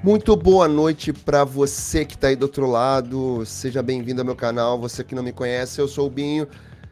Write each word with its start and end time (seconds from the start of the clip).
Muito 0.00 0.36
boa 0.36 0.68
noite 0.68 1.12
para 1.12 1.42
você 1.42 2.04
que 2.04 2.14
está 2.14 2.28
aí 2.28 2.36
do 2.36 2.44
outro 2.44 2.70
lado. 2.70 3.44
Seja 3.44 3.82
bem-vindo 3.82 4.20
ao 4.20 4.24
meu 4.24 4.36
canal. 4.36 4.78
Você 4.78 5.02
que 5.02 5.12
não 5.12 5.24
me 5.24 5.32
conhece, 5.32 5.80
eu 5.80 5.88
sou 5.88 6.06
o 6.06 6.10
Binho. 6.10 6.46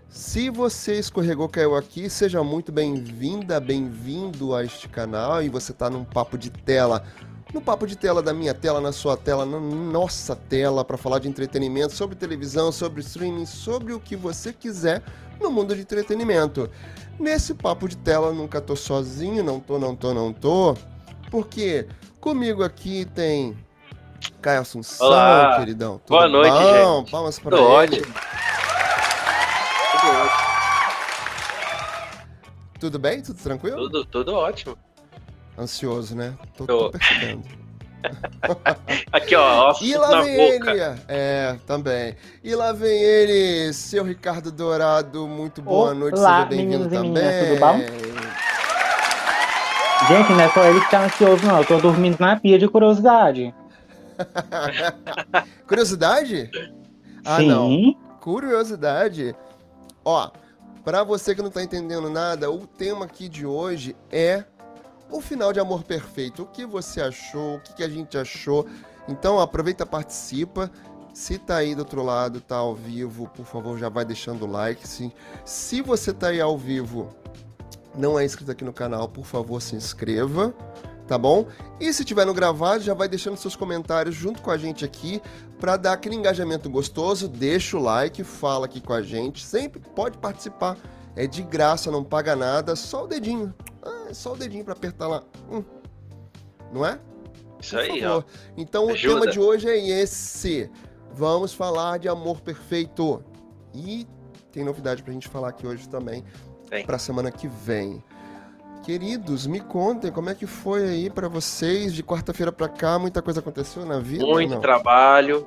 Se 0.09 0.51
você 0.51 0.99
escorregou, 0.99 1.49
caiu 1.49 1.77
aqui, 1.77 2.11
seja 2.11 2.43
muito 2.43 2.73
bem-vinda, 2.73 3.61
bem-vindo 3.61 4.57
a 4.57 4.65
este 4.65 4.89
canal. 4.89 5.41
E 5.41 5.49
você 5.49 5.71
está 5.71 5.89
num 5.89 6.05
papo 6.05 6.37
de 6.37 6.51
tela, 6.51 7.05
no 7.55 7.61
papo 7.61 7.87
de 7.87 7.97
tela 7.97 8.21
da 8.21 8.35
minha 8.35 8.53
tela, 8.53 8.81
na 8.81 8.91
sua 8.91 9.17
tela, 9.17 9.47
na 9.47 9.61
nossa 9.61 10.35
tela, 10.35 10.85
para 10.85 10.97
falar 10.97 11.21
de 11.21 11.29
entretenimento, 11.29 11.95
sobre 11.95 12.17
televisão, 12.17 12.73
sobre 12.73 13.03
streaming, 13.03 13.47
sobre 13.47 13.93
o 13.93 14.01
que 14.01 14.17
você 14.17 14.53
quiser 14.53 15.01
no 15.41 15.49
mundo 15.49 15.77
de 15.77 15.83
entretenimento. 15.83 16.69
Nesse 17.21 17.55
papo 17.55 17.87
de 17.87 17.97
tela, 17.97 18.33
nunca 18.33 18.61
tô 18.61 18.75
sozinho, 18.75 19.45
não 19.45 19.61
tô, 19.61 19.79
não 19.79 19.95
tô, 19.95 20.13
não 20.13 20.33
tô, 20.33 20.75
porque 21.31 21.87
Comigo 22.27 22.65
aqui 22.65 23.05
tem 23.15 23.57
Caio 24.43 24.63
Assunção, 24.63 25.07
Olá. 25.07 25.59
queridão. 25.61 26.01
Tudo 26.05 26.09
Boa 26.09 26.29
noite, 26.29 26.51
bom? 26.51 26.99
gente. 26.99 27.11
Palmas 27.13 27.39
para 27.39 27.57
ele. 27.57 27.65
Ótimo. 27.65 28.07
Tudo 29.93 30.13
ótimo. 30.13 30.47
Tudo 32.81 32.99
bem? 32.99 33.23
Tudo 33.23 33.41
tranquilo? 33.41 33.77
Tudo, 33.77 34.05
tudo 34.07 34.35
ótimo. 34.35 34.77
Ansioso, 35.57 36.17
né? 36.17 36.35
Tô, 36.57 36.67
tô 36.67 36.91
percebendo. 36.91 37.45
Aqui, 39.13 39.37
ó, 39.37 39.71
ossos 39.71 39.87
E 39.87 39.97
lá 39.97 40.21
vem 40.23 40.35
ele, 40.35 40.81
é, 41.07 41.57
também. 41.65 42.17
E 42.43 42.57
lá 42.57 42.73
vem 42.73 43.01
ele, 43.01 43.73
seu 43.73 44.03
Ricardo 44.03 44.51
Dourado, 44.51 45.29
muito 45.29 45.63
boa 45.63 45.91
Olá, 45.91 45.95
noite, 45.95 46.19
seja 46.19 46.45
bem-vindo 46.47 46.89
também. 46.89 47.13
Meninas, 47.13 47.49
tudo 47.49 47.61
bom? 47.61 48.16
Gente, 50.05 50.31
não 50.31 50.41
é 50.41 50.49
só 50.51 50.65
ele 50.65 50.81
que 50.81 50.91
tá 50.91 51.05
ansioso, 51.05 51.47
não. 51.47 51.59
Eu 51.59 51.65
tô 51.65 51.79
dormindo 51.79 52.19
na 52.21 52.39
pia 52.39 52.59
de 52.59 52.69
curiosidade. 52.69 53.53
curiosidade? 55.67 56.51
Ah, 57.25 57.39
Sim. 57.39 57.49
não. 57.49 57.97
Curiosidade. 58.21 59.35
Ó, 60.05 60.31
para 60.85 61.03
você 61.03 61.35
que 61.35 61.43
não 61.43 61.51
tá 61.51 61.63
entendendo 61.63 62.09
nada, 62.09 62.51
o 62.51 62.67
tema 62.67 63.07
aqui 63.07 63.29
de 63.29 63.45
hoje 63.45 63.97
é 64.13 64.45
o 65.11 65.21
final 65.21 65.53
de 65.53 65.59
Amor 65.59 65.83
Perfeito. 65.83 66.43
O 66.43 66.47
que 66.47 66.65
você 66.67 67.01
achou? 67.01 67.57
O 67.57 67.61
que, 67.61 67.83
a 67.83 67.89
gente 67.89 68.17
achou? 68.17 68.67
Então, 69.09 69.41
aproveita, 69.41 69.85
participa. 69.87 70.71
Se 71.13 71.39
tá 71.39 71.57
aí 71.57 71.75
do 71.75 71.79
outro 71.81 72.03
lado, 72.03 72.41
tá 72.41 72.57
ao 72.57 72.75
vivo, 72.75 73.29
por 73.35 73.47
favor, 73.47 73.79
já 73.79 73.89
vai 73.89 74.05
deixando 74.05 74.45
o 74.45 74.51
like. 74.51 74.87
Sim. 74.87 75.11
Se 75.45 75.81
você 75.81 76.13
tá 76.13 76.29
aí 76.29 76.41
ao 76.41 76.59
vivo 76.59 77.09
não 77.97 78.19
é 78.19 78.25
inscrito 78.25 78.51
aqui 78.51 78.65
no 78.65 78.73
canal, 78.73 79.09
por 79.09 79.25
favor, 79.25 79.61
se 79.61 79.75
inscreva, 79.75 80.55
tá 81.07 81.17
bom? 81.17 81.47
E 81.81 81.93
se 81.93 82.05
tiver 82.05 82.25
no 82.25 82.35
gravado, 82.35 82.83
já 82.83 82.95
vai 82.95 83.09
deixando 83.09 83.37
seus 83.37 83.57
comentários 83.57 84.15
junto 84.15 84.43
com 84.43 84.51
a 84.51 84.59
gente 84.59 84.85
aqui 84.85 85.21
para 85.59 85.77
dar 85.77 85.95
aquele 85.95 86.15
engajamento 86.15 86.69
gostoso. 86.69 87.29
Deixa 87.29 87.77
o 87.77 87.81
like, 87.81 88.23
fala 88.23 88.67
aqui 88.67 88.81
com 88.81 88.93
a 88.93 89.03
gente, 89.03 89.45
sempre 89.45 89.81
pode 89.95 90.19
participar. 90.19 90.77
É 91.15 91.27
de 91.27 91.43
graça, 91.43 91.91
não 91.91 92.05
paga 92.05 92.37
nada, 92.37 92.77
só 92.77 93.05
o 93.05 93.07
dedinho. 93.07 93.55
Ah, 93.83 94.09
é 94.11 94.15
só 94.15 94.35
o 94.35 94.37
dedinho 94.37 94.65
para 94.65 94.75
apertar 94.75 95.09
lá. 95.09 95.23
Hum. 95.51 95.65
Não 96.73 96.85
é? 96.85 96.99
Isso 97.59 97.77
aí, 97.79 98.05
ó. 98.05 98.23
Então 98.55 98.91
Ajuda. 98.91 99.15
o 99.15 99.21
tema 99.21 99.33
de 99.33 99.41
hoje 99.41 99.69
é 99.69 99.79
esse. 100.03 100.71
Vamos 101.15 101.55
falar 101.55 101.99
de 101.99 102.09
amor 102.09 102.43
perfeito. 102.43 103.25
E 103.73 104.07
tem 104.53 104.63
novidade 104.63 105.03
pra 105.03 105.13
gente 105.13 105.29
falar 105.29 105.49
aqui 105.49 105.67
hoje 105.67 105.89
também 105.89 106.23
para 106.85 106.97
a 106.97 106.99
semana 106.99 107.31
que 107.31 107.49
vem. 107.49 108.03
Queridos, 108.85 109.47
me 109.47 109.59
contem 109.59 110.13
como 110.13 110.31
é 110.31 110.35
que 110.35 110.47
foi 110.47 110.89
aí 110.89 111.11
para 111.11 111.29
vocês 111.29 111.93
de 111.93 112.05
quarta-feira 112.05 112.53
para 112.53 112.69
cá. 112.69 112.99
Muita 112.99 113.21
coisa 113.21 113.41
aconteceu 113.41 113.85
na 113.85 113.99
vida? 113.99 114.25
Muito 114.25 114.61
trabalho, 114.61 115.47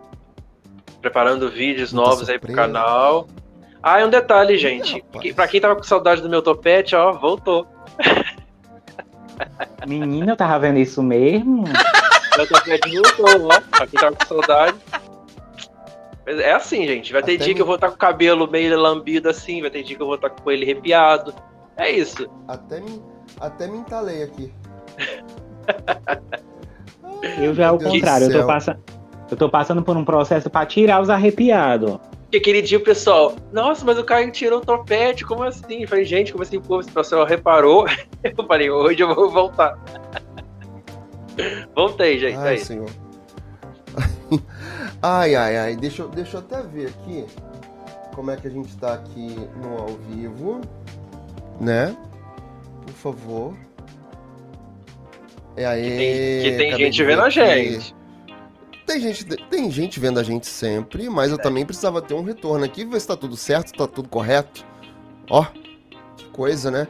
preparando 1.02 1.50
vídeos 1.50 1.94
Muita 1.94 2.10
novos 2.10 2.28
surpresa. 2.28 2.34
aí 2.34 2.40
pro 2.40 2.54
canal. 2.54 3.28
Ah, 3.82 4.02
e 4.02 4.06
um 4.06 4.10
detalhe, 4.10 4.58
gente. 4.58 5.02
Que, 5.22 5.34
pra 5.34 5.48
quem 5.48 5.62
tava 5.62 5.76
com 5.76 5.84
saudade 5.84 6.22
do 6.22 6.30
meu 6.30 6.42
topete, 6.42 6.96
ó, 6.96 7.14
voltou. 7.14 7.66
Menina, 9.88 10.34
eu 10.34 10.36
tava 10.36 10.60
vendo 10.60 10.80
isso 10.80 11.02
mesmo. 11.02 11.64
meu 12.36 12.48
topete 12.48 12.90
voltou, 12.94 13.48
ó. 13.48 13.62
Pra 13.62 13.88
quem 13.88 14.00
tava 14.00 14.16
com 14.18 14.26
saudade. 14.26 14.78
É 16.30 16.54
assim, 16.54 16.86
gente. 16.86 17.12
Vai 17.12 17.24
ter 17.24 17.36
Até 17.36 17.46
dia 17.46 17.54
me... 17.54 17.56
que 17.56 17.62
eu 17.62 17.66
vou 17.66 17.76
estar 17.76 17.90
com 17.90 17.96
o 17.96 17.98
cabelo 17.98 18.50
meio 18.50 18.80
lambido 18.80 19.30
assim, 19.30 19.62
vai 19.62 19.72
ter 19.72 19.82
dia 19.82 19.96
que 19.96 20.02
eu 20.02 20.06
vou 20.06 20.16
estar 20.16 20.30
com 20.30 20.52
ele 20.52 20.64
arrepiado. 20.64 21.34
É 21.76 21.90
isso. 21.90 22.30
Até 22.48 22.80
me, 22.80 23.02
até 23.40 23.68
me 23.68 23.80
entalei 23.80 24.24
aqui. 24.24 24.54
eu 27.42 27.54
já 27.56 27.68
é 27.68 27.72
o 27.72 27.80
contrário, 27.80 28.28
eu 28.28 28.42
tô, 28.42 28.48
passando, 28.48 28.80
eu 29.32 29.38
tô 29.38 29.50
passando 29.50 29.82
por 29.82 29.98
um 29.98 30.06
processo 30.06 30.50
para 30.50 30.66
tirar 30.66 31.02
os 31.02 31.10
arrepiados. 31.10 31.98
Porque 32.24 32.38
aquele 32.38 32.62
dia 32.62 32.78
o 32.78 32.82
pessoal, 32.82 33.34
nossa, 33.52 33.84
mas 33.84 33.98
o 33.98 34.04
Caio 34.04 34.32
tirou 34.32 34.60
o 34.60 34.66
topete, 34.66 35.26
como 35.26 35.42
assim? 35.42 35.82
Eu 35.82 35.88
falei, 35.88 36.06
gente, 36.06 36.32
como 36.32 36.44
assim 36.44 36.58
o 36.58 36.62
povo, 36.62 36.88
o 36.88 36.92
pessoal 36.92 37.26
reparou? 37.26 37.88
Eu 38.24 38.46
falei, 38.46 38.70
hoje 38.70 39.02
eu 39.02 39.16
vou 39.16 39.32
voltar. 39.32 39.80
Voltei, 41.74 42.20
gente. 42.20 42.36
Ai, 42.36 42.50
aí. 42.50 42.58
senhor. 42.58 42.90
Ai, 45.02 45.36
ai, 45.36 45.58
ai. 45.58 45.76
Deixa, 45.76 46.08
deixa 46.08 46.38
eu 46.38 46.42
até 46.42 46.62
ver 46.62 46.88
aqui 46.88 47.26
como 48.16 48.32
é 48.32 48.36
que 48.36 48.48
a 48.48 48.52
gente 48.52 48.76
tá 48.78 48.94
aqui 48.94 49.36
no 49.62 49.78
ao 49.78 49.88
vivo. 50.10 50.62
Né? 51.60 51.96
Por 52.86 52.94
favor. 52.94 53.54
É 55.56 55.66
aí. 55.66 55.84
Que 55.84 55.98
tem, 55.98 56.52
que 56.52 56.58
tem 56.58 56.78
gente 56.78 57.04
vendo 57.04 57.22
a 57.22 57.30
gente. 57.30 57.96
Tem 58.86 59.00
gente, 59.00 59.24
tem 59.24 59.70
gente 59.70 60.00
vendo 60.00 60.20
a 60.20 60.24
gente 60.24 60.48
sempre, 60.48 61.10
mas 61.10 61.30
eu 61.30 61.38
é. 61.38 61.42
também 61.42 61.64
precisava 61.64 62.02
ter 62.02 62.16
um 62.16 62.24
retorno 62.24 62.66
aqui, 62.66 62.84
ver 62.84 63.00
se 63.00 63.08
tá 63.08 63.16
tudo 63.16 63.38
certo, 63.38 63.72
tá 63.72 63.86
tudo 63.86 64.10
correto. 64.10 64.66
Ó, 65.30 65.46
que 66.18 66.26
coisa, 66.32 66.72
né? 66.72 66.88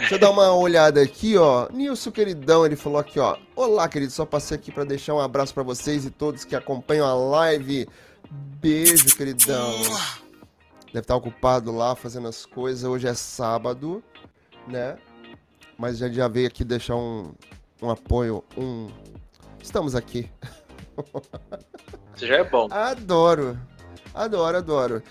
Deixa 0.00 0.14
eu 0.14 0.18
dar 0.18 0.30
uma 0.30 0.50
olhada 0.54 1.02
aqui, 1.02 1.36
ó. 1.36 1.68
Nilson, 1.70 2.10
queridão, 2.10 2.64
ele 2.64 2.74
falou 2.74 2.98
aqui, 2.98 3.20
ó. 3.20 3.36
Olá, 3.54 3.86
querido, 3.86 4.10
só 4.10 4.24
passei 4.24 4.56
aqui 4.56 4.72
para 4.72 4.82
deixar 4.82 5.14
um 5.14 5.20
abraço 5.20 5.52
para 5.52 5.62
vocês 5.62 6.06
e 6.06 6.10
todos 6.10 6.42
que 6.42 6.56
acompanham 6.56 7.06
a 7.06 7.12
live. 7.12 7.86
Beijo, 8.30 9.14
queridão. 9.14 9.78
Deve 10.86 11.00
estar 11.00 11.14
ocupado 11.14 11.70
lá 11.70 11.94
fazendo 11.94 12.28
as 12.28 12.46
coisas. 12.46 12.82
Hoje 12.82 13.08
é 13.08 13.12
sábado, 13.12 14.02
né? 14.66 14.96
Mas 15.76 15.98
já, 15.98 16.08
já 16.08 16.28
veio 16.28 16.46
aqui 16.46 16.64
deixar 16.64 16.96
um, 16.96 17.34
um 17.82 17.90
apoio, 17.90 18.42
um... 18.56 18.88
Estamos 19.62 19.94
aqui. 19.94 20.30
Isso 22.16 22.26
já 22.26 22.36
é 22.36 22.44
bom. 22.44 22.68
Adoro. 22.70 23.60
Adoro, 24.14 24.56
adoro. 24.56 25.02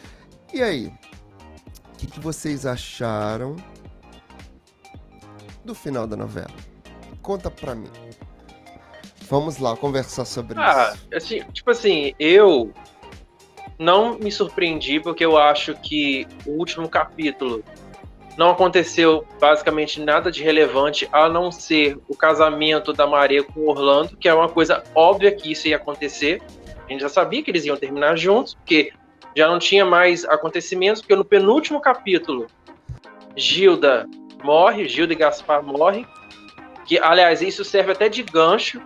E 0.51 0.63
aí? 0.63 0.87
O 1.93 1.97
que, 1.99 2.07
que 2.07 2.19
vocês 2.19 2.65
acharam 2.65 3.55
do 5.69 5.75
final 5.75 6.07
da 6.07 6.17
novela? 6.17 6.49
Conta 7.21 7.51
pra 7.51 7.75
mim. 7.75 7.89
Vamos 9.29 9.59
lá 9.59 9.75
conversar 9.77 10.25
sobre 10.25 10.57
ah, 10.59 10.93
isso. 10.95 11.07
Assim, 11.13 11.43
tipo 11.53 11.69
assim, 11.69 12.13
eu 12.19 12.73
não 13.77 14.17
me 14.17 14.31
surpreendi 14.31 14.99
porque 14.99 15.23
eu 15.23 15.37
acho 15.37 15.75
que 15.75 16.27
o 16.45 16.53
último 16.53 16.89
capítulo 16.89 17.63
não 18.35 18.49
aconteceu 18.49 19.23
basicamente 19.39 20.01
nada 20.01 20.31
de 20.31 20.41
relevante 20.41 21.07
a 21.11 21.29
não 21.29 21.51
ser 21.51 21.99
o 22.07 22.15
casamento 22.15 22.91
da 22.91 23.05
Maria 23.05 23.43
com 23.43 23.59
o 23.59 23.69
Orlando, 23.69 24.17
que 24.17 24.27
é 24.27 24.33
uma 24.33 24.49
coisa 24.49 24.83
óbvia 24.95 25.31
que 25.31 25.51
isso 25.51 25.67
ia 25.67 25.75
acontecer. 25.75 26.41
A 26.87 26.91
gente 26.91 27.01
já 27.01 27.09
sabia 27.09 27.43
que 27.43 27.51
eles 27.51 27.65
iam 27.65 27.77
terminar 27.77 28.17
juntos, 28.17 28.55
porque 28.55 28.91
já 29.35 29.47
não 29.47 29.59
tinha 29.59 29.85
mais 29.85 30.25
acontecimentos, 30.25 31.01
porque 31.01 31.15
no 31.15 31.25
penúltimo 31.25 31.79
capítulo, 31.79 32.47
Gilda 33.35 34.07
morre, 34.43 34.87
Gilda 34.87 35.13
e 35.13 35.15
Gaspar 35.15 35.63
morrem. 35.63 36.05
Que, 36.85 36.97
aliás, 36.99 37.41
isso 37.41 37.63
serve 37.63 37.91
até 37.91 38.09
de 38.09 38.23
gancho 38.23 38.81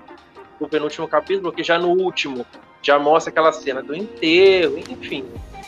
pro 0.58 0.68
penúltimo 0.68 1.08
capítulo, 1.08 1.52
porque 1.52 1.64
já 1.64 1.80
no 1.80 1.90
último 1.90 2.46
já 2.82 3.00
mostra 3.00 3.32
aquela 3.32 3.52
cena 3.54 3.82
do 3.82 3.96
enterro, 3.96 4.78
enfim. 4.78 5.26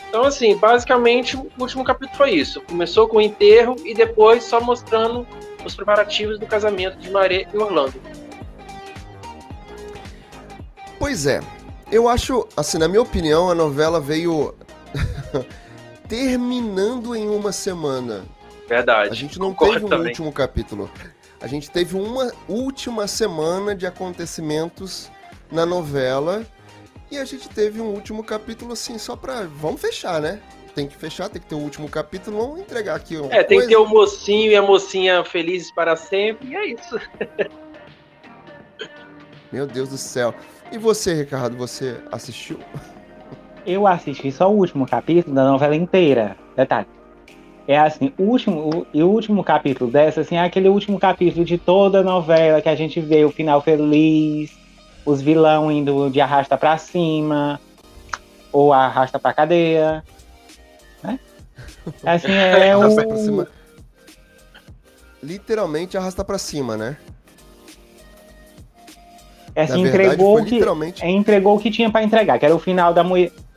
Então, 0.08 0.24
assim, 0.24 0.56
basicamente 0.56 1.36
o 1.36 1.50
último 1.58 1.82
capítulo 1.82 2.16
foi 2.16 2.32
isso. 2.32 2.60
Começou 2.62 3.08
com 3.08 3.16
o 3.16 3.20
enterro 3.20 3.76
e 3.84 3.94
depois 3.94 4.44
só 4.44 4.60
mostrando 4.60 5.26
os 5.64 5.74
preparativos 5.74 6.38
do 6.38 6.46
casamento 6.46 6.98
de 6.98 7.10
Maria 7.10 7.48
e 7.52 7.56
Orlando. 7.56 7.94
Pois 10.98 11.26
é. 11.26 11.40
Eu 11.90 12.08
acho, 12.08 12.46
assim, 12.56 12.78
na 12.78 12.88
minha 12.88 13.02
opinião, 13.02 13.50
a 13.50 13.54
novela 13.54 14.00
veio 14.00 14.54
terminando 16.08 17.14
em 17.14 17.28
uma 17.28 17.52
semana. 17.52 18.24
Verdade. 18.68 19.10
A 19.10 19.14
gente 19.14 19.38
não 19.38 19.54
teve 19.54 19.84
um 19.84 19.88
também. 19.88 20.08
último 20.08 20.32
capítulo. 20.32 20.90
A 21.40 21.46
gente 21.46 21.70
teve 21.70 21.96
uma 21.96 22.32
última 22.48 23.06
semana 23.06 23.74
de 23.74 23.86
acontecimentos 23.86 25.10
na 25.50 25.64
novela. 25.64 26.44
E 27.10 27.18
a 27.18 27.24
gente 27.24 27.48
teve 27.48 27.80
um 27.80 27.86
último 27.90 28.24
capítulo 28.24 28.72
assim, 28.72 28.98
só 28.98 29.14
pra. 29.14 29.42
Vamos 29.42 29.80
fechar, 29.80 30.20
né? 30.20 30.40
Tem 30.74 30.86
que 30.86 30.96
fechar, 30.96 31.28
tem 31.28 31.40
que 31.40 31.48
ter 31.48 31.54
o 31.54 31.58
um 31.58 31.62
último 31.62 31.88
capítulo. 31.88 32.38
Vamos 32.38 32.60
entregar 32.60 32.96
aqui. 32.96 33.16
Uma 33.16 33.32
é, 33.32 33.42
tem 33.42 33.58
coisa. 33.58 33.68
que 33.70 33.76
ter 33.76 33.80
o 33.80 33.86
mocinho 33.86 34.50
e 34.50 34.56
a 34.56 34.62
mocinha 34.62 35.24
felizes 35.24 35.70
para 35.72 35.94
sempre. 35.94 36.48
E 36.48 36.56
é 36.56 36.66
isso. 36.66 37.00
Meu 39.52 39.66
Deus 39.66 39.88
do 39.88 39.96
céu. 39.96 40.34
E 40.72 40.78
você, 40.78 41.14
Ricardo, 41.14 41.56
você 41.56 41.96
assistiu? 42.10 42.58
Eu 43.64 43.86
assisti 43.86 44.30
só 44.32 44.50
o 44.50 44.56
último 44.56 44.86
capítulo 44.86 45.34
da 45.34 45.44
novela 45.44 45.76
inteira. 45.76 46.36
Detalhe. 46.56 46.95
É 47.68 47.78
assim, 47.78 48.12
o 48.16 48.22
último, 48.22 48.86
o, 48.94 48.98
o 48.98 49.06
último 49.06 49.42
capítulo 49.42 49.90
dessa, 49.90 50.20
assim, 50.20 50.36
é 50.36 50.40
aquele 50.40 50.68
último 50.68 51.00
capítulo 51.00 51.44
de 51.44 51.58
toda 51.58 52.00
a 52.00 52.02
novela 52.02 52.62
que 52.62 52.68
a 52.68 52.76
gente 52.76 53.00
vê 53.00 53.24
o 53.24 53.30
final 53.30 53.60
feliz, 53.60 54.56
os 55.04 55.20
vilão 55.20 55.70
indo 55.70 56.08
de 56.08 56.20
arrasta 56.20 56.56
para 56.56 56.78
cima, 56.78 57.60
ou 58.52 58.72
arrasta 58.72 59.18
pra 59.18 59.34
cadeia. 59.34 60.04
Né? 61.02 61.18
Assim, 62.04 62.32
é 62.32 62.76
o. 62.76 63.46
Literalmente 65.22 65.96
arrasta 65.96 66.24
para 66.24 66.38
cima, 66.38 66.76
né? 66.76 66.96
É 69.56 69.62
assim, 69.62 69.82
verdade, 69.82 70.04
entregou, 70.04 70.44
que, 70.44 70.50
literalmente... 70.50 71.06
entregou 71.06 71.56
o 71.56 71.58
que 71.58 71.70
tinha 71.70 71.90
para 71.90 72.02
entregar, 72.04 72.38
que 72.38 72.44
era 72.44 72.54
o 72.54 72.58
final 72.58 72.92
da, 72.92 73.02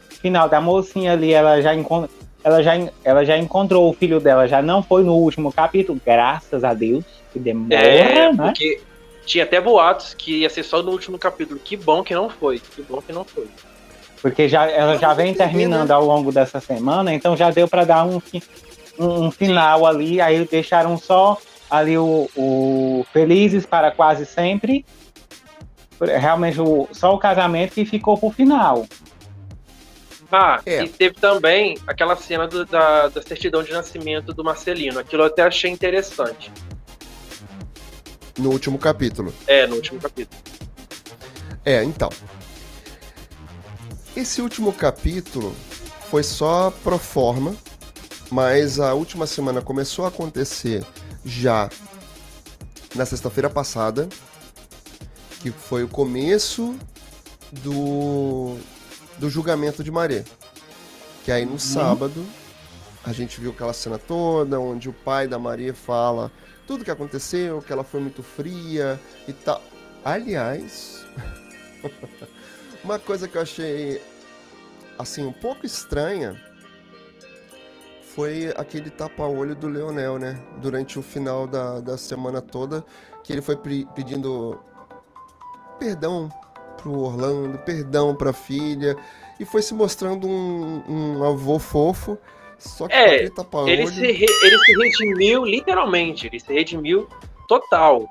final 0.08 0.48
da 0.48 0.62
mocinha 0.62 1.12
ali, 1.12 1.34
ela 1.34 1.62
já 1.62 1.76
encontrou 1.76 2.19
ela 2.44 2.64
já, 2.64 2.74
ela 3.04 3.26
já 3.26 3.38
encontrou 3.38 3.90
o 3.90 3.94
filho 3.94 4.20
dela, 4.20 4.48
já 4.48 4.62
não 4.62 4.82
foi 4.82 5.04
no 5.04 5.14
último 5.16 5.52
capítulo, 5.52 6.00
graças 6.06 6.64
a 6.64 6.74
Deus, 6.74 7.04
que 7.34 7.40
demora, 7.40 7.76
é, 7.76 8.32
né? 8.32 8.38
Porque 8.38 8.82
tinha 9.26 9.44
até 9.44 9.62
boatos 9.62 10.14
que 10.14 10.40
ia 10.40 10.50
ser 10.50 10.64
só 10.64 10.82
no 10.82 10.92
último 10.92 11.18
capítulo. 11.20 11.60
Que 11.64 11.78
bom 11.78 12.04
que 12.04 12.16
não 12.16 12.30
foi, 12.30 12.60
que 12.60 12.82
bom 12.82 13.02
que 13.02 13.14
não 13.14 13.24
foi. 13.24 13.48
Porque 14.22 14.50
já, 14.50 14.70
ela 14.70 14.98
já 14.98 15.14
vem 15.14 15.34
terminando 15.34 15.92
ao 15.92 16.04
longo 16.04 16.32
dessa 16.32 16.60
semana, 16.60 17.14
então 17.14 17.38
já 17.38 17.52
deu 17.52 17.68
para 17.68 17.86
dar 17.86 18.06
um, 18.06 18.22
um, 18.98 19.26
um, 19.26 19.32
final 19.32 19.86
ali, 19.86 20.20
aí 20.20 20.46
deixaram 20.46 20.98
só 20.98 21.38
ali 21.70 21.98
o, 21.98 22.30
o 22.36 23.06
Felizes 23.14 23.66
para 23.66 23.92
quase 23.92 24.26
sempre. 24.26 24.86
Realmente 26.02 26.60
o, 26.60 26.88
só 26.92 27.14
o 27.14 27.20
casamento 27.20 27.74
que 27.74 27.86
ficou 27.86 28.18
pro 28.18 28.30
final. 28.30 28.86
Ah, 30.32 30.62
é. 30.66 30.84
e 30.84 30.90
teve 30.90 31.16
também 31.16 31.78
aquela 31.88 32.16
cena 32.16 32.48
do, 32.48 32.66
da, 32.66 33.08
da 33.08 33.22
certidão 33.22 33.64
de 33.64 33.72
nascimento 33.72 34.34
do 34.34 34.44
Marcelino. 34.44 35.00
Aquilo 35.00 35.24
eu 35.24 35.28
até 35.28 35.42
achei 35.42 35.72
interessante. 35.72 36.52
No 38.38 38.52
último 38.52 38.78
capítulo. 38.78 39.34
É, 39.48 39.66
no 39.66 39.76
último 39.76 40.00
capítulo. 40.00 40.42
É, 41.66 41.84
então. 41.84 42.10
Esse 44.16 44.42
último 44.42 44.72
capítulo 44.72 45.56
foi 46.10 46.24
só 46.24 46.72
pro 46.84 46.98
forma, 46.98 47.56
mas 48.30 48.80
a 48.80 48.94
última 48.94 49.26
semana 49.26 49.62
começou 49.62 50.06
a 50.06 50.10
acontecer 50.10 50.84
já 51.26 51.70
na 52.96 53.06
sexta-feira 53.06 53.50
passada, 53.50 54.08
que 55.42 55.52
foi 55.52 55.84
o 55.84 55.88
começo 55.88 56.76
do 57.52 58.58
do 59.20 59.30
julgamento 59.30 59.84
de 59.84 59.92
Maré. 59.92 60.24
Que 61.24 61.32
aí 61.32 61.46
no 61.46 61.54
uhum. 61.54 61.60
sábado 61.60 62.26
a 63.04 63.14
gente 63.14 63.40
viu 63.40 63.52
aquela 63.52 63.74
cena 63.74 63.98
toda 63.98 64.60
onde 64.60 64.90
o 64.90 64.94
pai 64.94 65.28
da 65.28 65.38
Maria 65.38 65.74
fala 65.74 66.32
tudo 66.70 66.86
que 66.86 66.92
aconteceu, 66.92 67.64
que 67.64 67.74
ela 67.74 67.84
foi 67.84 68.00
muito 68.00 68.22
fria 68.22 69.00
e 69.28 69.34
tal. 69.34 69.60
Aliás, 70.06 71.04
uma 72.84 73.00
coisa 73.00 73.28
que 73.28 73.36
eu 73.36 73.42
achei 73.42 74.00
assim 75.00 75.26
um 75.26 75.32
pouco 75.32 75.66
estranha 75.66 76.40
foi 78.14 78.54
aquele 78.56 78.92
tapa-olho 78.92 79.56
do 79.56 79.68
Leonel, 79.68 80.20
né? 80.20 80.40
Durante 80.62 81.00
o 81.00 81.02
final 81.02 81.48
da, 81.48 81.80
da 81.80 81.98
semana 81.98 82.40
toda, 82.40 82.86
que 83.24 83.34
ele 83.34 83.42
foi 83.42 83.58
pedindo 83.96 84.60
perdão 85.80 86.30
pro 86.82 87.00
Orlando, 87.00 87.58
perdão 87.60 88.16
pra 88.16 88.34
filha, 88.34 88.98
e 89.40 89.46
foi 89.46 89.62
se 89.62 89.74
mostrando 89.74 90.28
um, 90.28 90.84
um 90.88 91.24
avô 91.24 91.60
fofo. 91.60 92.18
Só 92.58 92.88
que 92.88 92.94
é, 92.94 93.24
ele, 93.24 93.32
ele, 93.68 93.88
se 93.88 94.12
re, 94.12 94.26
ele 94.44 94.58
se 94.60 94.78
redimiu 94.78 95.46
literalmente, 95.46 96.28
ele 96.28 96.40
se 96.40 96.54
redimiu 96.54 97.08
total. 97.48 98.10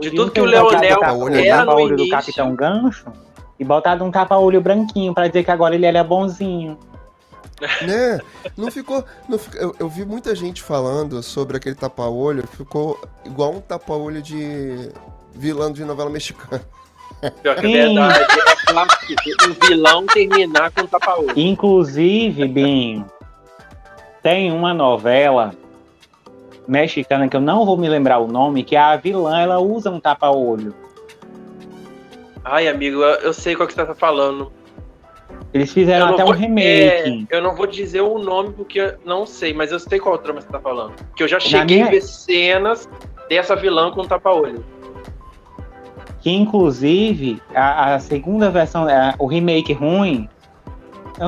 De 0.00 0.10
tudo 0.10 0.32
que 0.32 0.40
o 0.40 0.44
Leonel 0.44 0.82
era 0.82 1.64
no 1.64 1.80
início. 1.80 1.96
do 1.96 2.08
Capitão 2.08 2.54
Gancho 2.56 3.12
e 3.58 3.64
botado 3.64 4.04
um 4.04 4.10
tapa-olho 4.10 4.60
branquinho 4.60 5.14
para 5.14 5.28
dizer 5.28 5.44
que 5.44 5.50
agora 5.52 5.76
ele 5.76 5.86
é 5.86 6.04
bonzinho. 6.04 6.76
Né? 7.86 8.20
Não 8.56 8.70
ficou. 8.72 9.04
Não, 9.28 9.38
eu, 9.54 9.76
eu, 9.78 9.88
vi 9.88 10.04
muita 10.04 10.34
gente 10.34 10.60
falando 10.60 11.22
sobre 11.22 11.56
aquele 11.56 11.76
tapa-olho, 11.76 12.44
ficou 12.46 13.00
igual 13.24 13.52
um 13.52 13.60
tapa-olho 13.60 14.20
de 14.20 14.90
vilão 15.34 15.72
de 15.72 15.84
novela 15.84 16.10
mexicana. 16.10 16.62
Pior 17.42 17.56
que 17.56 17.66
é 17.66 17.86
verdade. 17.86 18.24
É 18.24 18.72
clássico 18.72 19.12
um 19.48 19.66
vilão 19.66 20.06
terminar 20.06 20.70
com 20.72 20.86
tapa-olho. 20.86 21.32
Inclusive, 21.36 22.48
Binho, 22.48 23.04
tem 24.22 24.50
uma 24.50 24.74
novela 24.74 25.54
mexicana 26.66 27.28
que 27.28 27.36
eu 27.36 27.40
não 27.40 27.64
vou 27.64 27.76
me 27.76 27.88
lembrar 27.88 28.18
o 28.18 28.26
nome, 28.26 28.64
que 28.64 28.76
a 28.76 28.96
vilã 28.96 29.40
ela 29.40 29.58
usa 29.58 29.90
um 29.90 30.00
tapa-olho. 30.00 30.74
Ai, 32.44 32.66
amigo, 32.66 33.02
eu 33.02 33.32
sei 33.32 33.54
qual 33.54 33.68
que 33.68 33.74
você 33.74 33.84
tá 33.84 33.94
falando. 33.94 34.52
Eles 35.54 35.72
fizeram 35.72 36.08
até 36.08 36.24
vou, 36.24 36.32
um 36.32 36.36
remake. 36.36 37.26
É, 37.30 37.36
eu 37.36 37.42
não 37.42 37.54
vou 37.54 37.66
dizer 37.66 38.00
o 38.00 38.18
nome 38.18 38.52
porque 38.52 38.80
eu 38.80 38.94
não 39.04 39.26
sei, 39.26 39.52
mas 39.52 39.70
eu 39.70 39.78
sei 39.78 40.00
qual 40.00 40.18
trama 40.18 40.40
você 40.40 40.48
tá 40.48 40.58
falando. 40.58 40.94
Que 41.14 41.22
eu 41.22 41.28
já 41.28 41.38
cheguei 41.38 41.78
minha... 41.78 41.88
a 41.88 41.90
ver 41.90 42.02
cenas 42.02 42.88
dessa 43.28 43.54
vilã 43.54 43.90
com 43.92 44.04
tapa-olho 44.04 44.64
que 46.20 46.30
inclusive 46.30 47.42
a, 47.54 47.94
a 47.94 47.98
segunda 47.98 48.50
versão, 48.50 48.86
a, 48.88 49.14
o 49.18 49.26
remake 49.26 49.72
ruim, 49.72 50.28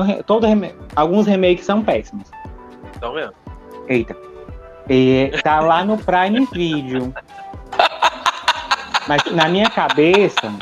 é 0.09 0.23
todo 0.23 0.47
alguns 0.95 1.27
remakes 1.27 1.65
são 1.65 1.83
péssimos. 1.83 2.29
Então 2.95 3.13
mesmo. 3.13 3.33
Eita. 3.87 4.15
E, 4.89 5.31
tá 5.43 5.59
lá 5.59 5.83
no 5.83 5.97
Prime 5.97 6.47
Video. 6.51 7.13
Mas 9.07 9.23
na 9.31 9.47
minha 9.47 9.69
cabeça, 9.69 10.53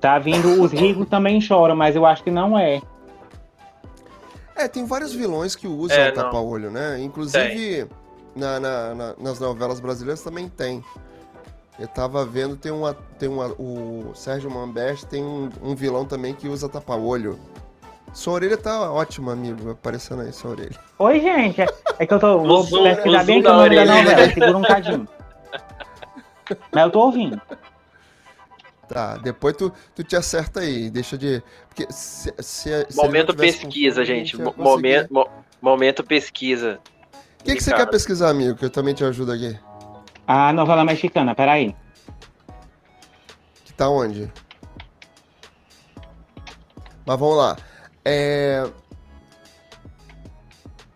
tá 0.00 0.18
vindo 0.18 0.60
Os 0.60 0.72
Ricos 0.72 1.08
Também 1.08 1.40
Choram, 1.40 1.76
mas 1.76 1.94
eu 1.94 2.04
acho 2.04 2.22
que 2.22 2.30
não 2.30 2.58
é. 2.58 2.80
É, 4.56 4.68
tem 4.68 4.84
vários 4.84 5.12
vilões 5.12 5.54
que 5.54 5.66
usam 5.66 5.96
é, 5.96 6.10
tapa-olho, 6.10 6.70
né? 6.70 7.00
Inclusive 7.00 7.88
na, 8.34 8.60
na, 8.60 8.94
na, 8.94 9.14
nas 9.18 9.38
novelas 9.40 9.80
brasileiras 9.80 10.22
também 10.22 10.48
tem. 10.48 10.84
Eu 11.82 11.88
tava 11.88 12.24
vendo, 12.24 12.56
tem 12.56 12.70
uma. 12.70 12.94
Tem 13.18 13.28
uma 13.28 13.48
o 13.58 14.12
Sérgio 14.14 14.48
Mambest 14.48 15.04
tem 15.06 15.20
um, 15.20 15.50
um 15.60 15.74
vilão 15.74 16.04
também 16.04 16.32
que 16.32 16.46
usa 16.46 16.68
tapa-olho. 16.68 17.36
Sua 18.14 18.34
orelha 18.34 18.56
tá 18.56 18.92
ótima, 18.92 19.32
amigo, 19.32 19.72
aparecendo 19.72 20.22
aí 20.22 20.32
sua 20.32 20.52
orelha. 20.52 20.78
Oi, 20.96 21.18
gente. 21.18 21.60
É 21.98 22.06
que 22.06 22.14
eu 22.14 22.20
tô. 22.20 22.38
Vou 22.46 22.64
pesquisar 22.84 23.24
bem 23.24 23.40
aqui 23.40 23.48
o 23.48 23.52
nome 23.52 23.74
da 23.74 23.84
novela, 23.84 24.28
segura 24.28 24.56
um 24.58 24.62
cadinho. 24.62 25.08
Mas 26.70 26.84
eu 26.84 26.90
tô 26.92 27.00
ouvindo. 27.00 27.42
Tá, 28.86 29.16
depois 29.16 29.56
tu, 29.56 29.72
tu 29.92 30.04
te 30.04 30.14
acerta 30.14 30.60
aí, 30.60 30.88
deixa 30.88 31.18
de. 31.18 31.42
Porque 31.66 31.92
se, 31.92 32.32
se, 32.38 32.86
se 32.90 32.96
momento 32.96 33.34
pesquisa, 33.34 34.04
gente. 34.04 34.40
Momento, 34.40 35.28
momento 35.60 36.04
pesquisa. 36.04 36.78
O 37.40 37.44
que, 37.44 37.56
que 37.56 37.64
você 37.64 37.74
quer 37.74 37.90
pesquisar, 37.90 38.30
amigo? 38.30 38.56
Que 38.56 38.66
eu 38.66 38.70
também 38.70 38.94
te 38.94 39.02
ajudo 39.02 39.32
aqui. 39.32 39.58
A 40.26 40.52
novela 40.52 40.84
mexicana, 40.84 41.34
peraí. 41.34 41.74
Que 43.64 43.72
tá 43.72 43.88
onde? 43.88 44.32
Mas 47.04 47.18
vamos 47.18 47.36
lá. 47.36 47.56
É... 48.04 48.68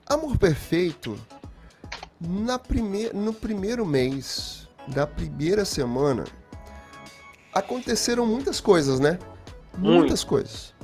Amor 0.07 0.39
Perfeito, 0.39 1.19
na 2.21 2.59
prime... 2.59 3.11
no 3.13 3.33
primeiro 3.33 3.85
mês 3.85 4.69
da 4.87 5.07
primeira 5.07 5.65
semana, 5.65 6.25
aconteceram 7.53 8.25
muitas 8.25 8.61
coisas, 8.61 9.01
né? 9.01 9.19
Muitas 9.77 10.25
Muito. 10.25 10.27
coisas. 10.27 10.75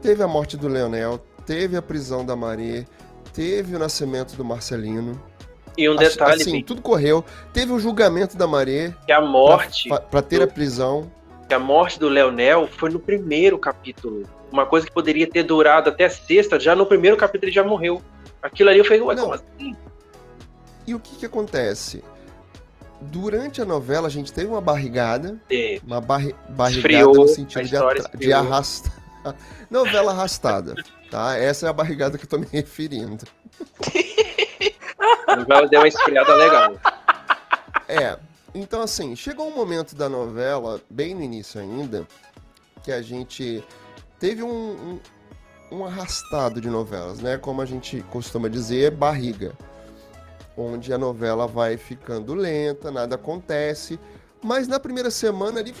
Teve 0.00 0.22
a 0.22 0.28
morte 0.28 0.56
do 0.56 0.68
Leonel, 0.68 1.18
teve 1.44 1.76
a 1.76 1.82
prisão 1.82 2.24
da 2.24 2.36
Maria, 2.36 2.86
teve 3.32 3.74
o 3.74 3.78
nascimento 3.78 4.36
do 4.36 4.44
Marcelino 4.44 5.20
e 5.76 5.88
um 5.88 5.96
detalhe. 5.96 6.42
Assim, 6.42 6.62
tudo 6.62 6.82
correu. 6.82 7.24
Teve 7.52 7.72
o 7.72 7.78
julgamento 7.78 8.36
da 8.36 8.46
Maré. 8.46 8.94
Que 9.06 9.12
a 9.12 9.20
morte. 9.20 9.88
para 9.88 10.22
ter 10.22 10.38
do, 10.38 10.44
a 10.44 10.46
prisão. 10.46 11.10
Que 11.48 11.54
a 11.54 11.58
morte 11.58 11.98
do 11.98 12.08
Leonel 12.08 12.68
foi 12.68 12.90
no 12.90 12.98
primeiro 12.98 13.58
capítulo. 13.58 14.24
Uma 14.50 14.66
coisa 14.66 14.86
que 14.86 14.92
poderia 14.92 15.26
ter 15.26 15.42
durado 15.42 15.88
até 15.88 16.08
sexta, 16.08 16.60
já 16.60 16.76
no 16.76 16.84
primeiro 16.84 17.16
capítulo 17.16 17.46
ele 17.46 17.54
já 17.54 17.64
morreu. 17.64 18.02
Aquilo 18.42 18.70
ali 18.70 18.78
eu 18.78 18.84
falei, 18.84 19.00
ué, 19.00 19.16
como 19.16 19.32
assim? 19.32 19.76
E 20.86 20.94
o 20.94 21.00
que 21.00 21.16
que 21.16 21.26
acontece? 21.26 22.02
Durante 23.00 23.62
a 23.62 23.64
novela 23.64 24.08
a 24.08 24.10
gente 24.10 24.32
teve 24.32 24.48
uma 24.48 24.60
barrigada. 24.60 25.40
É. 25.50 25.80
Uma 25.86 26.00
barri 26.00 26.34
barrigada 26.50 26.88
esfriou, 26.88 27.14
no 27.14 27.28
sentido 27.28 27.62
de, 27.64 28.18
de 28.18 28.32
arrastar. 28.32 28.92
novela 29.70 30.12
arrastada, 30.12 30.74
tá? 31.10 31.36
Essa 31.36 31.66
é 31.66 31.70
a 31.70 31.72
barrigada 31.72 32.18
que 32.18 32.24
eu 32.24 32.28
tô 32.28 32.38
me 32.38 32.46
referindo. 32.50 33.24
Novela 35.36 35.68
deu 35.68 35.80
uma 35.80 35.88
esfriada 35.88 36.34
legal. 36.34 36.74
É, 37.88 38.18
então 38.54 38.82
assim, 38.82 39.14
chegou 39.16 39.48
um 39.48 39.54
momento 39.54 39.94
da 39.94 40.08
novela, 40.08 40.80
bem 40.88 41.14
no 41.14 41.22
início 41.22 41.60
ainda, 41.60 42.06
que 42.82 42.92
a 42.92 43.02
gente 43.02 43.62
teve 44.18 44.42
um, 44.42 45.00
um, 45.70 45.76
um 45.78 45.84
arrastado 45.84 46.60
de 46.60 46.68
novelas, 46.68 47.20
né? 47.20 47.36
Como 47.38 47.60
a 47.60 47.66
gente 47.66 48.02
costuma 48.10 48.48
dizer, 48.48 48.90
barriga. 48.92 49.52
Onde 50.56 50.92
a 50.92 50.98
novela 50.98 51.46
vai 51.46 51.76
ficando 51.76 52.34
lenta, 52.34 52.90
nada 52.90 53.14
acontece. 53.14 53.98
Mas 54.42 54.68
na 54.68 54.78
primeira 54.78 55.10
semana 55.10 55.60
ali, 55.60 55.74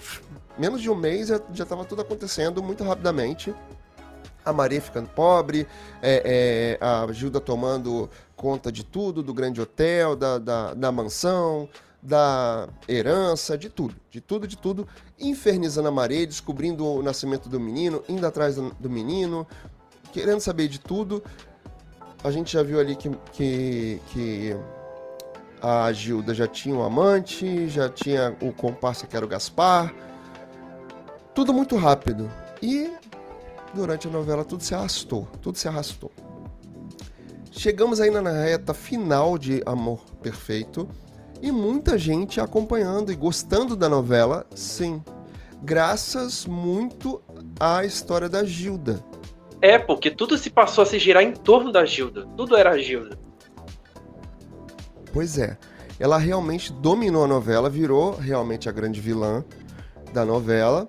menos 0.58 0.80
de 0.80 0.88
um 0.88 0.94
mês, 0.94 1.28
já 1.28 1.62
estava 1.62 1.84
tudo 1.84 2.02
acontecendo 2.02 2.62
muito 2.62 2.82
rapidamente 2.84 3.54
a 4.44 4.52
Maria 4.52 4.80
ficando 4.80 5.08
pobre, 5.08 5.66
é, 6.02 6.78
é, 6.80 6.84
a 6.84 7.10
Gilda 7.12 7.40
tomando 7.40 8.10
conta 8.42 8.72
de 8.72 8.84
tudo, 8.84 9.22
do 9.22 9.32
grande 9.32 9.60
hotel, 9.60 10.16
da, 10.16 10.36
da, 10.36 10.74
da, 10.74 10.90
mansão, 10.90 11.68
da 12.02 12.68
herança, 12.88 13.56
de 13.56 13.68
tudo, 13.68 13.94
de 14.10 14.20
tudo, 14.20 14.48
de 14.48 14.58
tudo, 14.58 14.88
infernizando 15.16 15.86
a 15.86 15.92
Maria, 15.92 16.26
descobrindo 16.26 16.84
o 16.84 17.04
nascimento 17.04 17.48
do 17.48 17.60
menino, 17.60 18.02
indo 18.08 18.26
atrás 18.26 18.56
do, 18.56 18.90
menino, 18.90 19.46
querendo 20.12 20.40
saber 20.40 20.66
de 20.66 20.80
tudo. 20.80 21.22
A 22.24 22.32
gente 22.32 22.52
já 22.52 22.64
viu 22.64 22.80
ali 22.80 22.96
que, 22.96 23.10
que, 23.32 24.00
que 24.08 24.56
a 25.62 25.92
Gilda 25.92 26.34
já 26.34 26.48
tinha 26.48 26.74
um 26.74 26.82
amante, 26.82 27.68
já 27.68 27.88
tinha 27.88 28.36
o 28.42 28.52
comparsa 28.52 29.06
que 29.06 29.16
era 29.16 29.24
o 29.24 29.28
Gaspar. 29.28 29.94
Tudo 31.32 31.54
muito 31.54 31.76
rápido. 31.76 32.28
E 32.60 32.90
durante 33.72 34.08
a 34.08 34.10
novela 34.10 34.44
tudo 34.44 34.64
se 34.64 34.74
arrastou, 34.74 35.28
tudo 35.40 35.56
se 35.56 35.68
arrastou. 35.68 36.10
Chegamos 37.54 38.00
ainda 38.00 38.22
na 38.22 38.32
reta 38.32 38.72
final 38.72 39.36
de 39.36 39.62
Amor 39.66 40.02
Perfeito 40.22 40.88
e 41.42 41.52
muita 41.52 41.98
gente 41.98 42.40
acompanhando 42.40 43.12
e 43.12 43.14
gostando 43.14 43.76
da 43.76 43.90
novela, 43.90 44.46
sim, 44.54 45.04
graças 45.62 46.46
muito 46.46 47.22
à 47.60 47.84
história 47.84 48.26
da 48.26 48.42
Gilda. 48.42 49.04
É, 49.60 49.78
porque 49.78 50.10
tudo 50.10 50.38
se 50.38 50.48
passou 50.48 50.82
a 50.82 50.86
se 50.86 50.98
girar 50.98 51.22
em 51.22 51.32
torno 51.32 51.70
da 51.70 51.84
Gilda, 51.84 52.26
tudo 52.38 52.56
era 52.56 52.70
a 52.70 52.78
Gilda. 52.78 53.18
Pois 55.12 55.36
é, 55.36 55.58
ela 56.00 56.16
realmente 56.16 56.72
dominou 56.72 57.24
a 57.24 57.28
novela, 57.28 57.68
virou 57.68 58.16
realmente 58.16 58.66
a 58.66 58.72
grande 58.72 58.98
vilã 58.98 59.44
da 60.10 60.24
novela, 60.24 60.88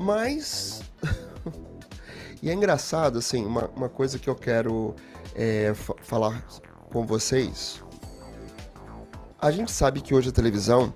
mas 0.00 0.82
e 2.42 2.48
é 2.48 2.54
engraçado, 2.54 3.18
assim, 3.18 3.44
uma, 3.44 3.70
uma 3.76 3.90
coisa 3.90 4.18
que 4.18 4.28
eu 4.28 4.34
quero 4.34 4.96
é, 5.36 5.74
falar 6.00 6.42
com 6.90 7.04
vocês. 7.06 7.84
A 9.38 9.50
gente 9.50 9.70
sabe 9.70 10.00
que 10.00 10.14
hoje 10.14 10.30
a 10.30 10.32
televisão 10.32 10.94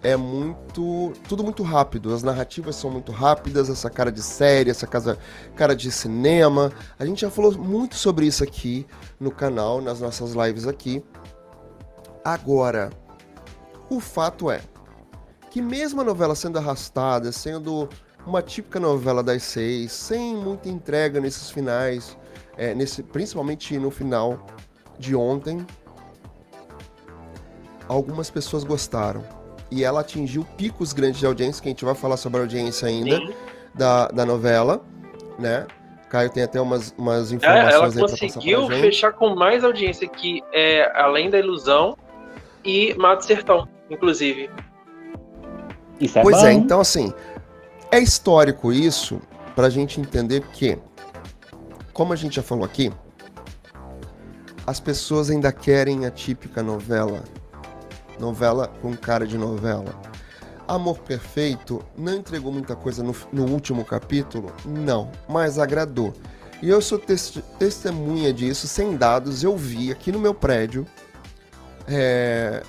é 0.00 0.16
muito. 0.16 1.12
tudo 1.28 1.42
muito 1.42 1.64
rápido. 1.64 2.14
As 2.14 2.22
narrativas 2.22 2.76
são 2.76 2.88
muito 2.88 3.10
rápidas, 3.10 3.68
essa 3.68 3.90
cara 3.90 4.12
de 4.12 4.22
série, 4.22 4.70
essa 4.70 4.86
casa, 4.86 5.18
cara 5.56 5.74
de 5.74 5.90
cinema. 5.90 6.72
A 6.96 7.04
gente 7.04 7.22
já 7.22 7.30
falou 7.30 7.52
muito 7.58 7.96
sobre 7.96 8.26
isso 8.26 8.44
aqui 8.44 8.86
no 9.18 9.32
canal, 9.32 9.82
nas 9.82 10.00
nossas 10.00 10.34
lives 10.34 10.68
aqui. 10.68 11.04
Agora, 12.24 12.90
o 13.90 13.98
fato 13.98 14.50
é 14.50 14.60
que 15.50 15.60
mesmo 15.60 16.00
a 16.00 16.04
novela 16.04 16.36
sendo 16.36 16.58
arrastada, 16.58 17.32
sendo 17.32 17.88
uma 18.24 18.42
típica 18.42 18.78
novela 18.78 19.22
das 19.22 19.42
seis, 19.42 19.90
sem 19.90 20.36
muita 20.36 20.68
entrega 20.68 21.18
nesses 21.20 21.50
finais, 21.50 22.16
é, 22.58 22.74
nesse, 22.74 23.02
principalmente 23.02 23.78
no 23.78 23.90
final 23.90 24.44
de 24.98 25.14
ontem. 25.14 25.64
Algumas 27.88 28.28
pessoas 28.28 28.64
gostaram. 28.64 29.24
E 29.70 29.84
ela 29.84 30.00
atingiu 30.00 30.44
picos 30.56 30.92
grandes 30.92 31.20
de 31.20 31.26
audiência, 31.26 31.62
que 31.62 31.68
a 31.68 31.70
gente 31.70 31.84
vai 31.84 31.94
falar 31.94 32.16
sobre 32.16 32.40
a 32.40 32.42
audiência 32.42 32.88
ainda 32.88 33.20
da, 33.74 34.08
da 34.08 34.26
novela, 34.26 34.82
né? 35.38 35.66
Caio 36.08 36.30
tem 36.30 36.42
até 36.42 36.60
umas, 36.60 36.94
umas 36.96 37.32
informações 37.32 37.72
é, 37.72 37.98
ela 37.98 38.08
conseguiu 38.08 38.66
fechar 38.68 39.12
com 39.12 39.34
mais 39.34 39.62
audiência 39.62 40.08
que 40.08 40.42
é 40.52 40.90
Além 40.98 41.28
da 41.28 41.38
Ilusão 41.38 41.96
e 42.64 42.94
Mato 42.94 43.26
Sertão, 43.26 43.68
inclusive. 43.90 44.50
Isso 46.00 46.18
é 46.18 46.22
pois 46.22 46.38
é, 46.38 46.40
bom. 46.40 46.46
é, 46.46 46.52
então 46.54 46.80
assim, 46.80 47.12
é 47.92 47.98
histórico 47.98 48.72
isso 48.72 49.20
para 49.54 49.66
a 49.66 49.70
gente 49.70 50.00
entender 50.00 50.42
que, 50.52 50.78
como 51.98 52.12
a 52.12 52.16
gente 52.16 52.36
já 52.36 52.44
falou 52.44 52.64
aqui, 52.64 52.92
as 54.64 54.78
pessoas 54.78 55.30
ainda 55.30 55.50
querem 55.50 56.06
a 56.06 56.12
típica 56.12 56.62
novela. 56.62 57.24
Novela 58.20 58.68
com 58.80 58.96
cara 58.96 59.26
de 59.26 59.36
novela. 59.36 60.00
Amor 60.68 61.00
Perfeito 61.00 61.84
não 61.96 62.14
entregou 62.14 62.52
muita 62.52 62.76
coisa 62.76 63.02
no, 63.02 63.16
no 63.32 63.46
último 63.46 63.84
capítulo? 63.84 64.52
Não, 64.64 65.10
mas 65.28 65.58
agradou. 65.58 66.14
E 66.62 66.68
eu 66.68 66.80
sou 66.80 67.00
testemunha 67.58 68.32
disso, 68.32 68.68
sem 68.68 68.96
dados, 68.96 69.42
eu 69.42 69.56
vi 69.56 69.90
aqui 69.90 70.12
no 70.12 70.20
meu 70.20 70.32
prédio 70.32 70.86
é, 71.88 72.62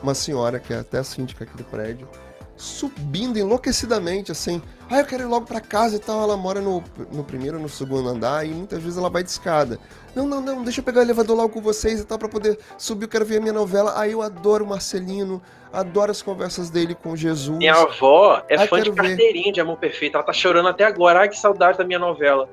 uma 0.00 0.14
senhora 0.14 0.60
que 0.60 0.72
é 0.72 0.78
até 0.78 0.98
a 0.98 1.04
síndica 1.04 1.42
aqui 1.42 1.56
do 1.56 1.64
prédio 1.64 2.08
subindo 2.56 3.38
enlouquecidamente, 3.38 4.30
assim. 4.30 4.62
Ah, 4.90 5.00
eu 5.00 5.04
quero 5.04 5.22
ir 5.22 5.26
logo 5.26 5.46
para 5.46 5.60
casa 5.60 5.96
e 5.96 5.98
tal. 5.98 6.22
Ela 6.22 6.36
mora 6.36 6.60
no, 6.60 6.82
no 7.12 7.24
primeiro, 7.24 7.58
no 7.58 7.68
segundo 7.68 8.08
andar 8.08 8.46
e 8.46 8.50
muitas 8.50 8.80
vezes 8.80 8.98
ela 8.98 9.10
vai 9.10 9.22
de 9.22 9.30
escada. 9.30 9.78
Não, 10.14 10.26
não, 10.26 10.40
não, 10.40 10.62
deixa 10.62 10.80
eu 10.80 10.84
pegar 10.84 11.00
o 11.00 11.02
elevador 11.02 11.36
logo 11.36 11.48
com 11.48 11.60
vocês 11.60 12.00
e 12.00 12.04
tal 12.04 12.18
para 12.18 12.28
poder 12.28 12.58
subir. 12.78 13.04
Eu 13.04 13.08
quero 13.08 13.24
ver 13.24 13.38
a 13.38 13.40
minha 13.40 13.52
novela. 13.52 13.94
Aí 13.96 14.12
eu 14.12 14.22
adoro 14.22 14.64
o 14.64 14.68
Marcelino, 14.68 15.42
adoro 15.72 16.10
as 16.10 16.22
conversas 16.22 16.70
dele 16.70 16.94
com 16.94 17.16
Jesus. 17.16 17.58
Minha 17.58 17.74
avó 17.74 18.42
é 18.48 18.56
Ai, 18.56 18.68
fã 18.68 18.80
de 18.80 18.92
carteirinha 18.92 19.46
ver. 19.46 19.52
de 19.52 19.60
Amor 19.60 19.78
Perfeito. 19.78 20.16
Ela 20.16 20.24
tá 20.24 20.32
chorando 20.32 20.68
até 20.68 20.84
agora. 20.84 21.20
Ai, 21.20 21.28
que 21.28 21.38
saudade 21.38 21.78
da 21.78 21.84
minha 21.84 21.98
novela. 21.98 22.48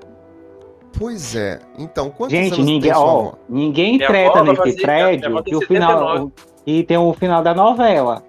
Pois 0.97 1.35
é. 1.35 1.59
Então, 1.77 2.09
quantos 2.09 2.35
Gente, 2.35 2.53
anos 2.53 2.65
ninguém, 2.65 2.91
ó, 2.93 3.33
ninguém 3.47 3.97
treta 3.97 4.43
nesse 4.43 4.81
prédio 4.81 5.43
que 5.43 5.55
o 5.55 5.61
final 5.61 6.31
e 6.65 6.83
tem 6.83 6.97
o 6.97 7.13
final 7.13 7.41
da 7.41 7.53
novela. 7.53 8.23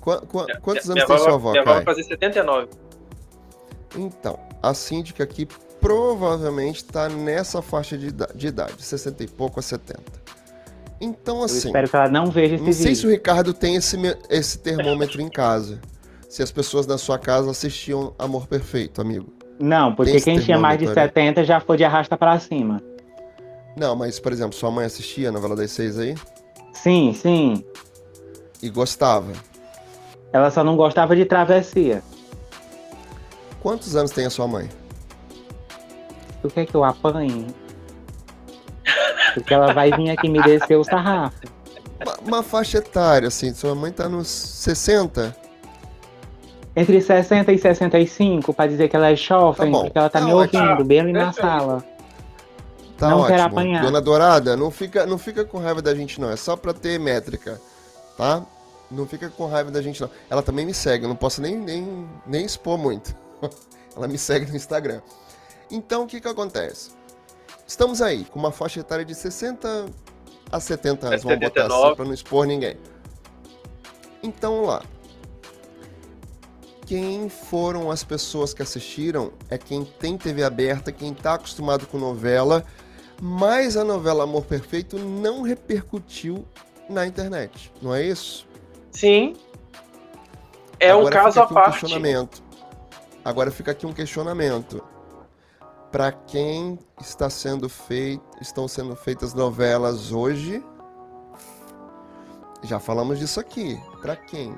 Qu 0.00 0.20
qu 0.26 0.46
quantos 0.60 0.86
minha, 0.86 0.94
anos 0.94 0.94
minha 0.94 1.06
tem 1.06 1.18
sua 1.18 1.34
avó, 1.34 1.50
Minha 1.50 1.62
avó 1.62 1.74
vai 1.74 1.84
fazer 1.84 2.04
79. 2.04 2.68
Então, 3.96 4.38
a 4.62 4.72
síndica 4.72 5.24
aqui 5.24 5.46
provavelmente 5.80 6.76
está 6.76 7.08
nessa 7.08 7.60
faixa 7.62 7.96
de, 7.96 8.12
de 8.34 8.46
idade, 8.46 8.82
60 8.82 9.24
e 9.24 9.26
pouco 9.26 9.58
a 9.58 9.62
70. 9.62 10.00
Então, 11.00 11.42
assim. 11.42 11.68
Eu 11.68 11.70
espero 11.70 11.88
que 11.88 11.96
ela 11.96 12.08
não 12.08 12.26
veja 12.26 12.54
esse 12.54 12.64
Não 12.64 12.70
vídeo. 12.72 12.82
sei 12.84 12.94
se 12.94 13.06
o 13.06 13.10
Ricardo 13.10 13.54
tem 13.54 13.76
esse, 13.76 13.96
esse 14.28 14.58
termômetro 14.58 15.20
em 15.20 15.28
casa. 15.28 15.80
Se 16.28 16.42
as 16.42 16.50
pessoas 16.52 16.86
na 16.86 16.98
sua 16.98 17.18
casa 17.18 17.50
assistiam 17.50 18.14
Amor 18.18 18.46
Perfeito, 18.46 19.00
amigo. 19.00 19.32
Não, 19.58 19.94
porque 19.94 20.20
quem 20.20 20.38
tinha 20.38 20.58
mais 20.58 20.78
de 20.78 20.86
70 20.92 21.44
já 21.44 21.60
foi 21.60 21.76
de 21.76 21.84
arrasta 21.84 22.16
para 22.16 22.38
cima. 22.38 22.80
Não, 23.76 23.96
mas, 23.96 24.18
por 24.20 24.32
exemplo, 24.32 24.54
sua 24.54 24.70
mãe 24.70 24.84
assistia 24.86 25.28
a 25.30 25.32
novela 25.32 25.56
das 25.56 25.70
seis 25.70 25.98
aí? 25.98 26.14
Sim, 26.72 27.12
sim. 27.14 27.64
E 28.62 28.68
gostava? 28.70 29.32
Ela 30.32 30.50
só 30.50 30.62
não 30.62 30.76
gostava 30.76 31.16
de 31.16 31.24
travessia. 31.24 32.02
Quantos 33.60 33.96
anos 33.96 34.10
tem 34.10 34.26
a 34.26 34.30
sua 34.30 34.46
mãe? 34.46 34.68
Tu 36.40 36.48
quer 36.48 36.66
que 36.66 36.74
eu 36.74 36.84
apanhe? 36.84 37.46
Porque 39.34 39.52
ela 39.52 39.72
vai 39.72 39.90
vir 39.92 40.10
aqui 40.10 40.28
me 40.28 40.42
descer 40.42 40.76
o 40.76 40.84
sarrafo. 40.84 41.38
Uma, 42.00 42.16
uma 42.26 42.42
faixa 42.42 42.78
etária, 42.78 43.28
assim, 43.28 43.52
sua 43.52 43.74
mãe 43.74 43.92
tá 43.92 44.08
nos 44.08 44.28
60? 44.28 45.36
Entre 46.74 47.00
60 47.00 47.52
e 47.52 47.58
65, 47.58 48.54
pra 48.54 48.66
dizer 48.66 48.88
que 48.88 48.96
ela 48.96 49.10
é 49.10 49.16
jovem, 49.16 49.72
tá 49.72 49.78
porque 49.78 49.98
ela 49.98 50.08
tá, 50.08 50.20
tá 50.20 50.24
me 50.24 50.32
ótimo. 50.32 50.62
ouvindo, 50.62 50.84
bem 50.84 51.00
ali 51.00 51.12
na 51.12 51.32
sala. 51.32 51.84
Tá 52.96 53.10
não 53.10 53.18
ótimo. 53.18 53.28
quero 53.28 53.42
apanhar. 53.42 53.82
Dona 53.82 54.00
Dourada, 54.00 54.56
não 54.56 54.70
fica, 54.70 55.04
não 55.04 55.18
fica 55.18 55.44
com 55.44 55.58
raiva 55.58 55.82
da 55.82 55.94
gente, 55.94 56.20
não. 56.20 56.30
É 56.30 56.36
só 56.36 56.56
pra 56.56 56.72
ter 56.72 56.98
métrica, 56.98 57.60
tá? 58.16 58.42
Não 58.90 59.06
fica 59.06 59.28
com 59.30 59.46
raiva 59.46 59.70
da 59.70 59.80
gente, 59.80 60.00
não. 60.00 60.10
Ela 60.28 60.42
também 60.42 60.66
me 60.66 60.74
segue, 60.74 61.04
eu 61.04 61.08
não 61.08 61.16
posso 61.16 61.40
nem, 61.40 61.56
nem, 61.56 62.08
nem 62.26 62.44
expor 62.44 62.76
muito. 62.76 63.14
Ela 63.96 64.08
me 64.08 64.18
segue 64.18 64.50
no 64.50 64.56
Instagram. 64.56 65.00
Então, 65.70 66.04
o 66.04 66.06
que 66.06 66.20
que 66.20 66.28
acontece? 66.28 66.90
Estamos 67.66 68.02
aí, 68.02 68.24
com 68.24 68.38
uma 68.38 68.50
faixa 68.50 68.80
etária 68.80 69.04
de 69.04 69.14
60 69.14 69.86
a 70.50 70.58
70 70.58 71.06
anos, 71.06 71.22
vamos 71.22 71.38
botar 71.38 71.66
assim, 71.66 71.94
pra 71.94 72.04
não 72.04 72.12
expor 72.12 72.46
ninguém. 72.46 72.76
Então, 74.22 74.62
lá. 74.62 74.82
Quem 76.84 77.28
foram 77.28 77.88
as 77.88 78.02
pessoas 78.02 78.52
que 78.52 78.62
assistiram 78.62 79.32
é 79.48 79.56
quem 79.56 79.84
tem 79.84 80.18
TV 80.18 80.42
aberta, 80.42 80.90
quem 80.90 81.14
tá 81.14 81.34
acostumado 81.34 81.86
com 81.86 81.98
novela, 81.98 82.64
mas 83.22 83.76
a 83.76 83.84
novela 83.84 84.24
Amor 84.24 84.44
Perfeito 84.44 84.98
não 84.98 85.42
repercutiu 85.42 86.44
na 86.88 87.06
internet, 87.06 87.72
não 87.80 87.94
é 87.94 88.02
isso? 88.02 88.49
Sim. 88.90 89.36
É 90.78 90.90
Agora 90.90 91.06
um 91.06 91.10
caso 91.10 91.40
à 91.40 91.44
um 91.44 91.48
parte. 91.48 91.80
Questionamento. 91.80 92.42
Agora 93.24 93.50
fica 93.50 93.70
aqui 93.70 93.86
um 93.86 93.92
questionamento. 93.92 94.82
Para 95.92 96.12
quem 96.12 96.78
está 97.00 97.28
sendo 97.28 97.68
feito, 97.68 98.22
estão 98.40 98.68
sendo 98.68 98.94
feitas 98.94 99.34
novelas 99.34 100.12
hoje, 100.12 100.62
Já 102.62 102.78
falamos 102.78 103.18
disso 103.18 103.40
aqui. 103.40 103.80
Para 104.02 104.14
quem? 104.16 104.56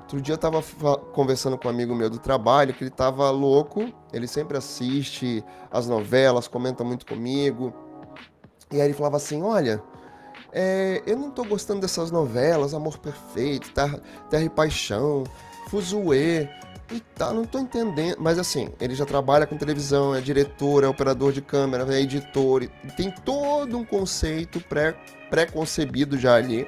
Outro 0.00 0.22
dia 0.22 0.34
eu 0.34 0.38
tava 0.38 0.62
conversando 1.12 1.58
com 1.58 1.68
um 1.68 1.70
amigo 1.70 1.94
meu 1.94 2.08
do 2.08 2.18
trabalho 2.18 2.72
que 2.72 2.82
ele 2.82 2.90
tava 2.90 3.30
louco. 3.30 3.92
Ele 4.10 4.26
sempre 4.26 4.56
assiste 4.56 5.44
as 5.70 5.86
novelas, 5.86 6.48
comenta 6.48 6.82
muito 6.82 7.04
comigo. 7.04 7.74
E 8.72 8.80
aí 8.80 8.86
ele 8.86 8.94
falava 8.94 9.18
assim: 9.18 9.42
Olha, 9.42 9.82
é, 10.52 11.02
eu 11.06 11.16
não 11.16 11.30
tô 11.30 11.44
gostando 11.44 11.80
dessas 11.80 12.10
novelas, 12.10 12.74
Amor 12.74 12.98
Perfeito, 12.98 13.70
Terra, 13.72 14.00
Terra 14.30 14.44
e 14.44 14.48
Paixão, 14.48 15.24
Fuzue 15.68 16.48
e 16.90 17.00
tá, 17.14 17.32
não 17.32 17.44
tô 17.44 17.58
entendendo. 17.58 18.16
Mas 18.18 18.38
assim, 18.38 18.70
ele 18.80 18.94
já 18.94 19.04
trabalha 19.04 19.46
com 19.46 19.56
televisão, 19.56 20.14
é 20.14 20.20
diretor, 20.20 20.84
é 20.84 20.88
operador 20.88 21.32
de 21.32 21.42
câmera, 21.42 21.84
é 21.94 22.00
editor, 22.00 22.66
tem 22.96 23.10
todo 23.10 23.76
um 23.76 23.84
conceito 23.84 24.60
pré, 24.60 24.92
pré-concebido 25.28 26.18
já 26.18 26.34
ali. 26.34 26.66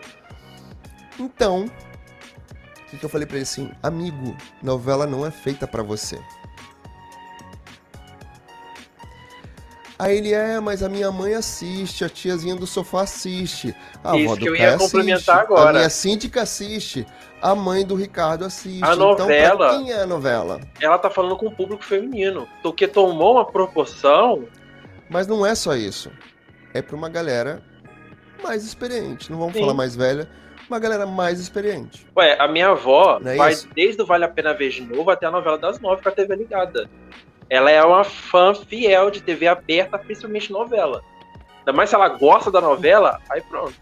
Então, 1.18 1.64
o 1.64 2.90
que, 2.90 2.98
que 2.98 3.04
eu 3.04 3.08
falei 3.08 3.26
para 3.26 3.36
ele 3.36 3.44
assim? 3.44 3.70
Amigo, 3.82 4.36
novela 4.62 5.06
não 5.06 5.24
é 5.24 5.30
feita 5.30 5.66
para 5.66 5.82
você. 5.82 6.18
Aí 10.00 10.16
ele 10.16 10.32
é, 10.32 10.58
mas 10.60 10.82
a 10.82 10.88
minha 10.88 11.12
mãe 11.12 11.34
assiste, 11.34 12.02
a 12.02 12.08
tiazinha 12.08 12.56
do 12.56 12.66
sofá 12.66 13.02
assiste. 13.02 13.76
A 14.02 14.16
Isso 14.16 14.34
que 14.38 14.48
eu 14.48 14.56
ia 14.56 14.78
complementar 14.78 15.40
agora. 15.40 15.68
A 15.68 15.72
minha 15.74 15.90
síndica 15.90 16.40
assiste. 16.40 17.06
A 17.42 17.54
mãe 17.54 17.84
do 17.84 17.94
Ricardo 17.94 18.46
assiste. 18.46 18.82
A 18.82 18.96
novela. 18.96 19.66
Então, 19.66 19.84
quem 19.84 19.92
é 19.92 20.00
a 20.00 20.06
novela? 20.06 20.58
Ela 20.80 20.98
tá 20.98 21.10
falando 21.10 21.36
com 21.36 21.48
o 21.48 21.50
público 21.50 21.84
feminino. 21.84 22.48
Porque 22.62 22.88
tomou 22.88 23.34
uma 23.34 23.44
proporção. 23.44 24.46
Mas 25.10 25.26
não 25.26 25.44
é 25.44 25.54
só 25.54 25.76
isso. 25.76 26.10
É 26.72 26.80
pra 26.80 26.96
uma 26.96 27.10
galera 27.10 27.62
mais 28.42 28.64
experiente. 28.64 29.30
Não 29.30 29.38
vamos 29.38 29.52
Sim. 29.52 29.60
falar 29.60 29.74
mais 29.74 29.94
velha. 29.94 30.26
Uma 30.66 30.78
galera 30.78 31.04
mais 31.04 31.38
experiente. 31.38 32.06
Ué, 32.16 32.38
a 32.40 32.48
minha 32.48 32.68
avó 32.68 33.20
é 33.22 33.36
vai 33.36 33.52
isso? 33.52 33.68
desde 33.74 34.00
o 34.00 34.06
Vale 34.06 34.24
a 34.24 34.28
Pena 34.28 34.54
Ver 34.54 34.70
de 34.70 34.80
Novo 34.80 35.10
até 35.10 35.26
a 35.26 35.30
novela 35.30 35.58
das 35.58 35.78
nove 35.78 36.02
com 36.02 36.08
a 36.08 36.12
TV 36.12 36.36
ligada. 36.36 36.88
Ela 37.50 37.70
é 37.72 37.82
uma 37.84 38.04
fã 38.04 38.54
fiel 38.54 39.10
de 39.10 39.20
TV 39.20 39.48
aberta, 39.48 39.98
principalmente 39.98 40.52
novela. 40.52 41.02
Ainda 41.58 41.72
mais 41.72 41.90
se 41.90 41.96
ela 41.96 42.08
gosta 42.08 42.48
da 42.50 42.60
novela, 42.60 43.20
aí 43.28 43.42
pronto. 43.42 43.74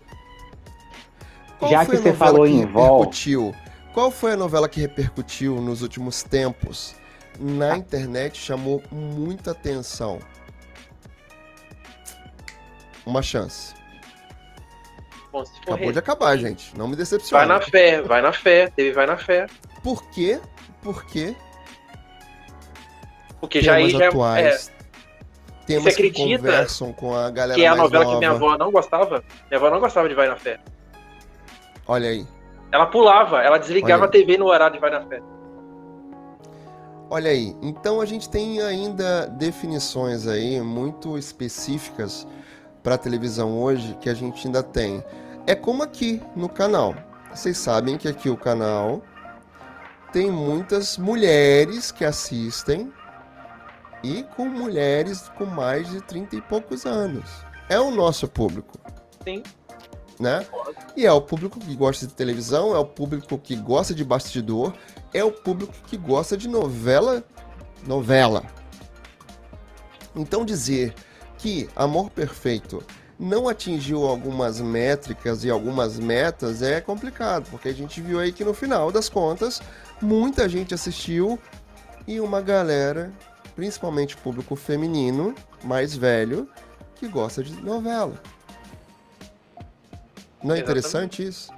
Qual 1.58 1.70
Já 1.70 1.84
que 1.84 1.96
você 1.96 2.14
falou 2.14 2.46
em 2.46 2.60
repercutiu? 2.60 3.54
Qual 3.92 4.10
foi 4.10 4.32
a 4.32 4.36
novela 4.36 4.68
que 4.68 4.80
repercutiu 4.80 5.60
nos 5.60 5.82
últimos 5.82 6.22
tempos? 6.22 6.96
Na 7.38 7.76
internet 7.76 8.38
chamou 8.38 8.82
muita 8.90 9.50
atenção. 9.50 10.18
Uma 13.04 13.22
chance. 13.22 13.74
Bom, 15.30 15.44
Acabou 15.62 15.92
de 15.92 15.98
acabar, 15.98 16.36
gente. 16.38 16.76
Não 16.76 16.88
me 16.88 16.96
decepcione. 16.96 17.46
Vai 17.46 17.58
na 17.58 17.60
fé, 17.60 18.02
vai 18.02 18.22
na 18.22 18.32
fé. 18.32 18.72
Teve 18.74 18.92
vai 18.92 19.06
na 19.06 19.16
fé. 19.16 19.46
Por 19.82 20.02
quê? 20.10 20.40
Por 20.82 21.04
quê? 21.06 21.36
Porque 23.40 23.62
já 23.62 23.74
aí 23.74 23.90
já 23.90 24.04
é- 24.04 24.08
atuais, 24.08 24.68
é. 24.74 24.78
Temas 25.66 25.94
que 25.94 26.10
conversam 26.10 26.92
com 26.94 27.14
a 27.14 27.30
galera 27.30 27.54
Que 27.54 27.64
é 27.64 27.68
a 27.68 27.76
novela 27.76 28.04
nova. 28.04 28.16
que 28.16 28.18
minha 28.20 28.30
avó 28.30 28.56
não 28.56 28.72
gostava. 28.72 29.22
Minha 29.50 29.58
avó 29.58 29.70
não 29.70 29.78
gostava 29.80 30.08
de 30.08 30.14
Vai 30.14 30.26
na 30.26 30.36
Fé. 30.36 30.58
Olha 31.86 32.08
aí. 32.08 32.26
Ela 32.72 32.86
pulava, 32.86 33.42
ela 33.42 33.58
desligava 33.58 34.06
a 34.06 34.08
TV 34.08 34.38
no 34.38 34.46
horário 34.46 34.74
de 34.74 34.80
Vai 34.80 34.90
na 34.90 35.02
Fé. 35.02 35.20
Olha 37.10 37.30
aí, 37.30 37.56
então 37.62 38.00
a 38.00 38.06
gente 38.06 38.28
tem 38.28 38.60
ainda 38.60 39.26
definições 39.26 40.26
aí 40.26 40.60
muito 40.60 41.16
específicas 41.16 42.26
para 42.82 42.98
televisão 42.98 43.58
hoje 43.60 43.96
que 44.00 44.10
a 44.10 44.14
gente 44.14 44.46
ainda 44.46 44.62
tem. 44.62 45.02
É 45.46 45.54
como 45.54 45.82
aqui 45.82 46.22
no 46.36 46.48
canal. 46.48 46.94
Vocês 47.34 47.56
sabem 47.58 47.96
que 47.96 48.08
aqui 48.08 48.28
o 48.28 48.36
canal 48.36 49.02
tem 50.12 50.30
muitas 50.30 50.98
mulheres 50.98 51.90
que 51.90 52.04
assistem 52.04 52.92
e 54.02 54.22
com 54.36 54.46
mulheres 54.46 55.30
com 55.36 55.44
mais 55.44 55.88
de 55.88 56.00
30 56.00 56.36
e 56.36 56.40
poucos 56.40 56.86
anos. 56.86 57.24
É 57.68 57.78
o 57.78 57.90
nosso 57.90 58.28
público. 58.28 58.78
Sim. 59.24 59.42
Né? 60.18 60.46
E 60.96 61.06
é 61.06 61.12
o 61.12 61.20
público 61.20 61.60
que 61.60 61.74
gosta 61.76 62.06
de 62.06 62.14
televisão, 62.14 62.74
é 62.74 62.78
o 62.78 62.84
público 62.84 63.38
que 63.38 63.54
gosta 63.54 63.94
de 63.94 64.04
bastidor, 64.04 64.74
é 65.12 65.22
o 65.22 65.30
público 65.30 65.74
que 65.86 65.96
gosta 65.96 66.36
de 66.36 66.48
novela, 66.48 67.22
novela. 67.86 68.42
Então 70.16 70.44
dizer 70.44 70.94
que 71.36 71.68
Amor 71.76 72.10
Perfeito 72.10 72.82
não 73.18 73.48
atingiu 73.48 74.06
algumas 74.06 74.60
métricas 74.60 75.44
e 75.44 75.50
algumas 75.50 75.98
metas 75.98 76.62
é 76.62 76.80
complicado, 76.80 77.48
porque 77.50 77.68
a 77.68 77.74
gente 77.74 78.00
viu 78.00 78.20
aí 78.20 78.32
que 78.32 78.44
no 78.44 78.54
final 78.54 78.92
das 78.92 79.08
contas 79.08 79.60
muita 80.00 80.48
gente 80.48 80.72
assistiu 80.72 81.38
e 82.06 82.20
uma 82.20 82.40
galera 82.40 83.12
principalmente 83.58 84.16
público 84.16 84.54
feminino, 84.54 85.34
mais 85.64 85.92
velho, 85.96 86.48
que 86.94 87.08
gosta 87.08 87.42
de 87.42 87.60
novela. 87.60 88.14
Não 90.40 90.54
é 90.54 90.60
interessante 90.60 91.26
isso? 91.26 91.50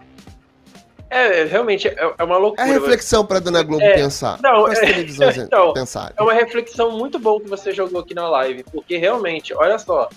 É, 1.11 1.45
realmente, 1.45 1.89
é, 1.89 2.15
é 2.17 2.25
uma 2.25 2.39
loucura. 2.39 2.67
É 2.67 2.73
reflexão 2.73 3.27
para 3.27 3.39
Dona 3.39 3.63
Globo 3.63 3.83
é, 3.83 3.93
pensar. 3.93 4.41
Não, 4.41 4.65
televisões 4.73 5.37
é, 5.37 5.43
então, 5.43 5.75
pensarem. 5.75 6.15
É 6.19 6.23
uma 6.23 6.33
reflexão 6.33 6.93
muito 6.93 7.19
boa 7.19 7.39
que 7.39 7.51
você 7.51 7.71
jogou 7.71 8.01
aqui 8.01 8.15
na 8.15 8.27
live, 8.31 8.65
porque 8.73 8.97
realmente, 8.97 9.53
olha 9.53 9.79
só, 9.79 10.09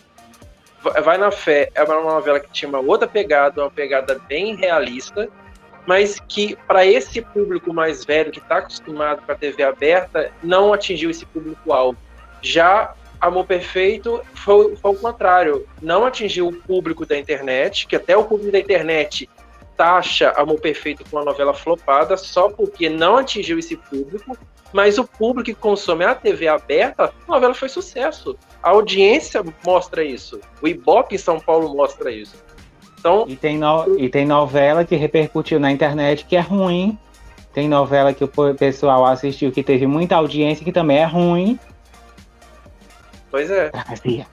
Vai 1.03 1.17
na 1.17 1.31
Fé 1.31 1.69
é 1.75 1.83
uma 1.83 2.13
novela 2.13 2.39
que 2.39 2.49
tinha 2.49 2.69
uma 2.69 2.79
outra 2.79 3.09
pegada, 3.09 3.61
uma 3.61 3.71
pegada 3.71 4.21
bem 4.29 4.55
realista, 4.55 5.27
mas 5.85 6.19
que 6.19 6.55
para 6.67 6.85
esse 6.85 7.21
público 7.21 7.73
mais 7.73 8.05
velho 8.05 8.31
que 8.31 8.39
está 8.39 8.57
acostumado 8.57 9.21
com 9.25 9.31
a 9.31 9.35
TV 9.35 9.63
aberta 9.63 10.31
não 10.41 10.73
atingiu 10.73 11.09
esse 11.09 11.25
público-alvo. 11.25 11.97
Já 12.41 12.93
Amor 13.19 13.45
Perfeito 13.45 14.21
foi, 14.33 14.75
foi 14.75 14.91
o 14.91 14.95
contrário, 14.95 15.65
não 15.81 16.05
atingiu 16.05 16.49
o 16.49 16.53
público 16.53 17.05
da 17.05 17.17
internet, 17.17 17.87
que 17.87 17.95
até 17.95 18.17
o 18.17 18.25
público 18.25 18.51
da 18.51 18.59
internet 18.59 19.29
taxa 19.77 20.31
Amor 20.35 20.59
Perfeito 20.59 21.03
com 21.09 21.17
uma 21.17 21.25
novela 21.25 21.53
flopada 21.53 22.17
só 22.17 22.49
porque 22.49 22.89
não 22.89 23.17
atingiu 23.17 23.57
esse 23.57 23.75
público, 23.75 24.37
mas 24.73 24.97
o 24.97 25.05
público 25.05 25.45
que 25.45 25.53
consome 25.53 26.03
a 26.03 26.15
TV 26.15 26.47
aberta, 26.47 27.13
a 27.27 27.31
novela 27.31 27.53
foi 27.53 27.69
sucesso. 27.69 28.37
A 28.61 28.71
audiência 28.71 29.43
mostra 29.65 30.03
isso. 30.03 30.41
O 30.61 30.67
Ibope 30.67 31.15
em 31.15 31.19
São 31.19 31.39
Paulo 31.39 31.73
mostra 31.75 32.11
isso. 32.11 32.35
Então, 33.03 33.25
e, 33.27 33.35
tem 33.35 33.57
no, 33.57 33.99
e 33.99 34.07
tem 34.07 34.25
novela 34.25 34.85
que 34.85 34.95
repercutiu 34.95 35.59
na 35.59 35.69
internet 35.69 36.23
que 36.23 36.37
é 36.37 36.39
ruim. 36.39 36.97
Tem 37.53 37.67
novela 37.67 38.13
que 38.13 38.23
o 38.23 38.29
pessoal 38.57 39.05
assistiu 39.05 39.51
que 39.51 39.61
teve 39.61 39.85
muita 39.85 40.15
audiência 40.15 40.63
que 40.63 40.71
também 40.71 40.99
é 40.99 41.03
ruim. 41.03 41.59
Pois 43.29 43.51
é. 43.51 43.69
Travessia. 43.71 44.27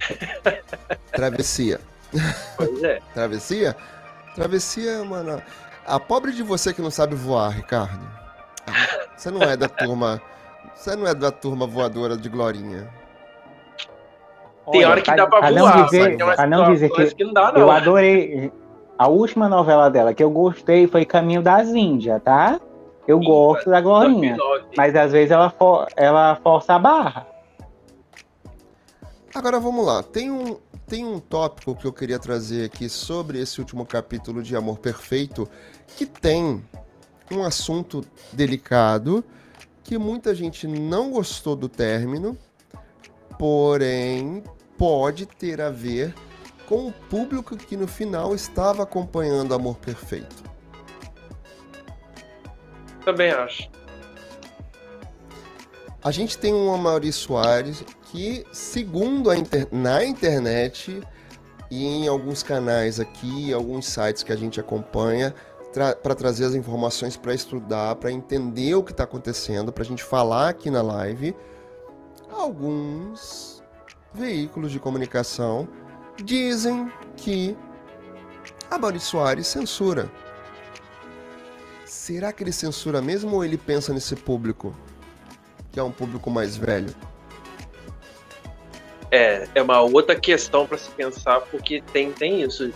Travessia. 1.14 1.80
Pois 2.56 2.82
é. 2.82 3.00
Travessia? 3.14 3.76
Travessia, 4.34 5.04
mano. 5.04 5.40
A 5.86 6.00
pobre 6.00 6.32
de 6.32 6.42
você 6.42 6.74
que 6.74 6.82
não 6.82 6.90
sabe 6.90 7.14
voar, 7.14 7.50
Ricardo. 7.50 8.04
Ah, 8.66 9.06
você 9.16 9.30
não 9.30 9.42
é 9.42 9.56
da 9.56 9.68
turma. 9.68 10.20
Você 10.74 10.96
não 10.96 11.06
é 11.06 11.14
da 11.14 11.30
turma 11.30 11.64
voadora 11.64 12.16
de 12.16 12.28
Glorinha. 12.28 12.92
Tem 14.70 14.84
hora 14.84 15.00
que 15.00 15.14
dá 15.14 15.26
pra, 15.26 15.38
pra 15.40 15.50
voar, 15.50 15.76
não 15.76 15.84
dizer, 15.84 16.16
pra 16.16 16.46
não 16.46 16.72
dizer 16.72 16.90
que, 16.90 17.14
que 17.14 17.24
não 17.24 17.32
dá, 17.32 17.52
não. 17.52 17.60
eu 17.60 17.70
adorei. 17.70 18.52
A 18.98 19.08
última 19.08 19.48
novela 19.48 19.90
dela 19.90 20.14
que 20.14 20.22
eu 20.22 20.30
gostei 20.30 20.86
foi 20.86 21.04
Caminho 21.04 21.42
das 21.42 21.68
Índias, 21.68 22.20
tá? 22.22 22.58
Eu 23.06 23.18
Sim, 23.18 23.26
gosto 23.26 23.70
da 23.70 23.80
Glorinha. 23.80 24.36
Mas 24.76 24.96
às 24.96 25.12
vezes 25.12 25.30
ela, 25.30 25.50
for, 25.50 25.86
ela 25.96 26.36
força 26.42 26.74
a 26.74 26.78
barra. 26.78 27.26
Agora 29.34 29.60
vamos 29.60 29.84
lá. 29.84 30.02
Tem 30.02 30.30
um, 30.30 30.56
tem 30.86 31.04
um 31.04 31.20
tópico 31.20 31.74
que 31.74 31.84
eu 31.84 31.92
queria 31.92 32.18
trazer 32.18 32.64
aqui 32.64 32.88
sobre 32.88 33.38
esse 33.38 33.60
último 33.60 33.84
capítulo 33.84 34.42
de 34.42 34.56
Amor 34.56 34.78
Perfeito 34.78 35.48
que 35.96 36.06
tem 36.06 36.64
um 37.30 37.44
assunto 37.44 38.04
delicado 38.32 39.22
que 39.84 39.98
muita 39.98 40.34
gente 40.34 40.66
não 40.66 41.10
gostou 41.10 41.54
do 41.54 41.68
término, 41.68 42.36
porém 43.38 44.42
pode 44.78 45.26
ter 45.26 45.60
a 45.60 45.70
ver 45.70 46.14
com 46.66 46.88
o 46.88 46.92
público 46.92 47.56
que 47.56 47.76
no 47.76 47.86
final 47.86 48.34
estava 48.34 48.82
acompanhando 48.82 49.54
Amor 49.54 49.76
Perfeito. 49.76 50.44
Também 53.04 53.30
acho. 53.30 53.70
A 56.02 56.10
gente 56.10 56.38
tem 56.38 56.52
um 56.52 56.72
Amaury 56.72 57.12
Soares 57.12 57.84
que, 58.10 58.44
segundo 58.52 59.32
inter... 59.32 59.68
na 59.72 60.04
internet 60.04 61.00
e 61.70 61.84
em 61.84 62.08
alguns 62.08 62.42
canais 62.42 63.00
aqui, 63.00 63.52
alguns 63.52 63.86
sites 63.86 64.22
que 64.22 64.32
a 64.32 64.36
gente 64.36 64.60
acompanha, 64.60 65.34
tra... 65.72 65.94
para 65.94 66.14
trazer 66.14 66.44
as 66.44 66.54
informações 66.54 67.16
para 67.16 67.34
estudar, 67.34 67.94
para 67.96 68.10
entender 68.10 68.74
o 68.74 68.82
que 68.82 68.92
está 68.92 69.04
acontecendo, 69.04 69.72
para 69.72 69.82
a 69.82 69.86
gente 69.86 70.02
falar 70.02 70.48
aqui 70.48 70.70
na 70.70 70.82
live, 70.82 71.34
alguns 72.30 73.55
veículos 74.16 74.72
de 74.72 74.80
comunicação 74.80 75.68
dizem 76.16 76.90
que 77.16 77.56
A 78.70 78.78
Maurício 78.78 79.10
Soares 79.10 79.46
censura. 79.46 80.10
Será 81.84 82.32
que 82.32 82.42
ele 82.42 82.52
censura 82.52 83.02
mesmo 83.02 83.36
ou 83.36 83.44
ele 83.44 83.58
pensa 83.58 83.92
nesse 83.92 84.16
público? 84.16 84.74
Que 85.70 85.78
é 85.78 85.82
um 85.82 85.92
público 85.92 86.30
mais 86.30 86.56
velho? 86.56 86.94
É, 89.10 89.46
é 89.54 89.62
uma 89.62 89.80
outra 89.82 90.16
questão 90.16 90.66
para 90.66 90.78
se 90.78 90.90
pensar, 90.90 91.40
porque 91.42 91.82
tem, 91.92 92.10
tem 92.10 92.42
isso. 92.42 92.72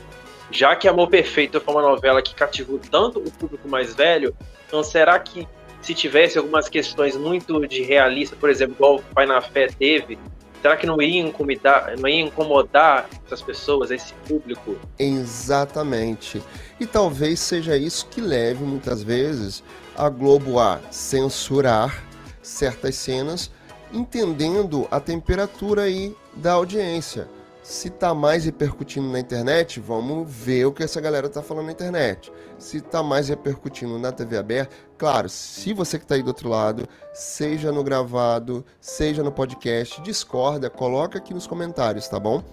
Já 0.51 0.77
que 0.77 0.87
Amor 0.87 1.09
Perfeito 1.09 1.61
foi 1.61 1.75
uma 1.75 1.83
novela 1.83 2.23
que 2.23 2.35
cativou 2.35 2.79
tanto 2.79 3.19
o 3.19 3.31
público 3.31 3.69
mais 3.69 3.95
velho, 3.95 4.35
então 4.67 4.83
será 4.83 5.19
que 5.19 5.49
se 5.81 5.95
tivesse 5.95 6.39
algumas 6.39 6.69
questões 6.69 7.17
muito 7.17 7.67
de 7.67 7.83
realista, 7.83 8.37
por 8.37 8.51
exemplo, 8.51 8.75
igual 8.75 8.97
o 8.97 9.03
Pai 9.15 9.27
na 9.27 9.41
Fé 9.41 9.69
teve, 9.69 10.19
será 10.61 10.77
que 10.77 10.87
não 10.87 11.01
ia 11.01 11.23
incomodar, 11.23 11.97
não 11.99 12.09
ia 12.09 12.21
incomodar 12.21 13.09
essas 13.27 13.43
pessoas, 13.43 13.91
esse 13.91 14.13
público? 14.29 14.77
Exatamente. 14.99 16.43
E 16.79 16.87
talvez 16.87 17.41
seja 17.41 17.77
isso 17.77 18.07
que 18.07 18.21
leve 18.21 18.65
muitas 18.65 19.03
vezes 19.03 19.63
a 19.97 20.09
Globo 20.09 20.59
a 20.59 20.81
censurar 20.91 22.03
certas 22.43 22.95
cenas, 22.95 23.51
entendendo 23.93 24.87
a 24.91 25.01
temperatura 25.01 25.83
aí 25.83 26.15
da 26.35 26.53
audiência. 26.53 27.29
Se 27.63 27.91
tá 27.91 28.15
mais 28.15 28.45
repercutindo 28.47 29.09
na 29.09 29.21
internet, 29.21 29.79
vamos 29.79 30.29
ver 30.29 30.65
o 30.65 30.73
que 30.73 30.83
essa 30.83 31.01
galera 31.01 31.29
tá 31.29 31.43
falando 31.43 31.67
na 31.67 31.73
internet. 31.73 32.33
Se 32.59 32.81
tá 32.81 33.03
mais 33.03 33.29
repercutindo 33.29 33.99
na 33.99 34.11
TV 34.11 34.39
aberta, 34.39 34.75
claro, 35.01 35.31
se 35.31 35.73
você 35.73 35.99
que 35.99 36.05
tá 36.05 36.15
aí 36.15 36.23
do 36.23 36.29
outro 36.29 36.47
lado, 36.47 36.87
seja 37.15 37.73
no 37.73 37.83
gravado, 37.83 38.63
seja 38.79 39.23
no 39.23 39.33
podcast, 39.33 39.99
discorda, 40.03 40.69
coloca 40.69 41.17
aqui 41.17 41.33
nos 41.33 41.47
comentários, 41.47 42.07
tá 42.07 42.21
bom? 42.21 42.45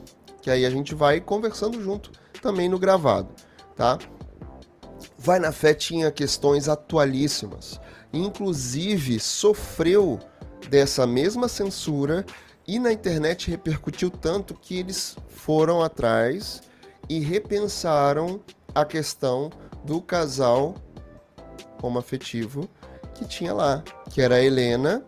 Que 0.41 0.49
aí 0.49 0.65
a 0.65 0.69
gente 0.69 0.95
vai 0.95 1.19
conversando 1.19 1.83
junto 1.83 2.09
também 2.41 2.69
no 2.69 2.79
gravado, 2.79 3.27
tá? 3.75 3.99
Vai 5.17 5.39
na 5.39 5.51
Fé 5.51 5.73
tinha 5.73 6.09
questões 6.09 6.69
atualíssimas. 6.69 7.81
Inclusive, 8.13 9.19
sofreu 9.19 10.17
dessa 10.69 11.05
mesma 11.05 11.49
censura 11.49 12.25
e 12.65 12.79
na 12.79 12.93
internet 12.93 13.51
repercutiu 13.51 14.09
tanto 14.09 14.53
que 14.53 14.79
eles 14.79 15.17
foram 15.27 15.83
atrás 15.83 16.61
e 17.09 17.19
repensaram 17.19 18.39
a 18.73 18.85
questão 18.85 19.49
do 19.83 20.01
casal 20.01 20.75
homoafetivo 21.81 22.69
que 23.15 23.25
tinha 23.25 23.53
lá, 23.53 23.83
que 24.11 24.21
era 24.21 24.35
a 24.35 24.43
Helena 24.43 25.03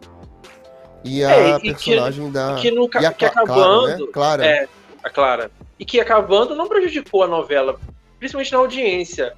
e 1.04 1.24
a 1.24 1.32
é, 1.32 1.56
e 1.58 1.74
personagem 1.74 2.26
que, 2.26 2.32
da. 2.32 2.56
Que, 2.56 2.72
no, 2.72 2.90
e 3.00 3.06
a 3.06 3.14
que 3.14 3.26
acabando. 3.26 3.56
Clara, 3.56 3.98
né? 3.98 4.08
Clara. 4.12 4.46
É, 4.46 4.68
a 5.04 5.10
Clara. 5.10 5.52
E 5.78 5.86
que 5.86 6.00
acabando 6.00 6.56
não 6.56 6.68
prejudicou 6.68 7.24
a 7.24 7.28
novela, 7.28 7.80
principalmente 8.18 8.52
na 8.52 8.58
audiência. 8.60 9.34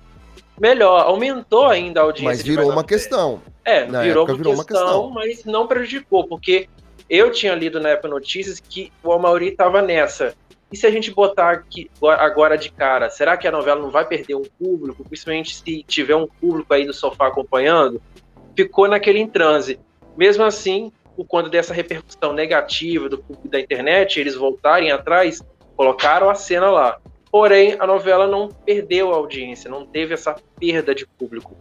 Melhor, 0.59 1.05
aumentou 1.05 1.65
ainda 1.65 2.01
a 2.01 2.03
audiência. 2.03 2.29
Mas 2.29 2.41
virou 2.43 2.69
uma 2.69 2.83
questão. 2.83 3.41
É, 3.63 3.85
virou, 3.85 4.25
uma, 4.25 4.35
virou 4.35 4.53
questão, 4.53 4.53
uma 4.53 4.65
questão, 4.65 5.09
mas 5.09 5.45
não 5.45 5.67
prejudicou, 5.67 6.27
porque 6.27 6.67
eu 7.09 7.31
tinha 7.31 7.53
lido 7.55 7.79
na 7.79 7.89
época 7.89 8.07
notícias 8.07 8.59
que 8.59 8.91
o 9.03 9.11
Amauri 9.11 9.49
estava 9.49 9.81
nessa. 9.81 10.33
E 10.71 10.77
se 10.77 10.87
a 10.87 10.91
gente 10.91 11.11
botar 11.11 11.51
aqui 11.51 11.91
agora 12.01 12.57
de 12.57 12.71
cara, 12.71 13.09
será 13.09 13.35
que 13.35 13.47
a 13.47 13.51
novela 13.51 13.81
não 13.81 13.91
vai 13.91 14.05
perder 14.05 14.35
um 14.35 14.43
público, 14.43 15.03
principalmente 15.03 15.55
se 15.55 15.83
tiver 15.83 16.15
um 16.15 16.27
público 16.27 16.73
aí 16.73 16.85
do 16.85 16.93
sofá 16.93 17.27
acompanhando? 17.27 18.01
Ficou 18.55 18.87
naquele 18.87 19.27
transe. 19.27 19.79
Mesmo 20.15 20.43
assim, 20.43 20.91
quando 21.27 21.49
dessa 21.49 21.73
repercussão 21.73 22.33
negativa 22.33 23.09
do 23.09 23.17
público 23.17 23.49
da 23.49 23.59
internet, 23.59 24.19
eles 24.19 24.35
voltarem 24.35 24.91
atrás, 24.91 25.41
colocaram 25.75 26.29
a 26.29 26.35
cena 26.35 26.69
lá. 26.69 26.99
Porém, 27.29 27.75
a 27.79 27.87
novela 27.87 28.27
não 28.27 28.49
perdeu 28.49 29.13
a 29.13 29.15
audiência, 29.15 29.69
não 29.69 29.85
teve 29.85 30.13
essa 30.13 30.35
perda 30.59 30.93
de 30.93 31.05
público. 31.05 31.55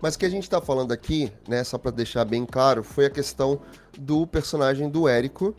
Mas 0.00 0.14
o 0.14 0.18
que 0.18 0.26
a 0.26 0.28
gente 0.28 0.42
está 0.42 0.60
falando 0.60 0.92
aqui, 0.92 1.32
né, 1.48 1.64
só 1.64 1.78
para 1.78 1.90
deixar 1.90 2.24
bem 2.24 2.44
claro, 2.44 2.82
foi 2.82 3.06
a 3.06 3.10
questão 3.10 3.60
do 3.98 4.26
personagem 4.26 4.88
do 4.88 5.08
Érico, 5.08 5.54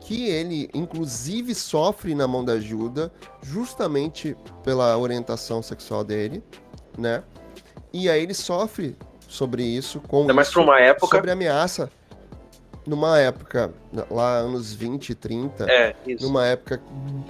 que 0.00 0.28
ele 0.28 0.70
inclusive 0.74 1.54
sofre 1.54 2.14
na 2.14 2.26
mão 2.26 2.44
da 2.44 2.58
Juda, 2.58 3.12
justamente 3.42 4.36
pela 4.62 4.96
orientação 4.96 5.62
sexual 5.62 6.04
dele, 6.04 6.42
né? 6.96 7.22
E 7.92 8.08
aí 8.08 8.22
ele 8.22 8.34
sofre 8.34 8.96
sobre 9.28 9.62
isso 9.62 10.00
com 10.00 10.22
Ainda 10.22 10.34
mais 10.34 10.54
uma 10.54 10.78
época 10.80 11.16
sobre 11.16 11.30
ameaça 11.30 11.90
numa 12.86 13.18
época 13.18 13.74
lá 14.10 14.36
anos 14.36 14.72
20, 14.72 15.14
30, 15.14 15.66
é, 15.68 15.94
isso. 16.06 16.24
numa 16.24 16.46
época 16.46 16.80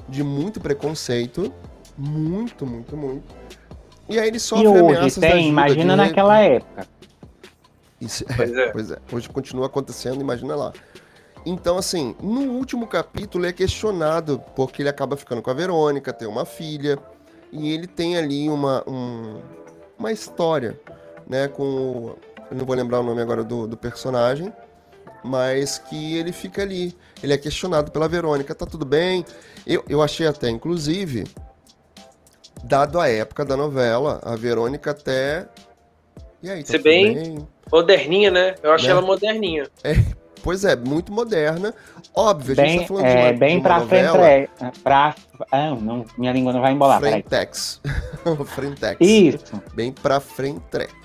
de 0.09 0.23
muito 0.23 0.61
preconceito, 0.61 1.53
muito, 1.97 2.66
muito, 2.66 2.97
muito. 2.97 3.35
E 4.09 4.21
aí 4.21 4.29
ele 4.29 4.38
sofre 4.38 4.66
e 4.66 4.69
hoje 4.69 4.81
ameaças 4.81 5.16
tem, 5.16 5.49
imagina 5.49 5.97
naquela 5.97 6.38
época. 6.38 6.87
Isso, 8.01 8.25
pois, 8.37 8.53
é, 8.53 8.64
é. 8.64 8.69
pois 8.73 8.90
é. 8.90 8.99
Hoje 9.11 9.29
continua 9.31 9.66
acontecendo, 9.66 10.21
imagina 10.21 10.55
lá. 10.55 10.73
Então, 11.48 11.78
assim, 11.78 12.16
no 12.20 12.40
último 12.54 12.88
capítulo 12.88 13.44
ele 13.44 13.50
é 13.50 13.52
questionado 13.52 14.42
porque 14.56 14.82
ele 14.82 14.88
acaba 14.88 15.16
ficando 15.16 15.40
com 15.40 15.48
a 15.48 15.54
Verônica, 15.54 16.12
tem 16.12 16.26
uma 16.26 16.44
filha, 16.44 16.98
e 17.52 17.72
ele 17.72 17.87
tem 17.87 18.16
ali 18.16 18.48
uma, 18.50 18.82
um, 18.85 19.40
uma 19.96 20.11
história, 20.11 20.78
né, 21.24 21.46
com. 21.46 22.16
Eu 22.50 22.56
não 22.56 22.66
vou 22.66 22.74
lembrar 22.74 22.98
o 22.98 23.04
nome 23.04 23.22
agora 23.22 23.44
do, 23.44 23.68
do 23.68 23.76
personagem, 23.76 24.52
mas 25.22 25.78
que 25.78 26.16
ele 26.16 26.32
fica 26.32 26.62
ali. 26.62 26.96
Ele 27.22 27.32
é 27.32 27.38
questionado 27.38 27.92
pela 27.92 28.09
Verônica, 28.09 28.52
tá 28.52 28.66
tudo 28.66 28.85
bem? 28.85 29.24
Eu, 29.64 29.85
eu 29.88 30.02
achei 30.02 30.26
até, 30.26 30.48
inclusive, 30.50 31.24
dado 32.64 32.98
a 32.98 33.09
época 33.09 33.44
da 33.44 33.56
novela, 33.56 34.20
a 34.24 34.35
Verônica 34.35 34.90
até. 34.90 35.46
E 36.42 36.50
aí, 36.50 36.64
tá 36.64 36.72
Se 36.72 36.78
bem, 36.78 37.14
bem, 37.14 37.48
moderninha, 37.70 38.32
né? 38.32 38.56
Eu 38.64 38.72
achei 38.72 38.88
né? 38.88 38.94
ela 38.94 39.02
moderninha. 39.02 39.68
É, 39.85 39.94
pois 40.46 40.64
é, 40.64 40.76
muito 40.76 41.12
moderna. 41.12 41.74
Óbvio, 42.14 42.54
bem, 42.54 42.64
a 42.64 42.68
gente 42.68 42.80
tá 42.82 42.87
falando 42.87 43.04
é, 43.04 43.14
de 43.14 43.18
uma, 43.18 43.32
bem 43.32 43.50
de 43.50 43.56
uma 43.56 43.62
pra 43.68 43.87
frente. 43.87 44.16
É, 44.16 44.48
pra, 44.80 45.14
ah, 45.50 45.74
não, 45.74 46.06
minha 46.16 46.32
língua 46.32 46.52
não 46.52 46.61
vai 46.61 46.72
embolar. 46.72 47.00
Frentex. 47.00 47.80
Frentex. 48.46 48.96
Isso. 49.00 49.61
Bem 49.74 49.90
pra 49.90 50.20
frente. 50.20 50.62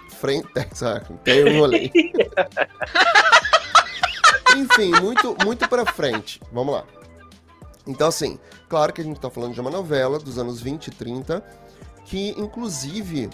Frentex, 0.10 0.84
ah, 0.84 1.01
um 1.10 1.60
rolê. 1.60 1.89
Enfim, 4.56 4.91
muito, 5.01 5.36
muito 5.43 5.67
pra 5.67 5.86
frente. 5.88 6.39
Vamos 6.51 6.75
lá. 6.75 6.84
Então, 7.88 8.10
assim, 8.10 8.38
claro 8.69 8.93
que 8.93 9.01
a 9.01 9.04
gente 9.04 9.15
está 9.15 9.32
falando 9.32 9.56
de 9.56 9.62
uma 9.62 9.71
novela 9.71 10.19
dos 10.19 10.38
anos 10.38 10.62
20 10.62 10.88
e 10.88 10.91
30, 10.91 11.43
que 12.06 12.36
inclusive 12.38 13.27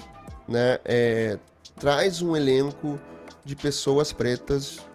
né, 0.47 0.79
é, 0.85 1.37
traz 1.77 2.21
um 2.21 2.33
elenco 2.33 2.97
de 3.43 3.57
pessoas 3.57 4.13
pretas 4.13 4.86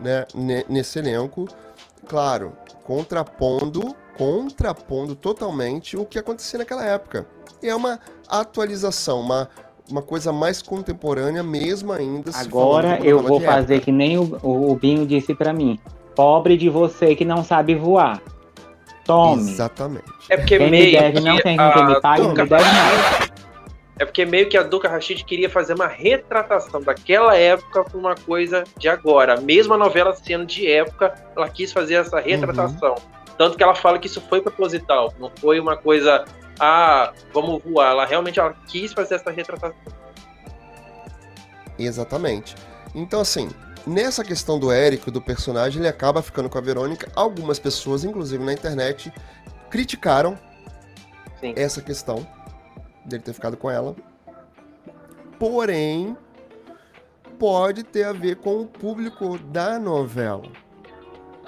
né, 0.00 0.26
nesse 0.68 0.98
elenco, 0.98 1.46
claro, 2.06 2.52
contrapondo, 2.84 3.94
contrapondo 4.16 5.14
totalmente 5.14 5.96
o 5.96 6.04
que 6.04 6.18
acontecia 6.18 6.58
naquela 6.58 6.84
época. 6.84 7.26
E 7.62 7.68
é 7.68 7.74
uma 7.74 7.98
atualização, 8.28 9.20
uma, 9.20 9.48
uma 9.90 10.02
coisa 10.02 10.32
mais 10.32 10.62
contemporânea 10.62 11.42
mesmo 11.42 11.92
ainda. 11.92 12.30
Agora 12.34 12.98
eu 13.02 13.22
vou 13.22 13.40
fazer 13.40 13.74
época. 13.74 13.84
que 13.86 13.92
nem 13.92 14.18
o, 14.18 14.38
o, 14.42 14.70
o 14.72 14.76
Binho 14.76 15.06
disse 15.06 15.34
para 15.34 15.52
mim. 15.52 15.78
Pobre 16.14 16.56
de 16.56 16.68
você 16.68 17.14
que 17.14 17.24
não 17.24 17.44
sabe 17.44 17.74
voar. 17.74 18.22
Tome. 19.04 19.50
Exatamente. 19.52 20.04
É 20.28 20.36
porque 20.36 20.58
Quem 20.58 20.70
meio 20.70 20.86
me 20.86 20.92
deve 20.92 21.20
não 21.20 21.36
tem 21.38 21.56
quem 21.56 21.86
me 21.86 22.00
pague, 22.00 22.22
não 22.22 22.30
me 22.30 22.36
deve 22.36 22.64
nada. 22.64 23.25
É 23.98 24.04
porque 24.04 24.24
meio 24.26 24.48
que 24.48 24.56
a 24.56 24.62
Duca 24.62 24.88
Rashid 24.88 25.24
queria 25.24 25.48
fazer 25.48 25.74
uma 25.74 25.86
retratação 25.86 26.82
daquela 26.82 27.34
época 27.36 27.84
com 27.84 27.96
uma 27.96 28.14
coisa 28.14 28.64
de 28.76 28.88
agora. 28.88 29.40
Mesmo 29.40 29.72
a 29.72 29.78
novela 29.78 30.14
sendo 30.14 30.44
de 30.44 30.70
época, 30.70 31.14
ela 31.34 31.48
quis 31.48 31.72
fazer 31.72 31.94
essa 31.94 32.20
retratação. 32.20 32.90
Uhum. 32.90 33.34
Tanto 33.38 33.56
que 33.56 33.62
ela 33.62 33.74
fala 33.74 33.98
que 33.98 34.06
isso 34.06 34.20
foi 34.20 34.40
proposital, 34.40 35.14
não 35.18 35.30
foi 35.40 35.58
uma 35.58 35.76
coisa, 35.76 36.24
ah, 36.60 37.12
vamos 37.32 37.62
voar. 37.62 37.92
Ela 37.92 38.04
realmente 38.04 38.38
ela 38.38 38.54
quis 38.66 38.92
fazer 38.92 39.14
essa 39.16 39.30
retratação. 39.30 39.76
Exatamente. 41.78 42.54
Então, 42.94 43.20
assim, 43.20 43.50
Nessa 43.86 44.24
questão 44.24 44.58
do 44.58 44.72
Érico, 44.72 45.12
do 45.12 45.22
personagem, 45.22 45.78
ele 45.78 45.86
acaba 45.86 46.20
ficando 46.20 46.50
com 46.50 46.58
a 46.58 46.60
Verônica. 46.60 47.08
Algumas 47.14 47.60
pessoas, 47.60 48.02
inclusive 48.02 48.42
na 48.42 48.52
internet, 48.52 49.12
criticaram 49.70 50.36
Sim. 51.38 51.54
essa 51.56 51.80
questão 51.80 52.26
dele 53.06 53.22
ter 53.22 53.32
ficado 53.32 53.56
com 53.56 53.70
ela. 53.70 53.94
Porém, 55.38 56.16
pode 57.38 57.82
ter 57.82 58.04
a 58.04 58.12
ver 58.12 58.36
com 58.36 58.60
o 58.60 58.66
público 58.66 59.38
da 59.38 59.78
novela. 59.78 60.50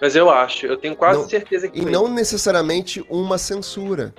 Mas 0.01 0.14
eu 0.14 0.31
acho, 0.31 0.66
eu 0.66 0.77
tenho 0.77 0.94
quase 0.94 1.21
não, 1.21 1.29
certeza 1.29 1.68
que. 1.68 1.81
E 1.81 1.85
não 1.85 2.09
necessariamente 2.09 3.05
uma 3.09 3.38
censura. 3.38 4.14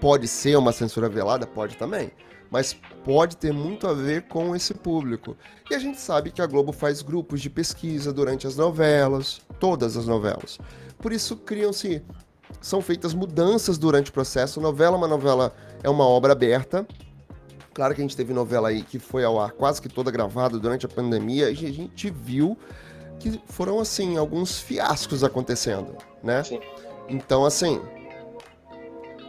Pode 0.00 0.26
ser 0.28 0.56
uma 0.56 0.72
censura 0.72 1.08
velada? 1.08 1.46
Pode 1.46 1.76
também 1.76 2.12
mas 2.52 2.76
pode 3.02 3.38
ter 3.38 3.50
muito 3.50 3.86
a 3.86 3.94
ver 3.94 4.28
com 4.28 4.54
esse 4.54 4.74
público. 4.74 5.34
E 5.70 5.74
a 5.74 5.78
gente 5.78 5.98
sabe 5.98 6.30
que 6.30 6.42
a 6.42 6.46
Globo 6.46 6.70
faz 6.70 7.00
grupos 7.00 7.40
de 7.40 7.48
pesquisa 7.48 8.12
durante 8.12 8.46
as 8.46 8.56
novelas, 8.56 9.40
todas 9.58 9.96
as 9.96 10.06
novelas. 10.06 10.58
Por 10.98 11.14
isso 11.14 11.34
criam-se 11.34 12.02
são 12.60 12.82
feitas 12.82 13.14
mudanças 13.14 13.78
durante 13.78 14.10
o 14.10 14.12
processo. 14.12 14.60
A 14.60 14.62
novela, 14.62 14.98
uma 14.98 15.08
novela 15.08 15.54
é 15.82 15.90
uma 15.90 16.06
obra 16.06 16.32
aberta. 16.32 16.86
Claro 17.74 17.94
que 17.94 18.00
a 18.00 18.04
gente 18.04 18.16
teve 18.16 18.32
novela 18.32 18.68
aí 18.68 18.82
que 18.82 18.98
foi 18.98 19.24
ao 19.24 19.40
ar 19.40 19.52
quase 19.52 19.80
que 19.80 19.88
toda 19.88 20.10
gravada 20.10 20.58
durante 20.58 20.84
a 20.84 20.88
pandemia 20.88 21.50
e 21.50 21.66
a 21.66 21.72
gente 21.72 22.10
viu 22.10 22.56
que 23.18 23.40
foram 23.46 23.80
assim 23.80 24.16
alguns 24.16 24.60
fiascos 24.60 25.24
acontecendo, 25.24 25.96
né? 26.22 26.42
Sim. 26.44 26.60
Então 27.08 27.46
assim, 27.46 27.80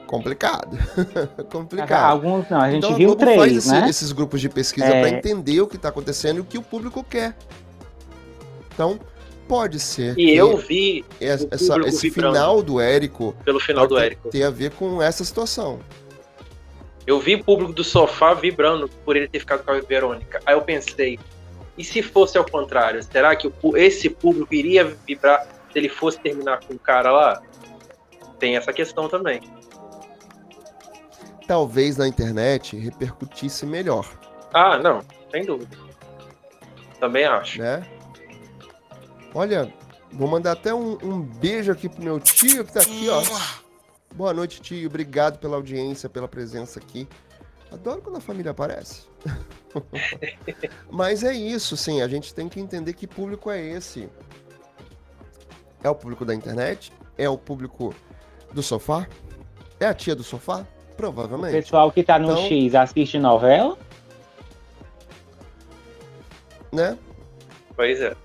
complicado. 0.07 0.77
complicado. 1.49 2.11
Alguns 2.11 2.49
não, 2.49 2.59
a 2.59 2.69
gente 2.69 2.85
então, 2.85 2.95
viu 2.95 3.13
a 3.13 3.15
três, 3.15 3.37
faz 3.37 3.65
né? 3.67 3.89
esses 3.89 4.11
grupos 4.11 4.41
de 4.41 4.49
pesquisa 4.49 4.87
é... 4.87 5.01
para 5.01 5.09
entender 5.09 5.61
o 5.61 5.67
que 5.67 5.77
está 5.77 5.89
acontecendo 5.89 6.37
e 6.37 6.41
o 6.41 6.45
que 6.45 6.57
o 6.57 6.61
público 6.61 7.03
quer. 7.03 7.35
Então, 8.73 8.99
pode 9.47 9.79
ser. 9.79 10.17
E 10.17 10.35
eu 10.35 10.57
vi 10.57 11.05
essa, 11.21 11.47
esse 11.85 12.09
final 12.09 12.61
do 12.61 12.79
Érico. 12.79 13.35
Pelo 13.45 13.59
final 13.59 13.87
do 13.87 13.97
Érico. 13.97 14.29
Ter 14.29 14.43
a 14.43 14.49
ver 14.49 14.71
com 14.71 15.01
essa 15.01 15.23
situação. 15.23 15.79
Eu 17.05 17.19
vi 17.19 17.35
o 17.35 17.43
público 17.43 17.73
do 17.73 17.83
sofá 17.83 18.33
vibrando 18.33 18.87
por 19.03 19.15
ele 19.15 19.27
ter 19.27 19.39
ficado 19.39 19.63
com 19.63 19.71
a 19.71 19.79
Verônica. 19.79 20.39
Aí 20.45 20.55
eu 20.55 20.61
pensei, 20.61 21.19
e 21.77 21.83
se 21.83 22.01
fosse 22.01 22.37
ao 22.37 22.45
contrário? 22.45 23.03
Será 23.03 23.35
que 23.35 23.51
esse 23.75 24.09
público 24.09 24.53
iria 24.53 24.85
vibrar 24.85 25.45
se 25.71 25.79
ele 25.79 25.89
fosse 25.89 26.19
terminar 26.19 26.61
com 26.65 26.73
o 26.73 26.79
cara 26.79 27.11
lá? 27.11 27.41
Tem 28.39 28.55
essa 28.55 28.71
questão 28.71 29.09
também. 29.09 29.41
Talvez 31.47 31.97
na 31.97 32.07
internet 32.07 32.77
repercutisse 32.77 33.65
melhor. 33.65 34.07
Ah, 34.53 34.77
não, 34.77 35.01
sem 35.31 35.45
dúvida. 35.45 35.75
Também 36.99 37.25
acho. 37.25 37.59
Né? 37.59 37.85
Olha, 39.33 39.73
vou 40.11 40.27
mandar 40.27 40.53
até 40.53 40.73
um, 40.73 40.97
um 41.03 41.19
beijo 41.19 41.71
aqui 41.71 41.89
pro 41.89 42.03
meu 42.03 42.19
tio 42.19 42.63
que 42.63 42.71
tá 42.71 42.81
aqui, 42.81 43.09
ó. 43.09 43.21
Boa 44.15 44.33
noite, 44.33 44.61
tio. 44.61 44.87
Obrigado 44.87 45.39
pela 45.39 45.55
audiência, 45.55 46.07
pela 46.07 46.27
presença 46.27 46.79
aqui. 46.79 47.07
Adoro 47.71 48.01
quando 48.01 48.17
a 48.17 48.21
família 48.21 48.51
aparece. 48.51 49.07
Mas 50.89 51.23
é 51.23 51.33
isso, 51.33 51.75
sim. 51.75 52.01
A 52.01 52.07
gente 52.07 52.33
tem 52.33 52.47
que 52.47 52.59
entender 52.59 52.93
que 52.93 53.07
público 53.07 53.49
é 53.49 53.59
esse. 53.59 54.07
É 55.83 55.89
o 55.89 55.95
público 55.95 56.23
da 56.23 56.35
internet? 56.35 56.93
É 57.17 57.27
o 57.27 57.37
público 57.37 57.93
do 58.51 58.61
sofá? 58.61 59.07
É 59.79 59.87
a 59.87 59.93
tia 59.93 60.15
do 60.15 60.23
sofá? 60.23 60.65
Provavelmente. 60.95 61.57
O 61.57 61.61
pessoal 61.61 61.91
que 61.91 62.03
tá 62.03 62.19
no 62.19 62.31
então, 62.31 62.47
X 62.47 62.75
assiste 62.75 63.17
novela? 63.17 63.75
Né? 66.71 66.97
Pois 67.75 67.99
é 67.99 68.15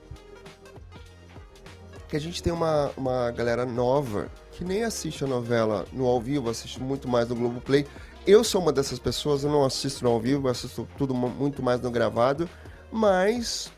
que 2.08 2.16
a 2.16 2.20
gente 2.20 2.42
tem 2.42 2.52
uma, 2.52 2.90
uma 2.96 3.30
galera 3.30 3.66
nova 3.66 4.28
que 4.58 4.64
nem 4.64 4.82
assiste 4.82 5.22
a 5.22 5.26
novela 5.28 5.86
no 5.92 6.04
ao 6.04 6.20
vivo, 6.20 6.50
assiste 6.50 6.82
muito 6.82 7.06
mais 7.06 7.28
no 7.28 7.36
Globoplay. 7.36 7.86
Eu 8.26 8.42
sou 8.42 8.60
uma 8.60 8.72
dessas 8.72 8.98
pessoas, 8.98 9.44
eu 9.44 9.50
não 9.50 9.64
assisto 9.64 10.02
no 10.02 10.10
ao 10.10 10.18
vivo, 10.18 10.48
assisto 10.48 10.86
tudo 10.98 11.14
muito 11.14 11.62
mais 11.62 11.80
no 11.80 11.92
gravado, 11.92 12.50
mas 12.90 13.72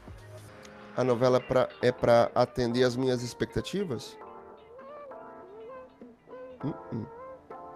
a 0.96 1.04
novela 1.04 1.36
é 1.36 1.40
pra, 1.40 1.68
é 1.82 1.92
para 1.92 2.30
atender 2.34 2.82
as 2.82 2.96
minhas 2.96 3.22
expectativas? 3.22 4.16
Uh 6.64 6.68
-uh. 6.70 7.06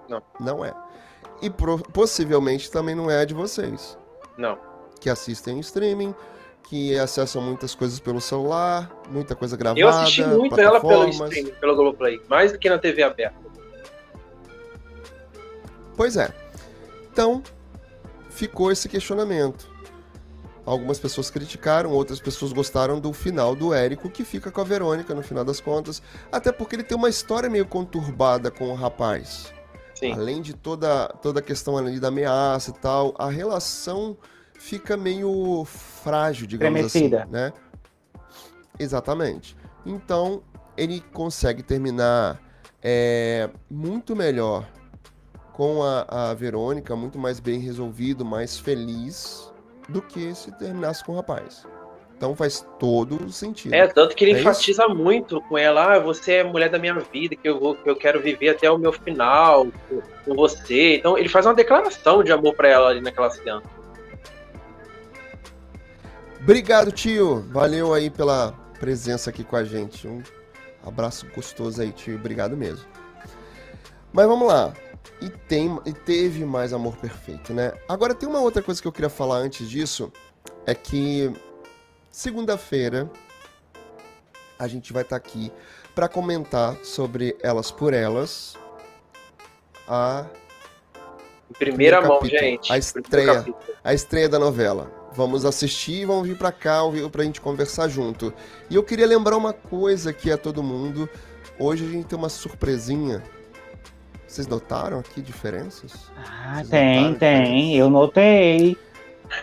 Não. 0.08 0.22
Não 0.40 0.64
é. 0.64 0.74
E 1.42 1.50
possivelmente 1.50 2.70
também 2.70 2.94
não 2.94 3.10
é 3.10 3.20
a 3.20 3.24
de 3.26 3.34
vocês. 3.34 3.98
Não. 4.38 4.58
Que 4.98 5.10
assistem 5.10 5.60
streaming, 5.60 6.14
que 6.68 6.98
acessam 6.98 7.42
muitas 7.42 7.74
coisas 7.74 8.00
pelo 8.00 8.20
celular, 8.20 8.90
muita 9.10 9.34
coisa 9.34 9.56
gravada. 9.56 9.80
Eu 9.80 9.88
assisti 9.88 10.24
muito 10.24 10.58
ela 10.58 10.80
pelo 10.80 11.08
streaming, 11.08 11.52
pelo 11.52 11.76
Globoplay, 11.76 12.20
mais 12.28 12.52
do 12.52 12.58
que 12.58 12.68
na 12.68 12.78
TV 12.78 13.02
aberta. 13.02 13.38
Pois 15.96 16.16
é. 16.16 16.32
Então, 17.12 17.42
ficou 18.30 18.72
esse 18.72 18.88
questionamento. 18.88 19.72
Algumas 20.66 20.98
pessoas 20.98 21.30
criticaram, 21.30 21.90
outras 21.90 22.18
pessoas 22.18 22.52
gostaram 22.52 22.98
do 22.98 23.12
final 23.12 23.54
do 23.54 23.74
Érico, 23.74 24.08
que 24.08 24.24
fica 24.24 24.50
com 24.50 24.60
a 24.60 24.64
Verônica 24.64 25.14
no 25.14 25.22
final 25.22 25.44
das 25.44 25.60
contas, 25.60 26.02
até 26.32 26.50
porque 26.50 26.74
ele 26.74 26.82
tem 26.82 26.96
uma 26.96 27.10
história 27.10 27.50
meio 27.50 27.66
conturbada 27.66 28.50
com 28.50 28.70
o 28.70 28.74
rapaz. 28.74 29.52
Sim. 29.94 30.12
Além 30.12 30.40
de 30.40 30.54
toda, 30.54 31.08
toda 31.22 31.40
a 31.40 31.42
questão 31.42 31.76
ali 31.76 32.00
da 32.00 32.08
ameaça 32.08 32.70
e 32.70 32.74
tal, 32.74 33.14
a 33.18 33.28
relação 33.28 34.16
fica 34.64 34.96
meio 34.96 35.64
frágil, 35.66 36.46
digamos 36.46 36.90
Tremecida. 36.90 37.22
assim, 37.22 37.30
né? 37.30 37.52
Exatamente. 38.78 39.54
Então, 39.84 40.42
ele 40.74 41.04
consegue 41.12 41.62
terminar 41.62 42.40
é, 42.82 43.50
muito 43.70 44.16
melhor 44.16 44.66
com 45.52 45.82
a, 45.82 46.30
a 46.30 46.34
Verônica, 46.34 46.96
muito 46.96 47.18
mais 47.18 47.38
bem 47.40 47.60
resolvido, 47.60 48.24
mais 48.24 48.58
feliz 48.58 49.52
do 49.86 50.00
que 50.00 50.34
se 50.34 50.50
terminasse 50.52 51.04
com 51.04 51.12
o 51.12 51.16
rapaz. 51.16 51.66
Então 52.16 52.34
faz 52.34 52.66
todo 52.78 53.22
o 53.22 53.30
sentido. 53.30 53.74
É, 53.74 53.86
tanto 53.86 54.16
que 54.16 54.24
ele 54.24 54.32
é 54.32 54.40
enfatiza 54.40 54.86
isso? 54.86 54.94
muito 54.94 55.42
com 55.42 55.58
ela, 55.58 55.94
ah, 55.94 55.98
você 55.98 56.36
é 56.36 56.40
a 56.40 56.44
mulher 56.44 56.70
da 56.70 56.78
minha 56.78 56.94
vida, 57.12 57.36
que 57.36 57.46
eu, 57.46 57.60
vou, 57.60 57.74
que 57.74 57.90
eu 57.90 57.96
quero 57.96 58.20
viver 58.20 58.48
até 58.48 58.70
o 58.70 58.78
meu 58.78 58.92
final 58.92 59.66
com, 59.88 60.00
com 60.24 60.34
você. 60.34 60.96
Então 60.96 61.18
ele 61.18 61.28
faz 61.28 61.44
uma 61.44 61.54
declaração 61.54 62.24
de 62.24 62.32
amor 62.32 62.54
para 62.54 62.68
ela 62.68 62.88
ali 62.88 63.02
naquela 63.02 63.28
cena. 63.28 63.62
Obrigado, 66.44 66.92
tio. 66.92 67.40
Valeu 67.50 67.94
aí 67.94 68.10
pela 68.10 68.52
presença 68.78 69.30
aqui 69.30 69.42
com 69.42 69.56
a 69.56 69.64
gente. 69.64 70.06
Um 70.06 70.22
abraço 70.84 71.26
gostoso 71.34 71.80
aí, 71.80 71.90
tio. 71.90 72.16
Obrigado 72.16 72.54
mesmo. 72.54 72.84
Mas 74.12 74.26
vamos 74.26 74.46
lá. 74.46 74.74
E, 75.22 75.30
tem, 75.30 75.80
e 75.86 75.92
teve 75.94 76.44
mais 76.44 76.74
amor 76.74 76.98
perfeito, 76.98 77.54
né? 77.54 77.72
Agora 77.88 78.14
tem 78.14 78.28
uma 78.28 78.40
outra 78.40 78.62
coisa 78.62 78.80
que 78.80 78.86
eu 78.86 78.92
queria 78.92 79.08
falar 79.08 79.36
antes 79.38 79.70
disso. 79.70 80.12
É 80.66 80.74
que 80.74 81.32
segunda-feira 82.10 83.10
a 84.58 84.68
gente 84.68 84.92
vai 84.92 85.02
estar 85.02 85.18
tá 85.18 85.26
aqui 85.26 85.50
para 85.94 86.08
comentar 86.08 86.76
sobre 86.84 87.38
Elas 87.42 87.70
por 87.70 87.94
Elas. 87.94 88.54
A. 89.88 90.26
Em 91.50 91.54
primeira 91.54 92.02
mão, 92.02 92.18
capítulo, 92.18 92.38
gente. 92.38 92.70
A 92.70 92.76
estreia, 92.76 93.46
a 93.82 93.94
estreia 93.94 94.28
da 94.28 94.38
novela. 94.38 95.03
Vamos 95.14 95.44
assistir 95.44 96.02
e 96.02 96.04
vamos 96.04 96.26
vir 96.26 96.36
para 96.36 96.50
cá 96.50 96.80
para 97.10 97.22
a 97.22 97.24
gente 97.24 97.40
conversar 97.40 97.88
junto. 97.88 98.34
E 98.68 98.74
eu 98.74 98.82
queria 98.82 99.06
lembrar 99.06 99.36
uma 99.36 99.52
coisa 99.52 100.10
aqui 100.10 100.30
a 100.32 100.36
todo 100.36 100.62
mundo. 100.62 101.08
Hoje 101.58 101.84
a 101.84 101.88
gente 101.88 102.06
tem 102.06 102.18
uma 102.18 102.28
surpresinha. 102.28 103.22
Vocês 104.26 104.48
notaram 104.48 104.98
aqui 104.98 105.22
diferenças? 105.22 106.10
Ah, 106.16 106.56
Vocês 106.56 106.68
tem, 106.68 107.14
tem. 107.14 107.76
Eu 107.76 107.88
notei. 107.88 108.76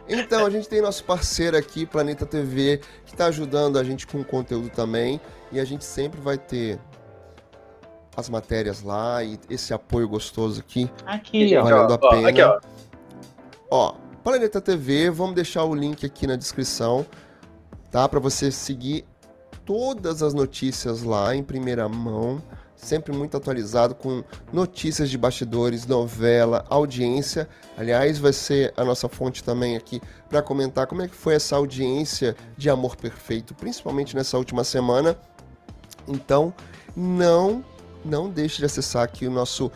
Então, 0.07 0.45
a 0.45 0.49
gente 0.49 0.67
tem 0.67 0.81
nosso 0.81 1.03
parceiro 1.03 1.55
aqui, 1.57 1.85
Planeta 1.85 2.25
TV, 2.25 2.81
que 3.05 3.13
está 3.13 3.27
ajudando 3.27 3.79
a 3.79 3.83
gente 3.83 4.05
com 4.05 4.23
conteúdo 4.23 4.69
também. 4.69 5.19
E 5.51 5.59
a 5.59 5.65
gente 5.65 5.85
sempre 5.85 6.19
vai 6.19 6.37
ter 6.37 6.79
as 8.15 8.29
matérias 8.29 8.83
lá 8.83 9.23
e 9.23 9.39
esse 9.49 9.73
apoio 9.73 10.07
gostoso 10.07 10.59
aqui. 10.59 10.89
Aqui, 11.05 11.55
ó. 11.55 11.63
Valendo 11.63 11.93
a 11.93 11.97
pena. 11.97 12.21
Ó, 12.21 12.27
aqui, 12.27 12.41
ó. 12.41 12.59
ó, 13.69 13.95
Planeta 14.23 14.61
TV, 14.61 15.09
vamos 15.09 15.33
deixar 15.33 15.63
o 15.63 15.73
link 15.73 16.05
aqui 16.05 16.27
na 16.27 16.35
descrição, 16.35 17.03
tá? 17.89 18.07
Para 18.07 18.19
você 18.19 18.51
seguir 18.51 19.03
todas 19.65 20.21
as 20.21 20.31
notícias 20.31 21.01
lá 21.01 21.35
em 21.35 21.41
primeira 21.41 21.89
mão, 21.89 22.39
sempre 22.75 23.11
muito 23.11 23.35
atualizado 23.35 23.95
com 23.95 24.23
notícias 24.53 25.09
de 25.09 25.17
bastidores, 25.17 25.87
novela, 25.87 26.63
audiência. 26.69 27.49
Aliás, 27.75 28.19
vai 28.19 28.31
ser 28.31 28.71
a 28.77 28.85
nossa 28.85 29.09
fonte 29.09 29.43
também 29.43 29.75
aqui 29.75 29.99
para 30.29 30.43
comentar 30.43 30.85
como 30.85 31.01
é 31.01 31.07
que 31.07 31.15
foi 31.15 31.33
essa 31.33 31.55
audiência 31.55 32.35
de 32.55 32.69
Amor 32.69 32.95
Perfeito, 32.95 33.55
principalmente 33.55 34.15
nessa 34.15 34.37
última 34.37 34.63
semana. 34.63 35.17
Então, 36.07 36.53
não 36.95 37.65
não 38.03 38.29
deixe 38.29 38.57
de 38.57 38.65
acessar 38.65 39.03
aqui 39.03 39.27
o 39.27 39.31
nosso 39.31 39.71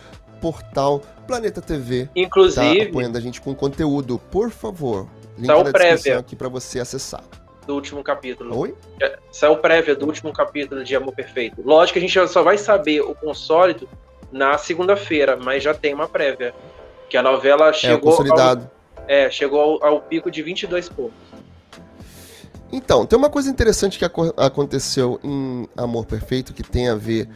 portal 0.45 1.01
Planeta 1.25 1.59
TV. 1.59 2.07
Inclusive. 2.15 2.83
Tá 2.83 2.89
apoiando 2.89 3.17
a 3.17 3.21
gente 3.21 3.41
com 3.41 3.55
conteúdo, 3.55 4.19
por 4.29 4.51
favor. 4.51 5.07
Link 5.35 5.47
na 5.47 5.63
descrição 5.63 6.19
aqui 6.19 6.35
para 6.35 6.47
você 6.47 6.79
acessar. 6.79 7.23
Do 7.65 7.73
último 7.73 8.03
capítulo. 8.03 8.55
Oi? 8.55 8.75
É, 9.01 9.17
saiu 9.31 9.57
prévia 9.57 9.95
do 9.95 10.05
último 10.05 10.31
capítulo 10.31 10.83
de 10.83 10.95
Amor 10.95 11.15
Perfeito. 11.15 11.63
Lógico 11.65 11.93
que 11.93 12.05
a 12.05 12.07
gente 12.07 12.31
só 12.31 12.43
vai 12.43 12.59
saber 12.59 13.01
o 13.01 13.15
consólito 13.15 13.89
na 14.31 14.55
segunda-feira, 14.59 15.35
mas 15.35 15.63
já 15.63 15.73
tem 15.73 15.95
uma 15.95 16.07
prévia. 16.07 16.53
Que 17.09 17.17
a 17.17 17.23
novela 17.23 17.73
chegou. 17.73 17.97
É, 17.97 18.01
consolidado. 18.15 18.69
Ao, 18.95 19.03
é, 19.07 19.31
chegou 19.31 19.59
ao, 19.59 19.83
ao 19.83 20.01
pico 20.01 20.29
de 20.29 20.43
22 20.43 20.89
pontos. 20.89 21.13
Então, 22.71 23.03
tem 23.07 23.17
uma 23.17 23.31
coisa 23.31 23.49
interessante 23.49 23.97
que 23.97 24.05
aconteceu 24.37 25.19
em 25.23 25.67
Amor 25.75 26.05
Perfeito 26.05 26.53
que 26.53 26.61
tem 26.61 26.87
a 26.87 26.95
ver 26.95 27.27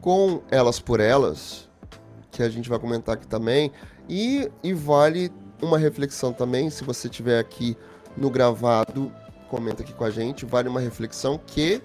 com 0.00 0.42
Elas 0.48 0.78
por 0.78 1.00
Elas, 1.00 1.65
que 2.36 2.42
a 2.42 2.48
gente 2.48 2.68
vai 2.68 2.78
comentar 2.78 3.14
aqui 3.14 3.26
também. 3.26 3.72
E, 4.08 4.50
e 4.62 4.72
vale 4.72 5.32
uma 5.60 5.78
reflexão 5.78 6.32
também, 6.32 6.68
se 6.68 6.84
você 6.84 7.08
tiver 7.08 7.38
aqui 7.38 7.76
no 8.16 8.28
gravado, 8.28 9.10
comenta 9.48 9.82
aqui 9.82 9.94
com 9.94 10.04
a 10.04 10.10
gente. 10.10 10.44
Vale 10.44 10.68
uma 10.68 10.80
reflexão 10.80 11.40
que 11.46 11.82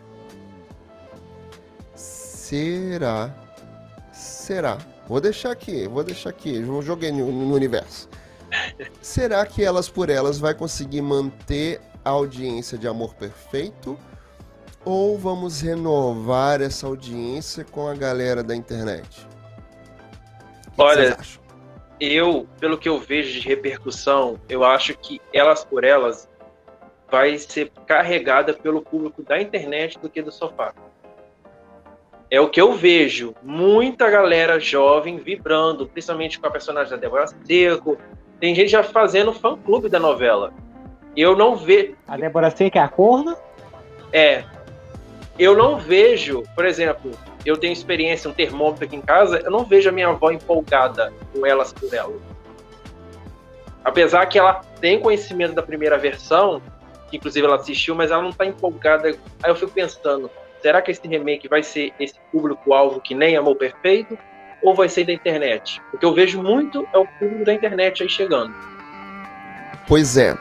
será 1.95 3.33
será? 4.11 4.77
Vou 5.07 5.21
deixar 5.21 5.51
aqui, 5.51 5.87
vou 5.87 6.03
deixar 6.03 6.29
aqui, 6.29 6.63
joguei 6.81 7.11
no, 7.11 7.31
no 7.31 7.55
universo. 7.55 8.09
será 9.01 9.45
que 9.45 9.63
Elas 9.63 9.87
por 9.87 10.09
Elas 10.09 10.37
vai 10.37 10.53
conseguir 10.53 11.01
manter 11.01 11.79
a 12.03 12.09
audiência 12.09 12.77
de 12.77 12.87
Amor 12.87 13.15
Perfeito? 13.15 13.97
Ou 14.83 15.17
vamos 15.17 15.61
renovar 15.61 16.61
essa 16.61 16.87
audiência 16.87 17.63
com 17.63 17.87
a 17.87 17.93
galera 17.93 18.43
da 18.43 18.55
internet? 18.55 19.30
Que 20.81 20.87
Olha, 20.87 21.17
eu, 21.99 22.47
pelo 22.59 22.77
que 22.77 22.89
eu 22.89 22.97
vejo 22.97 23.39
de 23.39 23.47
repercussão, 23.47 24.39
eu 24.49 24.63
acho 24.63 24.97
que 24.97 25.21
Elas 25.31 25.63
por 25.63 25.83
Elas 25.83 26.27
vai 27.09 27.37
ser 27.37 27.71
carregada 27.85 28.53
pelo 28.53 28.81
público 28.81 29.21
da 29.21 29.39
internet 29.39 29.99
do 29.99 30.09
que 30.09 30.21
do 30.21 30.31
sofá. 30.31 30.73
É 32.31 32.39
o 32.39 32.49
que 32.49 32.59
eu 32.59 32.73
vejo. 32.73 33.35
Muita 33.43 34.09
galera 34.09 34.59
jovem 34.59 35.17
vibrando, 35.17 35.85
principalmente 35.85 36.39
com 36.39 36.47
a 36.47 36.51
personagem 36.51 36.91
da 36.91 36.97
Débora 36.97 37.27
Seco. 37.27 37.97
Tem 38.39 38.55
gente 38.55 38.69
já 38.69 38.81
fazendo 38.81 39.33
fã-clube 39.33 39.89
da 39.89 39.99
novela. 39.99 40.53
Eu 41.15 41.35
não 41.35 41.57
vejo. 41.57 41.95
A 42.07 42.17
Débora 42.17 42.49
Seco 42.49 42.77
é 42.77 42.81
a 42.81 42.87
corna? 42.87 43.37
É. 44.13 44.45
Eu 45.37 45.55
não 45.57 45.77
vejo, 45.77 46.43
por 46.55 46.65
exemplo, 46.65 47.11
eu 47.45 47.57
tenho 47.57 47.73
experiência, 47.73 48.29
um 48.29 48.33
termômetro 48.33 48.85
aqui 48.85 48.95
em 48.95 49.01
casa, 49.01 49.39
eu 49.43 49.51
não 49.51 49.65
vejo 49.65 49.89
a 49.89 49.91
minha 49.91 50.09
avó 50.09 50.31
empolgada 50.31 51.13
com 51.33 51.45
elas 51.45 51.73
por 51.73 51.93
ela. 51.93 52.13
Apesar 53.83 54.25
que 54.27 54.37
ela 54.37 54.61
tem 54.79 54.99
conhecimento 54.99 55.53
da 55.53 55.63
primeira 55.63 55.97
versão, 55.97 56.61
que 57.09 57.17
inclusive 57.17 57.45
ela 57.45 57.55
assistiu, 57.55 57.95
mas 57.95 58.11
ela 58.11 58.21
não 58.21 58.29
está 58.29 58.45
empolgada. 58.45 59.09
Aí 59.09 59.51
eu 59.51 59.55
fico 59.55 59.71
pensando, 59.71 60.29
será 60.61 60.81
que 60.81 60.91
esse 60.91 61.05
remake 61.07 61.47
vai 61.47 61.63
ser 61.63 61.91
esse 61.99 62.15
público-alvo 62.31 63.01
que 63.01 63.15
nem 63.15 63.35
Amor 63.35 63.55
Perfeito? 63.55 64.17
Ou 64.61 64.75
vai 64.75 64.87
ser 64.87 65.05
da 65.05 65.13
internet? 65.13 65.81
Porque 65.89 66.05
eu 66.05 66.13
vejo 66.13 66.41
muito 66.41 66.87
é 66.93 66.97
o 66.97 67.07
público 67.19 67.43
da 67.43 67.53
internet 67.53 68.03
aí 68.03 68.09
chegando. 68.09 68.53
Pois 69.87 70.15
é. 70.15 70.37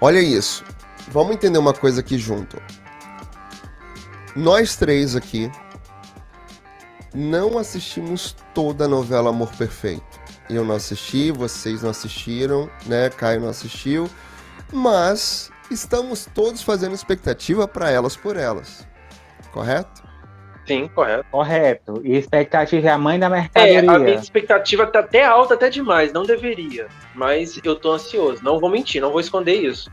Olha 0.00 0.20
isso. 0.20 0.62
Vamos 1.08 1.34
entender 1.34 1.58
uma 1.58 1.72
coisa 1.72 2.00
aqui 2.00 2.18
junto. 2.18 2.60
Nós 4.36 4.76
três 4.76 5.16
aqui 5.16 5.50
não 7.14 7.58
assistimos 7.58 8.34
toda 8.52 8.86
a 8.86 8.88
novela 8.88 9.30
Amor 9.30 9.50
Perfeito. 9.56 10.02
Eu 10.50 10.64
não 10.64 10.74
assisti, 10.74 11.30
vocês 11.30 11.82
não 11.82 11.90
assistiram, 11.90 12.68
né? 12.86 13.08
Caio 13.10 13.40
não 13.40 13.48
assistiu. 13.48 14.10
Mas 14.72 15.50
estamos 15.70 16.26
todos 16.34 16.62
fazendo 16.62 16.94
expectativa 16.94 17.68
para 17.68 17.90
elas 17.90 18.16
por 18.16 18.36
elas. 18.36 18.86
Correto? 19.52 20.02
Sim, 20.66 20.88
correto. 20.88 21.26
Correto. 21.30 22.00
E 22.04 22.16
expectativa 22.16 22.88
é 22.88 22.90
a 22.90 22.98
mãe 22.98 23.18
da 23.18 23.28
mercadoria. 23.28 23.80
É, 23.80 23.88
a 23.88 23.98
minha 23.98 24.16
expectativa 24.16 24.86
tá 24.86 25.00
até 25.00 25.24
alta, 25.24 25.54
até 25.54 25.70
demais. 25.70 26.12
Não 26.12 26.24
deveria. 26.24 26.88
Mas 27.14 27.60
eu 27.62 27.76
tô 27.76 27.92
ansioso. 27.92 28.42
Não 28.42 28.58
vou 28.58 28.70
mentir, 28.70 29.00
não 29.00 29.12
vou 29.12 29.20
esconder 29.20 29.56
isso. 29.56 29.90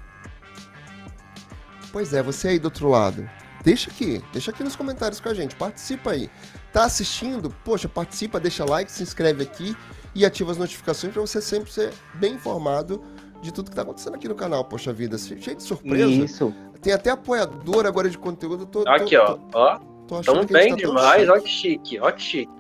Pois 1.92 2.14
é, 2.14 2.24
você 2.24 2.50
aí 2.50 2.60
do 2.60 2.66
outro 2.66 2.90
lado. 2.90 3.30
Deixa 3.64 3.92
aqui, 3.92 4.24
deixa 4.32 4.50
aqui 4.50 4.64
nos 4.64 4.76
comentários 4.76 5.20
com 5.20 5.30
a 5.30 5.34
gente, 5.34 5.56
participa 5.56 6.12
aí. 6.12 6.30
Tá 6.72 6.86
assistindo? 6.86 7.50
Poxa, 7.64 7.90
participa, 7.90 8.40
deixa 8.40 8.64
like, 8.64 8.92
se 8.92 9.04
inscreve 9.04 9.44
aqui 9.44 9.76
e 10.16 10.26
ativa 10.26 10.52
as 10.52 10.58
notificações 10.58 11.14
para 11.14 11.22
você 11.22 11.42
sempre 11.42 11.72
ser 11.72 11.94
bem 12.16 12.34
informado 12.34 13.02
de 13.42 13.52
tudo 13.52 13.70
que 13.70 13.76
tá 13.76 13.82
acontecendo 13.82 14.16
aqui 14.16 14.28
no 14.28 14.36
canal, 14.36 14.64
poxa 14.64 14.94
vida. 14.94 15.18
Cheio 15.18 15.56
de 15.56 15.64
surpresa. 15.64 16.10
Isso. 16.10 16.54
Tem 16.82 16.94
até 16.94 17.10
apoiador 17.10 17.86
agora 17.86 18.10
de 18.10 18.18
conteúdo. 18.18 18.66
Tô, 18.66 18.88
aqui, 18.88 19.16
tô, 19.18 19.40
ó. 19.54 19.80
Tô, 20.08 20.16
ó. 20.16 20.22
Tão 20.22 20.46
bem 20.46 20.70
tá 20.70 20.76
demais, 20.76 21.30
ó 21.30 21.40
que 21.40 21.50
chique, 21.50 22.00
ó 22.00 22.12
que 22.12 22.22
chique. 22.22 22.52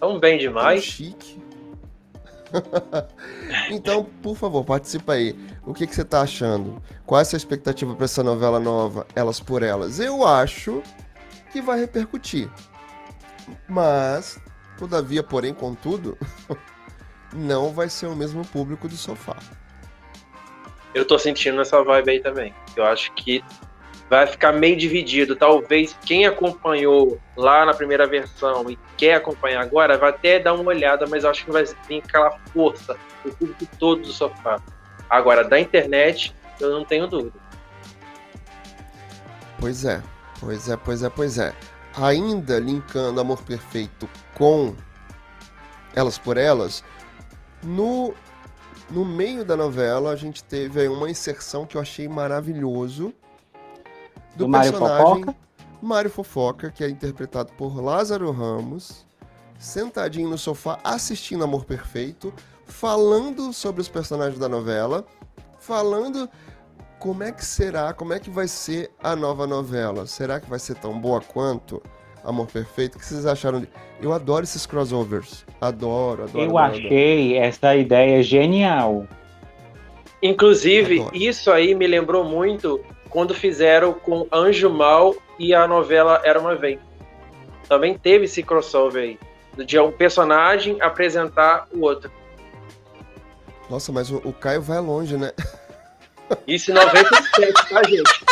Tão 0.00 0.18
bem 0.18 0.38
demais. 0.38 0.82
Tão 0.82 0.90
chique. 0.90 1.46
então, 3.70 4.04
por 4.22 4.36
favor, 4.36 4.64
participa 4.64 5.14
aí. 5.14 5.36
O 5.64 5.74
que, 5.74 5.86
que 5.86 5.94
você 5.94 6.04
tá 6.04 6.22
achando? 6.22 6.80
Qual 7.04 7.18
é 7.18 7.22
a 7.22 7.24
sua 7.24 7.36
expectativa 7.36 7.94
para 7.94 8.04
essa 8.04 8.22
novela 8.22 8.60
nova, 8.60 9.06
Elas 9.14 9.40
por 9.40 9.62
Elas? 9.62 9.98
Eu 9.98 10.26
acho 10.26 10.82
que 11.52 11.60
vai 11.60 11.78
repercutir. 11.80 12.48
Mas, 13.68 14.38
todavia, 14.78 15.22
porém, 15.22 15.54
contudo, 15.54 16.16
não 17.32 17.72
vai 17.72 17.88
ser 17.88 18.06
o 18.06 18.16
mesmo 18.16 18.44
público 18.46 18.88
do 18.88 18.96
sofá 18.96 19.36
eu 20.96 21.04
tô 21.04 21.18
sentindo 21.18 21.60
essa 21.60 21.82
vibe 21.84 22.10
aí 22.10 22.20
também. 22.20 22.54
Eu 22.74 22.82
acho 22.86 23.12
que 23.12 23.44
vai 24.08 24.26
ficar 24.26 24.50
meio 24.52 24.74
dividido. 24.74 25.36
Talvez 25.36 25.94
quem 26.06 26.24
acompanhou 26.24 27.20
lá 27.36 27.66
na 27.66 27.74
primeira 27.74 28.06
versão 28.06 28.70
e 28.70 28.78
quer 28.96 29.16
acompanhar 29.16 29.60
agora 29.60 29.98
vai 29.98 30.08
até 30.08 30.38
dar 30.38 30.54
uma 30.54 30.70
olhada, 30.70 31.06
mas 31.06 31.22
eu 31.22 31.30
acho 31.30 31.44
que 31.44 31.52
vai 31.52 31.64
vir 31.86 32.02
aquela 32.02 32.38
força 32.50 32.96
do 33.22 33.30
público 33.30 33.66
todo 33.78 34.02
do 34.02 34.12
sofá. 34.12 34.58
Agora, 35.10 35.44
da 35.44 35.60
internet, 35.60 36.34
eu 36.58 36.70
não 36.70 36.82
tenho 36.82 37.06
dúvida. 37.06 37.38
Pois 39.60 39.84
é, 39.84 40.02
pois 40.40 40.66
é, 40.66 40.76
pois 40.78 41.02
é, 41.02 41.10
pois 41.10 41.38
é. 41.38 41.52
Ainda 41.96 42.58
linkando 42.58 43.20
Amor 43.20 43.42
Perfeito 43.42 44.08
com 44.34 44.74
Elas 45.94 46.18
por 46.18 46.36
Elas, 46.36 46.84
no 47.62 48.14
no 48.90 49.04
meio 49.04 49.44
da 49.44 49.56
novela, 49.56 50.12
a 50.12 50.16
gente 50.16 50.44
teve 50.44 50.80
aí 50.80 50.88
uma 50.88 51.10
inserção 51.10 51.66
que 51.66 51.76
eu 51.76 51.80
achei 51.80 52.06
maravilhoso 52.06 53.12
do, 54.36 54.46
do 54.46 54.50
personagem 54.50 55.24
Mário 55.24 55.36
Mário 55.82 56.10
Fofoca, 56.10 56.70
que 56.70 56.84
é 56.84 56.88
interpretado 56.88 57.52
por 57.54 57.82
Lázaro 57.82 58.30
Ramos, 58.30 59.04
sentadinho 59.58 60.28
no 60.28 60.38
sofá 60.38 60.78
assistindo 60.84 61.44
Amor 61.44 61.64
Perfeito, 61.64 62.32
falando 62.64 63.52
sobre 63.52 63.80
os 63.80 63.88
personagens 63.88 64.38
da 64.38 64.48
novela, 64.48 65.04
falando 65.58 66.28
como 67.06 67.22
é 67.22 67.30
que 67.30 67.44
será, 67.44 67.92
como 67.92 68.12
é 68.12 68.18
que 68.18 68.28
vai 68.28 68.48
ser 68.48 68.90
a 69.00 69.14
nova 69.14 69.46
novela. 69.46 70.08
Será 70.08 70.40
que 70.40 70.50
vai 70.50 70.58
ser 70.58 70.74
tão 70.74 70.98
boa 70.98 71.20
quanto? 71.20 71.80
Amor 72.24 72.48
Perfeito. 72.48 72.96
O 72.96 72.98
que 72.98 73.06
vocês 73.06 73.24
acharam? 73.24 73.60
De... 73.60 73.68
Eu 74.02 74.12
adoro 74.12 74.42
esses 74.42 74.66
crossovers. 74.66 75.46
Adoro, 75.60 76.24
adoro. 76.24 76.44
Eu 76.44 76.58
adoro, 76.58 76.84
achei 76.84 77.36
adoro. 77.36 77.46
essa 77.46 77.76
ideia 77.76 78.20
genial. 78.24 79.06
Inclusive, 80.20 80.98
adoro. 80.98 81.16
isso 81.16 81.52
aí 81.52 81.76
me 81.76 81.86
lembrou 81.86 82.24
muito 82.24 82.80
quando 83.08 83.32
fizeram 83.32 83.92
com 83.92 84.26
Anjo 84.32 84.68
Mal 84.68 85.14
e 85.38 85.54
a 85.54 85.68
novela 85.68 86.20
Era 86.24 86.40
Uma 86.40 86.56
Vez. 86.56 86.80
Também 87.68 87.96
teve 87.96 88.24
esse 88.24 88.42
crossover 88.42 89.04
aí. 89.56 89.64
De 89.64 89.78
um 89.78 89.92
personagem 89.92 90.82
apresentar 90.82 91.68
o 91.72 91.82
outro. 91.82 92.10
Nossa, 93.70 93.92
mas 93.92 94.10
o, 94.10 94.16
o 94.24 94.32
Caio 94.32 94.60
vai 94.60 94.80
longe, 94.80 95.16
né? 95.16 95.30
Isso 96.46 96.70
em 96.70 96.74
97, 96.74 97.68
tá, 97.68 97.82
gente? 97.84 98.24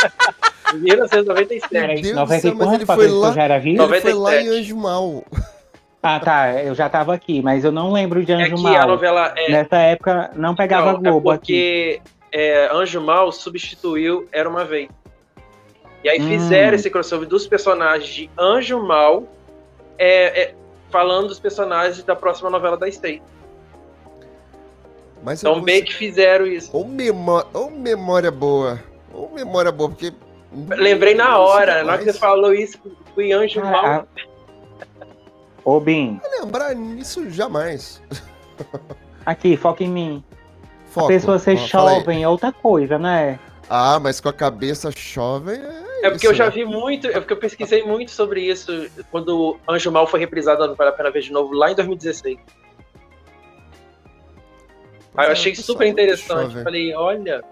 1997. 0.74 2.02
Deus 2.02 2.16
94, 2.16 2.58
mas 2.58 2.74
ele 2.74 2.86
foi 2.86 3.08
lá, 3.08 3.32
já 3.32 3.42
era 3.42 3.58
vivo? 3.58 3.82
Ele 3.82 4.00
foi 4.00 4.12
lá 4.12 4.36
em 4.36 4.48
Anjo 4.48 4.76
Mal. 4.76 5.24
Ah, 6.02 6.20
tá. 6.20 6.62
Eu 6.62 6.74
já 6.74 6.88
tava 6.88 7.14
aqui, 7.14 7.40
mas 7.40 7.64
eu 7.64 7.72
não 7.72 7.92
lembro 7.92 8.24
de 8.24 8.32
é 8.32 8.34
Anjo 8.34 8.56
é 8.56 8.60
Mal. 8.60 8.76
A 8.76 8.86
novela 8.86 9.32
é... 9.36 9.50
Nessa 9.50 9.76
época 9.76 10.30
não 10.34 10.54
pegava 10.54 10.92
não, 10.92 11.00
Globo 11.00 11.32
é 11.32 11.36
porque 11.36 12.00
aqui. 12.02 12.12
É, 12.30 12.68
Anjo 12.74 13.00
Mal 13.00 13.32
substituiu 13.32 14.28
Era 14.32 14.48
Uma 14.48 14.64
Vez. 14.64 14.88
E 16.02 16.08
aí 16.08 16.20
hum. 16.20 16.28
fizeram 16.28 16.74
esse 16.74 16.90
crossover 16.90 17.26
dos 17.26 17.46
personagens 17.46 18.12
de 18.12 18.30
Anjo 18.38 18.82
Mal 18.82 19.24
é, 19.96 20.42
é, 20.42 20.54
falando 20.90 21.28
dos 21.28 21.40
personagens 21.40 22.02
da 22.04 22.14
próxima 22.14 22.50
novela 22.50 22.76
da 22.76 22.90
Stay. 22.90 23.22
Mas 25.24 25.40
então 25.40 25.60
bem 25.62 25.82
que 25.82 25.94
fizeram 25.94 26.46
isso. 26.46 26.70
Ou, 26.72 26.86
memó 26.86 27.44
ou 27.54 27.70
memória 27.70 28.30
boa. 28.30 28.78
Ou 29.12 29.30
memória 29.32 29.72
boa, 29.72 29.88
porque 29.88 30.12
Lembrei 30.76 31.14
na 31.14 31.38
hora, 31.38 31.82
na 31.82 31.92
hora 31.92 32.04
que 32.04 32.12
você 32.12 32.18
falou 32.18 32.54
isso, 32.54 32.78
fui 33.14 33.32
anjo 33.32 33.60
Cara, 33.60 33.82
mal. 33.82 34.08
Ô, 35.64 35.80
Bim. 35.80 36.20
Lembrar 36.38 36.74
nisso 36.74 37.28
jamais. 37.28 38.00
Aqui, 39.26 39.56
foca 39.56 39.82
em 39.82 39.88
mim. 39.88 40.24
Foco. 40.90 41.06
A 41.06 41.08
pessoa 41.08 41.38
ser 41.38 41.52
ah, 41.52 41.56
jovem 41.56 42.22
é 42.22 42.28
outra 42.28 42.52
coisa, 42.52 42.98
né? 42.98 43.38
Ah, 43.68 43.98
mas 43.98 44.20
com 44.20 44.28
a 44.28 44.32
cabeça 44.32 44.90
jovem 44.94 45.58
é. 45.58 45.84
É 46.04 46.10
porque 46.10 46.26
isso, 46.26 46.34
eu 46.34 46.36
já 46.36 46.44
né? 46.44 46.50
vi 46.50 46.64
muito, 46.66 47.06
é 47.06 47.12
porque 47.12 47.32
eu 47.32 47.38
pesquisei 47.38 47.82
muito 47.82 48.10
sobre 48.10 48.42
isso 48.42 48.70
quando 49.10 49.56
Anjo 49.66 49.90
Mal 49.90 50.06
foi 50.06 50.20
reprisado 50.20 50.74
Vale 50.74 50.90
a 50.90 50.92
Pena 50.92 51.10
Ver 51.10 51.22
de 51.22 51.32
novo, 51.32 51.54
lá 51.54 51.72
em 51.72 51.74
2016. 51.74 52.38
Aí 55.16 55.26
eu 55.26 55.32
achei 55.32 55.54
super 55.54 55.86
interessante. 55.86 56.62
Falei, 56.62 56.94
olha, 56.94 57.42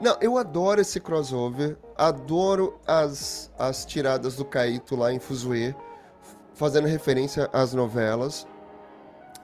não, 0.00 0.16
eu 0.20 0.36
adoro 0.36 0.80
esse 0.80 1.00
crossover. 1.00 1.76
Adoro 1.96 2.78
as, 2.86 3.50
as 3.58 3.86
tiradas 3.86 4.36
do 4.36 4.44
Caíto 4.44 4.94
lá 4.94 5.10
em 5.12 5.18
Fuzue, 5.18 5.74
fazendo 6.54 6.86
referência 6.86 7.48
às 7.52 7.72
novelas. 7.72 8.46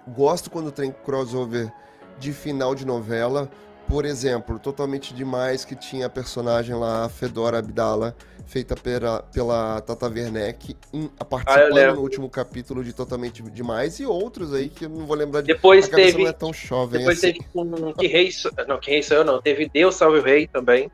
Gosto 0.09 0.51
quando 0.51 0.71
tem 0.71 0.93
crossover 0.93 1.73
de 2.19 2.33
final 2.33 2.75
de 2.75 2.85
novela, 2.85 3.51
Por 3.89 4.05
exemplo, 4.05 4.59
Totalmente 4.59 5.13
Demais, 5.15 5.65
que 5.65 5.75
tinha 5.75 6.07
a 6.07 6.11
personagem 6.11 6.75
lá, 6.75 7.09
Fedora 7.09 7.59
Abdala, 7.59 8.15
feita 8.47 8.75
pela, 8.75 9.23
pela 9.23 9.81
Tata 9.81 10.07
Werneck, 10.09 10.77
em, 10.93 11.11
a 11.19 11.25
participando 11.25 11.79
ah, 11.79 11.95
no 11.95 12.01
último 12.01 12.29
capítulo 12.29 12.83
de 12.85 12.93
Totalmente 12.93 13.43
Demais, 13.43 13.99
e 14.01 14.07
outros 14.07 14.53
aí 14.53 14.69
que 14.69 14.85
eu 14.85 14.89
não 14.89 15.07
vou 15.07 15.17
lembrar 15.17 15.41
de 15.41 15.49
Depois 15.49 15.89
teve. 15.89 16.23
Não 16.23 16.29
é 16.29 16.33
tão 16.33 16.53
jovem 16.53 17.01
depois 17.01 17.19
assim. 17.19 17.33
teve 17.33 17.47
um 17.55 17.93
Que 17.93 18.07
Rei. 18.07 18.31
Não, 18.67 18.79
Que 18.79 18.91
Rei 18.91 19.03
sou 19.03 19.17
eu, 19.19 19.25
não. 19.25 19.41
Teve 19.41 19.69
Deus 19.69 19.95
Salve 19.95 20.19
o 20.19 20.23
Rei 20.23 20.47
também. 20.47 20.91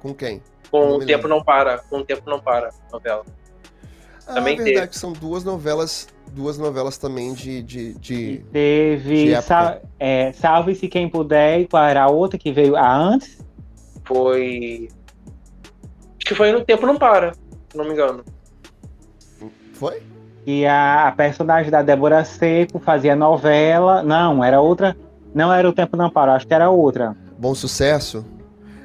Com 0.00 0.14
quem? 0.14 0.42
Com 0.70 0.96
O 0.96 1.04
Tempo 1.04 1.28
Não 1.28 1.42
Para. 1.42 1.78
Com 1.78 1.98
O 1.98 2.04
Tempo 2.04 2.28
Não 2.28 2.40
Para, 2.40 2.70
novela. 2.92 3.24
Ah, 4.26 4.34
também 4.34 4.54
é 4.54 4.62
verdade, 4.62 4.86
teve. 4.86 4.98
são 4.98 5.12
duas 5.12 5.44
novelas 5.44 6.08
duas 6.32 6.58
novelas 6.58 6.96
também 6.96 7.34
de. 7.34 7.62
de, 7.62 7.94
de 7.94 8.44
teve 8.52 9.34
de 9.34 9.42
Sal, 9.42 9.80
é, 9.98 10.32
Salve-se 10.32 10.88
Quem 10.88 11.08
Puder, 11.08 11.60
e 11.60 11.66
qual 11.66 11.84
era 11.84 12.04
a 12.04 12.08
outra 12.08 12.38
que 12.38 12.52
veio 12.52 12.76
a 12.76 12.96
antes? 12.96 13.38
Foi. 14.04 14.88
Que 16.30 16.34
foi 16.36 16.52
No 16.52 16.64
Tempo 16.64 16.86
Não 16.86 16.94
Para, 16.94 17.32
se 17.34 17.76
não 17.76 17.84
me 17.84 17.90
engano. 17.90 18.24
Foi? 19.72 20.00
E 20.46 20.64
a, 20.64 21.08
a 21.08 21.10
personagem 21.10 21.72
da 21.72 21.82
Débora 21.82 22.24
Seco 22.24 22.78
fazia 22.78 23.16
novela. 23.16 24.00
Não, 24.04 24.44
era 24.44 24.60
outra. 24.60 24.96
Não 25.34 25.52
era 25.52 25.68
O 25.68 25.72
Tempo 25.72 25.96
Não 25.96 26.08
Para, 26.08 26.36
acho 26.36 26.46
que 26.46 26.54
era 26.54 26.70
outra. 26.70 27.16
Bom 27.36 27.52
sucesso? 27.52 28.24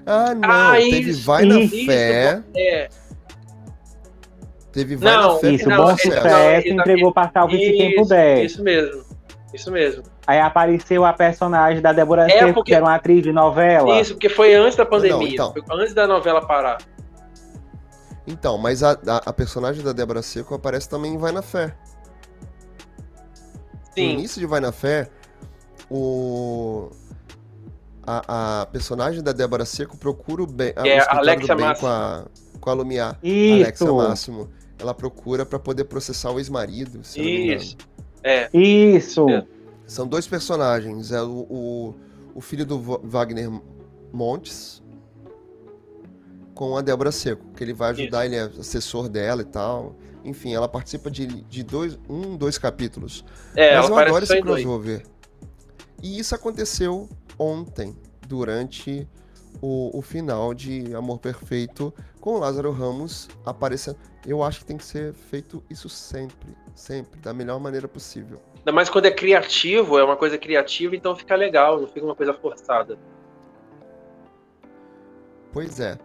Ah, 0.08 0.34
não. 0.34 0.50
Ah, 0.50 0.72
teve 0.74 1.12
isso, 1.12 1.24
Vai 1.24 1.46
na 1.46 1.60
isso, 1.60 1.86
Fé. 1.86 2.42
É. 2.56 2.90
Teve 4.72 4.96
Vai 4.96 5.14
não, 5.16 5.34
na 5.34 5.40
Fé. 5.40 5.52
Isso, 5.52 5.70
não, 5.70 5.86
Bom 5.86 5.98
Sucesso 5.98 6.68
entregou 6.68 7.14
para 7.14 7.30
Salve 7.30 7.60
se 7.60 7.74
quem 7.74 7.96
puder. 7.96 8.44
Isso 8.44 8.64
mesmo. 8.64 9.04
Isso 9.54 9.72
mesmo. 9.72 10.02
Aí 10.26 10.40
apareceu 10.40 11.06
a 11.06 11.14
personagem 11.14 11.80
da 11.80 11.94
Débora 11.94 12.26
é 12.26 12.40
Seco, 12.40 12.56
porque... 12.56 12.72
que 12.72 12.76
era 12.76 12.84
uma 12.84 12.96
atriz 12.96 13.22
de 13.22 13.32
novela. 13.32 14.02
Isso, 14.02 14.16
porque 14.16 14.30
foi 14.30 14.56
antes 14.56 14.76
da 14.76 14.84
pandemia. 14.84 15.38
Não, 15.38 15.54
então... 15.56 15.78
Antes 15.78 15.94
da 15.94 16.08
novela 16.08 16.42
parar. 16.42 16.80
Então, 18.28 18.58
mas 18.58 18.82
a, 18.82 18.92
a, 18.92 19.18
a 19.18 19.34
personagem 19.34 19.84
da 19.84 19.94
Débora 19.94 20.22
Seco 20.22 20.56
aparece 20.56 20.90
também 20.90 21.14
em 21.14 21.18
Vai 21.18 21.32
na 21.32 21.42
Fé. 21.42 21.76
Sim. 23.94 24.14
No 24.14 24.20
início 24.20 24.40
de 24.40 24.46
Vai 24.46 24.60
na 24.60 24.72
Fé, 24.72 25.10
o 25.90 26.90
a, 28.06 28.62
a 28.62 28.66
personagem 28.68 29.24
da 29.24 29.32
Débora 29.32 29.66
Seco 29.66 29.98
procura 29.98 30.44
o 30.44 30.48
bem, 30.48 30.74
é, 30.76 31.00
a 31.00 31.18
Alexia 31.18 31.56
bem 31.56 31.74
com 31.76 31.88
a, 31.88 32.26
com 32.60 32.70
a 32.70 32.74
Lumiar. 32.74 33.18
Isso. 33.24 33.64
Alexia 33.64 33.94
Máximo. 33.94 34.50
Ela 34.78 34.94
procura 34.94 35.46
para 35.46 35.58
poder 35.58 35.86
processar 35.86 36.32
o 36.32 36.40
ex-marido. 36.40 37.00
Isso. 37.02 37.78
É. 38.24 38.50
Isso. 38.54 39.30
É. 39.30 39.46
São 39.88 40.06
dois 40.06 40.28
personagens. 40.28 41.12
É 41.12 41.22
o, 41.22 41.48
o, 41.50 41.96
o 42.36 42.42
filho 42.42 42.66
do 42.66 42.78
Wagner 43.04 43.50
Montes 44.12 44.84
com 46.56 46.78
a 46.78 46.82
Débora 46.82 47.12
Seco, 47.12 47.46
que 47.56 47.64
ele 47.64 47.74
vai 47.74 47.92
ajudar, 47.92 48.26
Isso. 48.26 48.34
ele 48.34 48.42
é 48.42 48.60
assessor 48.60 49.10
dela 49.10 49.42
e 49.42 49.46
tal. 49.46 49.96
Enfim, 50.24 50.56
ela 50.56 50.68
participa 50.68 51.12
de, 51.12 51.28
de 51.28 51.64
dois, 51.64 52.00
um, 52.10 52.36
dois 52.36 52.58
capítulos. 52.58 53.24
É, 53.56 53.76
Mas 53.76 53.90
eu 53.90 53.98
adoro 53.98 54.24
esse 54.24 54.42
crossover. 54.42 55.06
E 56.02 56.18
isso 56.18 56.34
aconteceu 56.34 57.08
ontem, 57.38 57.96
durante 58.28 59.08
o, 59.62 59.98
o 59.98 60.02
final 60.02 60.54
de 60.54 60.96
Amor 60.96 61.20
Perfeito, 61.20 61.94
com 62.20 62.36
o 62.36 62.40
Lázaro 62.40 62.72
Ramos 62.72 63.28
aparecendo. 63.46 63.98
Eu 64.26 64.42
acho 64.42 64.60
que 64.60 64.66
tem 64.66 64.78
que 64.78 64.86
ser 64.86 65.14
feito 65.14 65.64
isso 65.70 65.88
sempre, 65.90 66.56
sempre, 66.74 67.20
da 67.20 67.34
melhor 67.34 67.60
maneira 67.60 67.88
possível. 67.88 68.42
Ainda 68.58 68.72
mais 68.72 68.90
quando 68.90 69.06
é 69.06 69.12
criativo, 69.12 70.00
é 70.00 70.04
uma 70.04 70.16
coisa 70.16 70.38
criativa, 70.38 70.96
então 70.96 71.16
fica 71.16 71.36
legal, 71.36 71.80
não 71.80 71.88
fica 71.88 72.06
uma 72.06 72.16
coisa 72.16 72.34
forçada. 72.34 72.98
Pois 75.52 75.80
é. 75.80 75.98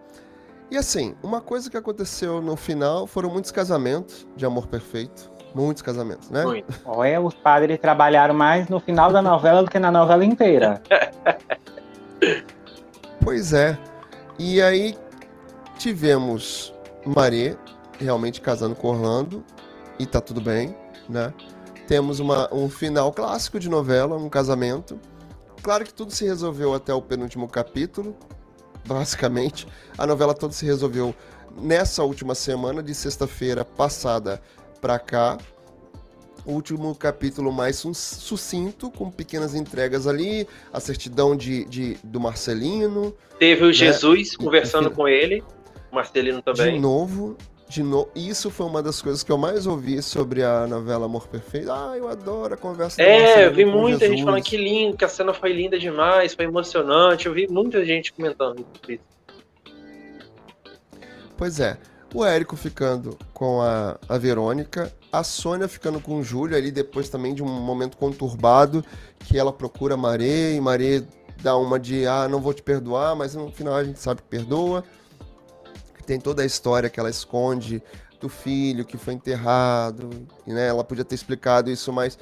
E 0.71 0.77
assim, 0.77 1.17
uma 1.23 1.41
coisa 1.41 1.69
que 1.69 1.77
aconteceu 1.77 2.41
no 2.41 2.55
final 2.57 3.07
foram 3.07 3.29
muitos 3.29 3.51
casamentos 3.51 4.27
de 4.37 4.47
Amor 4.47 4.69
Perfeito. 4.69 5.31
Muitos 5.53 5.83
casamentos, 5.83 6.31
né? 6.31 6.45
Muito. 6.45 6.81
Olha, 6.85 7.21
os 7.21 7.35
padres 7.35 7.77
trabalharam 7.81 8.33
mais 8.33 8.69
no 8.69 8.79
final 8.79 9.13
da 9.13 9.21
novela 9.21 9.65
do 9.65 9.71
que 9.71 9.81
na 9.81 9.91
novela 9.91 10.25
inteira. 10.25 10.81
pois 13.25 13.53
é. 13.53 13.77
E 14.39 14.63
aí 14.63 14.97
tivemos 15.77 16.73
Maré 17.05 17.57
realmente 17.99 18.41
casando 18.41 18.77
com 18.77 18.89
Orlando 18.89 19.45
e 19.99 20.07
tá 20.07 20.21
tudo 20.21 20.41
bem, 20.41 20.75
né? 21.09 21.35
Temos 21.89 22.21
uma, 22.21 22.49
um 22.55 22.71
final 22.71 23.13
clássico 23.13 23.59
de 23.59 23.69
novela, 23.69 24.17
um 24.17 24.29
casamento. 24.29 25.01
Claro 25.63 25.85
que 25.85 25.93
tudo 25.93 26.13
se 26.13 26.25
resolveu 26.25 26.73
até 26.73 26.95
o 26.95 27.03
penúltimo 27.03 27.49
capítulo, 27.49 28.17
basicamente. 28.95 29.67
A 29.97 30.07
novela 30.07 30.35
toda 30.35 30.53
se 30.53 30.65
resolveu 30.65 31.15
nessa 31.61 32.03
última 32.03 32.35
semana, 32.35 32.83
de 32.83 32.95
sexta-feira 32.95 33.65
passada 33.65 34.41
para 34.81 34.99
cá. 34.99 35.39
O 36.45 36.53
último 36.53 36.95
capítulo 36.95 37.53
mais 37.53 37.77
sucinto, 37.77 38.91
com 38.91 39.11
pequenas 39.11 39.55
entregas 39.55 40.07
ali, 40.07 40.49
a 40.73 40.81
certidão 40.81 41.37
de, 41.37 41.65
de 41.67 41.99
do 42.03 42.19
Marcelino. 42.19 43.15
Teve 43.39 43.63
o 43.65 43.67
né? 43.67 43.73
Jesus 43.73 44.37
conversando 44.37 44.91
com 44.91 45.07
ele, 45.07 45.45
o 45.93 45.95
Marcelino 45.95 46.41
também. 46.41 46.75
De 46.75 46.81
novo, 46.81 47.37
de 47.71 47.85
novo. 47.85 48.11
Isso 48.17 48.51
foi 48.51 48.67
uma 48.67 48.83
das 48.83 49.01
coisas 49.01 49.23
que 49.23 49.31
eu 49.31 49.39
mais 49.39 49.65
ouvi 49.65 50.03
sobre 50.03 50.43
a 50.43 50.67
novela 50.67 51.07
Amor 51.07 51.29
Perfeito. 51.29 51.71
Ah, 51.71 51.95
eu 51.97 52.09
adoro 52.09 52.55
a 52.55 52.57
conversa 52.57 53.01
É, 53.01 53.47
eu 53.47 53.55
vi 53.55 53.65
muita 53.65 54.01
Jesus. 54.01 54.11
gente 54.11 54.25
falando 54.25 54.43
que 54.43 54.57
lindo, 54.57 54.97
que 54.97 55.05
a 55.05 55.09
cena 55.09 55.33
foi 55.33 55.53
linda 55.53 55.79
demais, 55.79 56.35
foi 56.35 56.47
emocionante. 56.47 57.27
Eu 57.27 57.33
vi 57.33 57.47
muita 57.49 57.85
gente 57.85 58.13
comentando 58.13 58.67
isso. 58.89 59.05
Pois 61.37 61.61
é 61.61 61.79
o 62.13 62.25
Érico 62.25 62.57
ficando 62.57 63.17
com 63.33 63.63
a, 63.63 63.97
a 64.09 64.19
Verônica, 64.19 64.93
a 65.13 65.23
Sônia 65.23 65.69
ficando 65.69 66.01
com 66.01 66.19
o 66.19 66.25
Júlio 66.25 66.57
ali 66.57 66.73
depois 66.73 67.09
também 67.09 67.35
de 67.35 67.43
um 67.43 67.47
momento 67.47 67.97
conturbado, 67.97 68.85
que 69.21 69.39
ela 69.39 69.53
procura 69.53 69.97
Maré 69.97 70.55
e 70.55 70.61
Maré 70.61 71.05
dá 71.41 71.57
uma 71.57 71.79
de 71.79 72.05
ah, 72.05 72.29
não 72.29 72.41
vou 72.41 72.53
te 72.53 72.63
perdoar, 72.63 73.15
mas 73.15 73.37
no 73.37 73.51
final 73.53 73.75
a 73.75 73.85
gente 73.85 74.01
sabe 74.01 74.23
que 74.23 74.29
perdoa. 74.29 74.85
Tem 76.11 76.19
toda 76.19 76.43
a 76.43 76.45
história 76.45 76.91
que 76.91 76.99
ela 76.99 77.09
esconde 77.09 77.81
do 78.21 78.29
filho 78.29 78.85
que 78.85 78.97
foi 78.97 79.15
enterrado, 79.15 80.11
e 80.45 80.53
né, 80.53 80.67
ela 80.67 80.83
podia 80.83 81.05
ter 81.05 81.15
explicado 81.15 81.71
isso 81.71 81.93
mais 81.93 82.19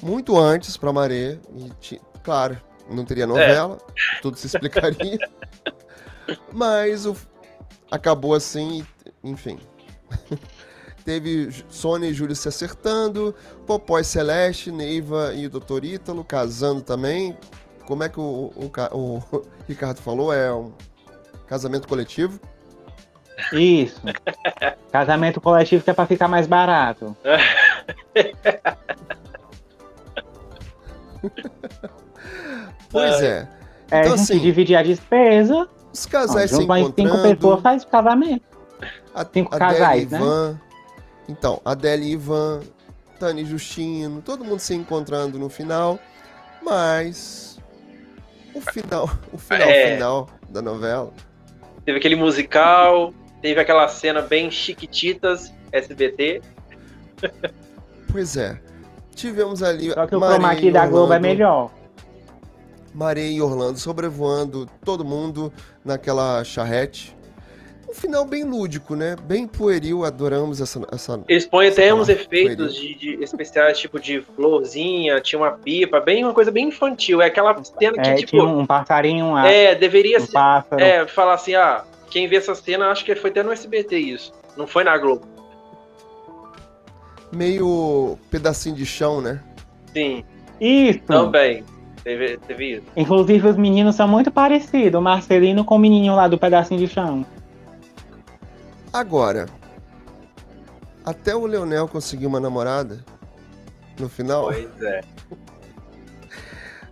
muito 0.00 0.38
antes 0.38 0.76
para 0.76 0.92
Maré 0.92 1.40
e 1.56 2.00
claro, 2.22 2.56
não 2.88 3.04
teria 3.04 3.26
novela, 3.26 3.78
é. 3.88 4.20
tudo 4.22 4.38
se 4.38 4.46
explicaria. 4.46 5.18
mas 6.54 7.04
o, 7.04 7.16
acabou 7.90 8.32
assim, 8.32 8.86
enfim. 9.24 9.58
Teve 11.04 11.50
Sônia 11.68 12.10
e 12.10 12.14
Júlio 12.14 12.36
se 12.36 12.46
acertando, 12.46 13.34
Popó 13.66 13.98
e 13.98 14.04
Celeste, 14.04 14.70
Neiva 14.70 15.34
e 15.34 15.48
o 15.48 15.50
Dr. 15.50 15.82
Ítalo 15.82 16.22
casando 16.22 16.80
também. 16.80 17.36
Como 17.88 18.04
é 18.04 18.08
que 18.08 18.20
o, 18.20 18.52
o, 18.54 18.70
o 18.96 19.42
Ricardo 19.66 20.00
falou? 20.00 20.32
É 20.32 20.54
um 20.54 20.72
casamento 21.48 21.88
coletivo? 21.88 22.38
Isso. 23.52 24.00
Casamento 24.90 25.38
coletivo 25.40 25.84
que 25.84 25.90
é 25.90 25.92
pra 25.92 26.06
ficar 26.06 26.28
mais 26.28 26.46
barato. 26.46 27.14
pois 32.90 33.22
é. 33.22 33.46
É, 33.90 34.00
então, 34.00 34.12
a 34.12 34.16
gente 34.16 34.32
assim, 34.32 34.38
dividir 34.38 34.76
a 34.76 34.82
despesa 34.82 35.68
os 35.92 36.06
casais 36.06 36.50
se 36.50 36.62
encontrando. 36.62 36.94
Cinco 36.96 37.22
pessoas 37.22 37.62
faz 37.62 37.84
casamento. 37.84 38.44
A, 39.14 39.24
cinco 39.24 39.54
a 39.54 39.58
casais, 39.58 40.10
né? 40.10 40.18
Ivan, 40.18 40.60
Então, 41.28 41.60
Adele 41.64 42.06
e 42.06 42.12
Ivan, 42.12 42.60
Tani 43.18 43.42
e 43.42 43.44
Justino, 43.44 44.22
todo 44.22 44.44
mundo 44.44 44.60
se 44.60 44.74
encontrando 44.74 45.38
no 45.38 45.48
final. 45.48 45.98
Mas 46.62 47.58
o 48.54 48.60
final, 48.60 49.10
o 49.32 49.38
final 49.38 49.68
é... 49.68 49.94
final 49.94 50.28
da 50.48 50.62
novela. 50.62 51.12
Teve 51.84 51.98
aquele 51.98 52.16
musical, 52.16 53.14
teve 53.40 53.60
aquela 53.60 53.88
cena 53.88 54.22
bem 54.22 54.50
chiquititas, 54.50 55.52
SBT. 55.72 56.42
Pois 58.10 58.36
é. 58.36 58.58
Tivemos 59.14 59.62
ali. 59.62 59.90
Só 59.90 60.06
que 60.06 60.16
o 60.16 60.20
chroma 60.20 60.50
aqui 60.50 60.70
da 60.70 60.86
Globo 60.86 61.12
é 61.12 61.18
melhor. 61.18 61.70
Maria 62.94 63.28
e 63.28 63.40
Orlando 63.40 63.78
sobrevoando 63.78 64.66
todo 64.84 65.04
mundo 65.04 65.52
naquela 65.84 66.42
charrete. 66.42 67.16
Um 67.88 67.94
final 67.94 68.24
bem 68.24 68.44
lúdico, 68.44 68.94
né? 68.94 69.16
Bem 69.22 69.46
pueril, 69.46 70.04
adoramos 70.04 70.60
essa. 70.60 70.86
essa 70.92 71.20
Eles 71.26 71.46
põem 71.46 71.68
até 71.68 71.92
uns 71.92 72.08
efeitos 72.08 72.74
de, 72.74 72.94
de, 72.94 73.24
especiais, 73.24 73.78
tipo 73.78 73.98
de 73.98 74.20
florzinha, 74.20 75.20
tinha 75.20 75.38
uma 75.38 75.52
pipa, 75.52 75.98
bem 75.98 76.22
uma 76.22 76.34
coisa 76.34 76.50
bem 76.50 76.68
infantil. 76.68 77.22
É 77.22 77.26
aquela 77.26 77.56
cena 77.62 77.94
que, 77.94 78.08
é, 78.08 78.14
tipo. 78.16 78.30
Tinha 78.32 78.44
um 78.44 78.66
passarinho 78.66 79.32
lá. 79.32 79.48
É, 79.48 79.74
deveria 79.74 80.18
um 80.18 80.26
ser. 80.26 80.32
Pássaro. 80.32 80.82
É, 80.82 81.06
falar 81.06 81.34
assim, 81.34 81.54
ah, 81.54 81.82
quem 82.10 82.28
vê 82.28 82.36
essa 82.36 82.54
cena, 82.54 82.88
acho 82.88 83.04
que 83.04 83.14
foi 83.14 83.30
até 83.30 83.42
no 83.42 83.52
SBT 83.52 83.98
isso. 83.98 84.32
Não 84.56 84.66
foi 84.66 84.84
na 84.84 84.96
Globo. 84.96 85.26
Meio 87.32 88.18
pedacinho 88.30 88.74
de 88.74 88.86
chão, 88.86 89.20
né? 89.20 89.42
Sim. 89.92 90.24
Isso. 90.60 91.00
Também. 91.00 91.64
Teve, 92.02 92.38
teve 92.38 92.76
isso. 92.76 92.86
Inclusive, 92.96 93.48
os 93.48 93.56
meninos 93.56 93.94
são 93.94 94.08
muito 94.08 94.30
parecidos. 94.30 94.98
O 94.98 95.02
Marcelino 95.02 95.64
com 95.64 95.76
o 95.76 95.78
menininho 95.78 96.14
lá 96.14 96.26
do 96.26 96.38
pedacinho 96.38 96.80
de 96.80 96.88
chão. 96.88 97.24
Agora, 98.92 99.46
até 101.04 101.34
o 101.34 101.46
Leonel 101.46 101.86
conseguir 101.86 102.26
uma 102.26 102.40
namorada 102.40 103.04
no 103.98 104.08
final. 104.08 104.44
Pois 104.44 104.82
é. 104.82 105.00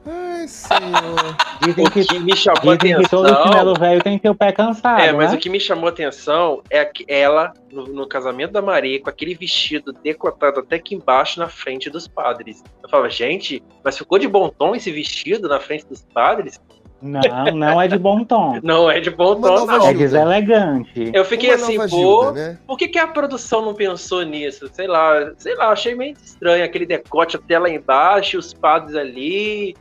Ai, 0.06 0.46
senhor. 0.46 1.36
Dizem 1.62 1.84
O 1.84 1.90
que, 1.90 2.04
que 2.04 2.18
me 2.20 2.36
chamou 2.36 2.72
a 2.72 2.76
dizem 2.76 2.96
que 2.96 3.08
todo 3.08 3.26
atenção. 3.26 3.46
chinelo 3.46 3.74
velho 3.74 4.02
tem 4.02 4.18
seu 4.20 4.34
pé 4.34 4.52
cansado. 4.52 5.00
É, 5.00 5.12
mas 5.12 5.32
né? 5.32 5.36
o 5.36 5.40
que 5.40 5.50
me 5.50 5.58
chamou 5.58 5.86
a 5.86 5.90
atenção 5.90 6.62
é 6.70 6.84
que 6.84 7.04
ela, 7.08 7.52
no, 7.72 7.84
no 7.86 8.06
casamento 8.06 8.52
da 8.52 8.62
Maria, 8.62 9.00
com 9.02 9.10
aquele 9.10 9.34
vestido 9.34 9.92
decotado 9.92 10.60
até 10.60 10.76
aqui 10.76 10.94
embaixo 10.94 11.40
na 11.40 11.48
frente 11.48 11.90
dos 11.90 12.06
padres. 12.06 12.62
Eu 12.82 12.88
falava, 12.88 13.10
gente, 13.10 13.62
mas 13.82 13.98
ficou 13.98 14.18
de 14.18 14.28
bom 14.28 14.48
tom 14.48 14.74
esse 14.76 14.92
vestido 14.92 15.48
na 15.48 15.58
frente 15.58 15.86
dos 15.86 16.02
padres? 16.14 16.60
Não, 17.02 17.20
não 17.54 17.80
é 17.80 17.88
de 17.88 17.98
bom 17.98 18.24
tom. 18.24 18.58
Não 18.64 18.90
é 18.90 19.00
de 19.00 19.10
bom 19.10 19.34
Uma 19.34 19.48
tom, 19.48 19.66
não. 19.66 19.86
É 19.88 19.92
deselegante. 19.92 21.10
Eu 21.12 21.26
fiquei 21.26 21.50
Uma 21.50 21.56
assim, 21.56 21.76
pô, 21.76 21.88
Gilda, 21.88 22.32
né? 22.32 22.58
por 22.66 22.78
que, 22.78 22.88
que 22.88 22.98
a 22.98 23.06
produção 23.06 23.62
não 23.62 23.74
pensou 23.74 24.22
nisso? 24.22 24.66
Sei 24.72 24.86
lá, 24.86 25.30
sei 25.36 25.54
lá, 25.56 25.68
achei 25.68 25.94
meio 25.94 26.14
estranho 26.14 26.64
aquele 26.64 26.86
decote 26.86 27.36
até 27.36 27.58
lá 27.58 27.68
embaixo, 27.68 28.38
os 28.38 28.54
padres 28.54 28.96
ali. 28.96 29.76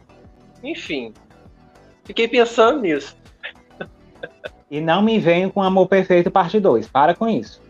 Enfim. 0.65 1.13
Fiquei 2.03 2.27
pensando 2.27 2.81
nisso. 2.81 3.15
E 4.69 4.81
não 4.81 5.01
me 5.01 5.19
venham 5.19 5.49
com 5.49 5.61
Amor 5.61 5.87
Perfeito 5.87 6.31
Parte 6.31 6.59
2. 6.59 6.87
Para 6.87 7.13
com 7.15 7.27
isso. 7.27 7.61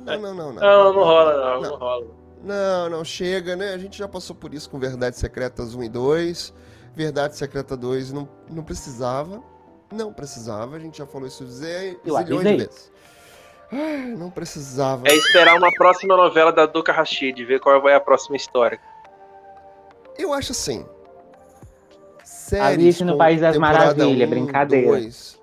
Não, 0.00 0.18
não, 0.20 0.34
não, 0.34 0.52
não. 0.52 0.62
Não, 0.62 0.92
não 0.94 1.02
rola, 1.04 1.32
não, 1.36 1.60
Não. 1.62 1.70
não 1.70 1.76
rola. 1.78 2.06
Não, 2.42 2.90
não, 2.90 3.04
chega, 3.04 3.56
né? 3.56 3.74
A 3.74 3.78
gente 3.78 3.98
já 3.98 4.06
passou 4.06 4.34
por 4.36 4.54
isso 4.54 4.70
com 4.70 4.78
Verdades 4.78 5.18
Secretas 5.18 5.74
1 5.74 5.82
e 5.84 5.88
2. 5.88 6.54
Verdade 6.94 7.36
Secreta 7.36 7.76
2 7.76 8.12
não, 8.12 8.28
não 8.48 8.62
precisava. 8.62 9.42
Não 9.92 10.12
precisava, 10.12 10.76
a 10.76 10.78
gente 10.78 10.98
já 10.98 11.06
falou 11.06 11.28
isso 11.28 11.46
zé- 11.46 11.96
Eu 12.04 12.16
zilhões 12.16 12.44
de 12.46 12.56
vezes. 12.56 12.92
Ai, 13.70 14.06
não 14.16 14.30
precisava. 14.30 15.06
É 15.08 15.14
esperar 15.14 15.56
uma 15.56 15.72
próxima 15.72 16.16
novela 16.16 16.52
da 16.52 16.66
Duca 16.66 16.92
Rashid, 16.92 17.44
ver 17.44 17.60
qual 17.60 17.80
vai 17.82 17.94
a 17.94 18.00
próxima 18.00 18.36
história. 18.36 18.80
Eu 20.18 20.32
acho 20.32 20.52
assim. 20.52 20.86
Séries 22.46 22.78
Alice 22.78 23.04
no 23.04 23.12
com 23.12 23.18
País 23.18 23.40
das 23.40 23.56
Maravilhas, 23.56 24.28
um, 24.28 24.30
brincadeira. 24.30 24.86
dois, 24.86 25.40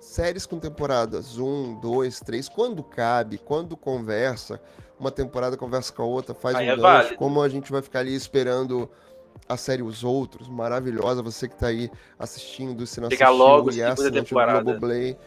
séries 0.00 0.46
com 0.46 0.58
temporadas 0.58 1.36
1, 1.38 1.78
2, 1.78 2.20
3, 2.20 2.48
quando 2.48 2.82
cabe, 2.82 3.36
quando 3.36 3.76
conversa, 3.76 4.58
uma 4.98 5.10
temporada 5.10 5.58
conversa 5.58 5.92
com 5.92 6.02
a 6.02 6.06
outra, 6.06 6.34
faz 6.34 6.56
Aí 6.56 6.66
um 6.66 6.72
é 6.72 6.76
gancho, 6.76 6.82
válido. 6.82 7.16
como 7.16 7.42
a 7.42 7.48
gente 7.50 7.70
vai 7.70 7.82
ficar 7.82 7.98
ali 7.98 8.14
esperando 8.14 8.88
a 9.46 9.58
série 9.58 9.82
Os 9.82 10.02
Outros, 10.02 10.48
maravilhosa, 10.48 11.22
você 11.22 11.48
que 11.48 11.54
tá 11.54 11.66
aí 11.66 11.90
assistindo, 12.18 12.86
se 12.86 12.98
não 12.98 13.10
Chegar 13.10 13.26
assistiu 13.26 13.46
logo, 13.46 13.70
e 13.70 13.82
é 13.82 13.94
segunda 13.94 14.20
assinante 14.20 14.34
do. 14.34 14.62
Globoplay. 14.64 15.18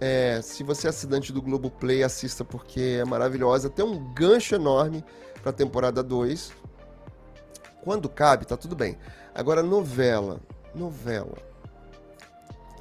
É, 0.00 0.40
se 0.42 0.62
você 0.64 0.86
é 0.86 0.90
assinante 0.90 1.30
do 1.30 1.42
Globoplay, 1.42 2.02
assista 2.02 2.42
porque 2.42 2.98
é 3.00 3.04
maravilhosa. 3.04 3.68
Tem 3.68 3.84
um 3.84 4.14
gancho 4.14 4.54
enorme 4.54 5.04
pra 5.42 5.52
temporada 5.52 6.02
2. 6.02 6.52
Quando 7.82 8.08
cabe, 8.08 8.46
tá 8.46 8.56
tudo 8.56 8.74
bem. 8.74 8.96
Agora, 9.38 9.62
novela. 9.62 10.40
Novela. 10.74 11.36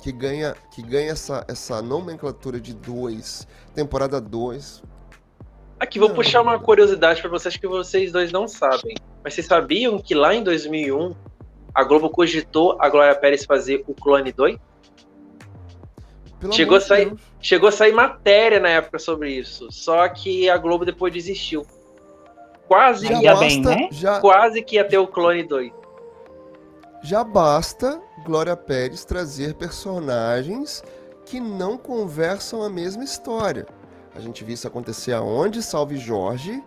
Que 0.01 0.11
ganha, 0.11 0.55
que 0.73 0.81
ganha 0.81 1.11
essa, 1.11 1.45
essa 1.47 1.81
nomenclatura 1.83 2.59
de 2.59 2.73
2, 2.73 3.47
temporada 3.75 4.19
2. 4.19 4.81
Aqui, 5.79 5.99
vou 5.99 6.09
Não. 6.09 6.15
puxar 6.15 6.41
uma 6.41 6.57
curiosidade 6.57 7.21
pra 7.21 7.29
vocês 7.29 7.55
que 7.55 7.67
vocês 7.67 8.11
dois 8.11 8.31
não 8.31 8.47
sabem. 8.47 8.95
Mas 9.23 9.35
vocês 9.35 9.45
sabiam 9.45 9.99
que 9.99 10.15
lá 10.15 10.33
em 10.33 10.43
2001 10.43 11.13
a 11.75 11.83
Globo 11.83 12.09
cogitou 12.09 12.75
a 12.81 12.89
Glória 12.89 13.13
Pérez 13.13 13.45
fazer 13.45 13.83
o 13.87 13.93
Clone 13.93 14.31
2? 14.31 14.57
Pelo 16.39 16.53
Chegou 16.53 16.77
a 16.77 16.81
sair- 16.81 17.05
Deus. 17.09 17.21
Chegou 17.39 17.69
a 17.69 17.71
sair 17.71 17.91
matéria 17.93 18.59
na 18.59 18.69
época 18.69 18.97
sobre 18.97 19.31
isso. 19.31 19.67
Só 19.71 20.07
que 20.09 20.49
a 20.49 20.57
Globo 20.57 20.83
depois 20.85 21.13
desistiu. 21.13 21.63
Quase, 22.67 23.07
Já 23.07 23.21
ia, 23.21 23.35
bem, 23.35 23.61
né? 23.61 23.89
já, 23.91 24.19
quase 24.19 24.63
que 24.63 24.75
ia 24.75 24.83
ter 24.83 24.97
o 24.97 25.05
Clone 25.07 25.43
2. 25.43 25.71
Já 27.03 27.23
basta 27.23 28.01
Glória 28.25 28.55
Pérez 28.55 29.05
trazer 29.05 29.53
personagens 29.55 30.83
que 31.25 31.39
não 31.39 31.77
conversam 31.77 32.63
a 32.63 32.69
mesma 32.69 33.03
história. 33.03 33.65
A 34.15 34.19
gente 34.19 34.43
viu 34.43 34.53
isso 34.53 34.67
acontecer 34.67 35.13
aonde? 35.13 35.61
Salve 35.61 35.97
Jorge, 35.97 36.63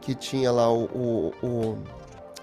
que 0.00 0.14
tinha 0.14 0.50
lá 0.50 0.72
o, 0.72 0.84
o- 0.84 1.32
o- 1.46 1.78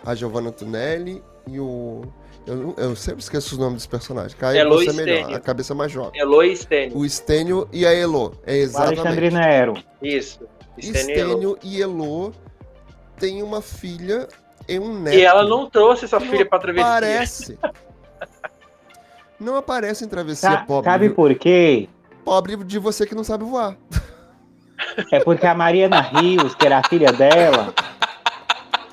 a 0.06 0.16
Giovanna 0.16 0.51
Tunelli 0.51 1.22
e 1.47 1.60
o. 1.60 2.01
Eu, 2.45 2.74
eu 2.78 2.95
sempre 2.95 3.22
esqueço 3.22 3.54
os 3.54 3.58
nomes 3.58 3.76
dos 3.76 3.86
personagens. 3.88 4.34
Caio, 4.34 4.58
Elo 4.60 4.76
você 4.76 4.89
é 4.89 4.93
melhor, 4.93 5.18
Stênio. 5.22 5.38
a 5.38 5.39
cabeça 5.39 5.74
mais 5.74 5.91
jovem. 5.91 6.20
Eloy 6.20 6.51
e 6.51 6.58
Stênio. 6.58 6.97
O 6.97 7.08
Stênio 7.10 7.70
e 7.72 7.86
a 7.86 7.93
Elo. 7.93 8.34
É 8.45 8.56
exatamente. 8.58 9.32
Nero. 9.34 9.74
Isso. 10.01 10.39
Stênio 10.78 11.10
e 11.10 11.20
Elo. 11.20 11.32
Stênio 11.32 11.58
e 11.64 11.82
Elo 11.82 12.34
têm 13.18 13.41
uma 13.41 13.62
filha 13.62 14.28
e 14.68 14.80
um 14.80 14.99
neto. 14.99 15.16
E 15.18 15.22
ela 15.22 15.43
não 15.43 15.70
trouxe 15.70 16.05
essa 16.05 16.20
Não 16.20 16.28
filha 16.28 16.45
pra 16.45 16.59
travessia. 16.59 16.88
Aparece. 16.89 17.59
Não 19.39 19.55
aparece 19.57 20.05
em 20.05 20.07
travessia 20.07 20.51
Sa- 20.51 20.57
pobre. 20.66 20.89
Sabe 20.89 21.09
por 21.09 21.34
quê? 21.36 21.89
Pobre 22.24 22.55
de 22.57 22.80
você 22.80 23.05
que 23.05 23.16
não 23.16 23.24
sabe 23.24 23.43
voar. 23.43 23.76
É 25.11 25.20
porque 25.20 25.45
a 25.45 25.53
Mariana 25.53 25.99
Rios, 26.01 26.55
que 26.55 26.66
era 26.66 26.80
a 26.80 26.88
filha 26.88 27.11
dela, 27.11 27.74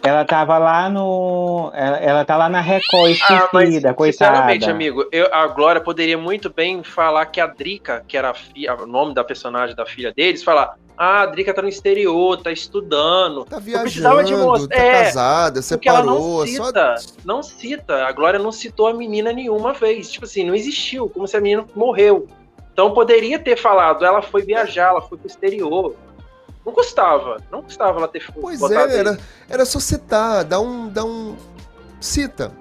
ela 0.03 0.25
tava 0.25 0.57
lá 0.59 0.89
no. 0.89 1.71
Ela, 1.75 1.97
ela 1.99 2.25
tá 2.25 2.37
lá 2.37 2.49
na 2.49 2.61
Record 2.61 3.17
Ah, 3.23 3.49
mas, 3.53 3.69
esquecida, 3.69 3.95
coitada. 3.95 4.31
sinceramente, 4.37 4.71
amigo, 4.71 5.05
eu, 5.13 5.33
a 5.33 5.47
Glória 5.49 5.81
poderia 5.81 6.17
muito 6.19 6.49
bem 6.51 6.83
falar 6.83 7.27
que 7.27 7.41
a 7.41 7.47
Drica, 7.47 8.05
que 8.09 8.17
era 8.17 8.31
a 8.31 8.35
fi- 8.35 8.69
o 8.69 8.87
nome 8.87 9.15
da 9.15 9.23
personagem 9.23 9.75
da 9.77 9.85
filha 9.87 10.13
deles, 10.13 10.43
falar: 10.43 10.77
Ah, 11.03 11.23
a 11.23 11.27
Drica 11.27 11.55
tá 11.55 11.63
no 11.63 11.69
exterior, 11.69 12.37
tá 12.43 12.53
estudando. 12.53 13.47
Tá 13.47 13.59
precisava 13.59 14.23
de 14.23 14.35
viajando, 14.35 14.51
mostrar- 14.51 14.77
tá 14.77 14.83
é, 14.85 15.05
casada, 15.05 15.61
Porque 15.63 15.89
ela 15.89 15.99
separou. 16.03 16.21
não 16.41 16.47
Só... 16.47 16.65
cita, 16.67 16.95
não 17.25 17.43
cita. 17.43 18.05
A 18.05 18.13
Glória 18.13 18.39
não 18.39 18.53
citou 18.53 18.87
a 18.87 18.93
menina 18.93 19.33
nenhuma 19.33 19.73
vez. 19.73 20.11
Tipo 20.11 20.27
assim, 20.27 20.45
não 20.45 20.55
existiu, 20.55 21.09
como 21.09 21.27
se 21.27 21.35
a 21.35 21.41
menina 21.41 21.65
morreu. 21.75 22.29
Então 22.71 22.93
poderia 22.93 23.39
ter 23.39 23.57
falado, 23.57 24.05
ela 24.05 24.21
foi 24.21 24.43
viajar, 24.43 24.89
ela 24.91 25.01
foi 25.01 25.17
pro 25.17 25.27
exterior. 25.27 25.97
Não 26.67 26.73
custava, 26.75 27.39
não 27.51 27.63
custava 27.63 27.99
ela 27.99 28.07
ter 28.07 28.23
Pois 28.39 28.61
é, 28.71 28.99
era, 28.99 29.19
era 29.49 29.65
só 29.65 29.81
citar, 29.81 30.45
dá 30.45 30.61
um. 30.61 30.87
Dá 30.91 31.03
um... 31.03 31.35
Cita. 31.99 32.53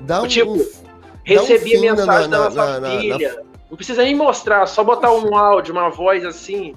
Dá 0.00 0.20
um. 0.20 0.26
Tipo, 0.26 0.52
um- 0.52 0.66
Recebia 1.24 1.80
fim 1.80 1.86
na- 1.86 1.96
mensagem 1.96 2.28
na- 2.28 2.36
da 2.38 2.44
nossa 2.44 2.56
na- 2.56 2.80
na- 2.80 3.00
filha. 3.00 3.42
Não 3.70 3.76
precisa 3.78 4.02
nem 4.02 4.14
mostrar, 4.14 4.66
só 4.66 4.84
botar 4.84 5.10
um 5.10 5.34
áudio, 5.34 5.72
uma 5.72 5.88
voz 5.88 6.22
assim. 6.22 6.74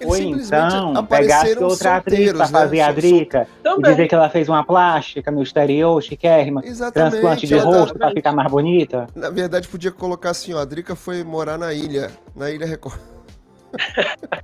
Eles 0.00 0.12
Ou 0.12 0.14
simplesmente 0.18 0.74
então, 0.74 1.06
pegasse 1.06 1.58
outra 1.58 1.96
atriz 1.96 2.30
pra 2.32 2.38
né? 2.46 2.50
fazer 2.52 2.80
a 2.80 2.86
Sol- 2.86 2.94
Drica 2.94 3.46
e 3.64 3.82
dizer 3.82 4.08
que 4.08 4.14
ela 4.14 4.30
fez 4.30 4.48
uma 4.48 4.64
plástica 4.64 5.30
no 5.30 5.42
exterior, 5.42 6.02
chiquérrima, 6.02 6.62
Exatamente. 6.64 7.10
transplante 7.10 7.46
de 7.46 7.54
ela 7.54 7.70
tá- 7.70 7.78
rosto 7.78 7.98
pra 7.98 8.10
ficar 8.10 8.32
mais 8.32 8.50
bonita. 8.50 9.06
Na 9.14 9.30
verdade, 9.30 9.68
podia 9.68 9.90
colocar 9.92 10.30
assim, 10.30 10.54
ó, 10.54 10.58
a 10.60 10.64
Drica 10.64 10.96
foi 10.96 11.22
morar 11.22 11.58
na 11.58 11.72
ilha, 11.74 12.10
na 12.34 12.50
Ilha 12.50 12.66
Record. 12.66 12.98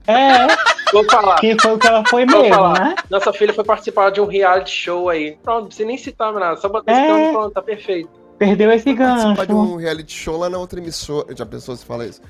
É, 0.07 0.47
Vou 0.93 1.05
falar. 1.11 1.37
que 1.41 1.57
foi 1.61 1.73
o 1.75 1.79
que 1.79 1.87
ela 1.87 2.05
foi 2.09 2.25
Vou 2.27 2.43
mesmo, 2.43 2.55
falar. 2.55 2.79
né? 2.81 2.95
Nossa 3.11 3.33
filha 3.33 3.53
foi 3.53 3.65
participar 3.65 4.11
de 4.11 4.21
um 4.21 4.27
reality 4.27 4.71
show 4.71 5.09
aí. 5.09 5.37
Pronto, 5.43 5.61
não 5.63 5.67
precisa 5.67 5.87
nem 5.89 5.99
citar 5.99 6.33
nada. 6.33 6.57
Só 6.57 6.69
botar 6.69 6.93
esse 6.93 7.01
É. 7.01 7.09
nome, 7.09 7.33
pronto, 7.33 7.53
tá 7.53 7.63
perfeito. 7.63 8.09
Perdeu 8.39 8.71
esse 8.71 8.95
Participar 8.95 9.47
de 9.47 9.53
gancho. 9.53 9.73
um 9.73 9.77
reality 9.77 10.13
show 10.15 10.37
lá 10.39 10.49
na 10.49 10.59
outra 10.59 10.79
emissora. 10.79 11.35
Já 11.35 11.45
pensou 11.45 11.75
se 11.75 11.85
fala 11.85 12.07
isso? 12.07 12.21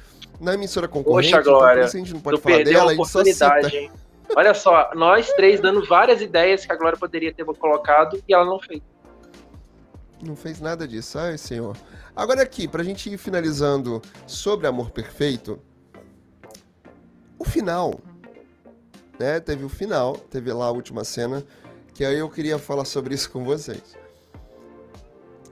Na 0.40 0.54
emissora 0.54 0.86
concorrente, 0.86 1.30
Poxa, 1.30 1.40
então 1.40 1.52
por 1.54 1.58
Glória, 1.60 1.84
isso 1.84 1.96
a 1.96 1.98
gente 1.98 2.12
não 2.14 2.20
pode 2.20 2.40
falar 2.40 2.64
dela, 2.64 2.84
a 2.84 2.88
cita. 2.90 3.02
oportunidade, 3.02 3.76
hein? 3.76 3.90
Olha 4.34 4.52
só, 4.54 4.90
nós 4.94 5.32
três 5.32 5.60
dando 5.60 5.86
várias 5.86 6.20
ideias 6.20 6.66
que 6.66 6.72
a 6.72 6.76
Glória 6.76 6.98
poderia 6.98 7.32
ter 7.32 7.44
colocado 7.44 8.22
e 8.28 8.34
ela 8.34 8.44
não 8.44 8.58
fez. 8.58 8.82
Não 10.22 10.34
fez 10.34 10.60
nada 10.60 10.86
disso, 10.86 11.18
ai 11.18 11.38
senhor. 11.38 11.76
Agora 12.14 12.42
aqui, 12.42 12.66
pra 12.66 12.82
gente 12.82 13.10
ir 13.10 13.18
finalizando 13.18 14.02
sobre 14.26 14.66
Amor 14.66 14.90
Perfeito, 14.90 15.60
o 17.38 17.44
final, 17.44 18.00
né? 19.18 19.38
Teve 19.40 19.64
o 19.64 19.68
final, 19.68 20.16
teve 20.16 20.52
lá 20.52 20.66
a 20.66 20.70
última 20.70 21.04
cena, 21.04 21.44
que 21.94 22.04
aí 22.04 22.18
eu 22.18 22.28
queria 22.28 22.58
falar 22.58 22.84
sobre 22.84 23.14
isso 23.14 23.30
com 23.30 23.44
vocês. 23.44 23.96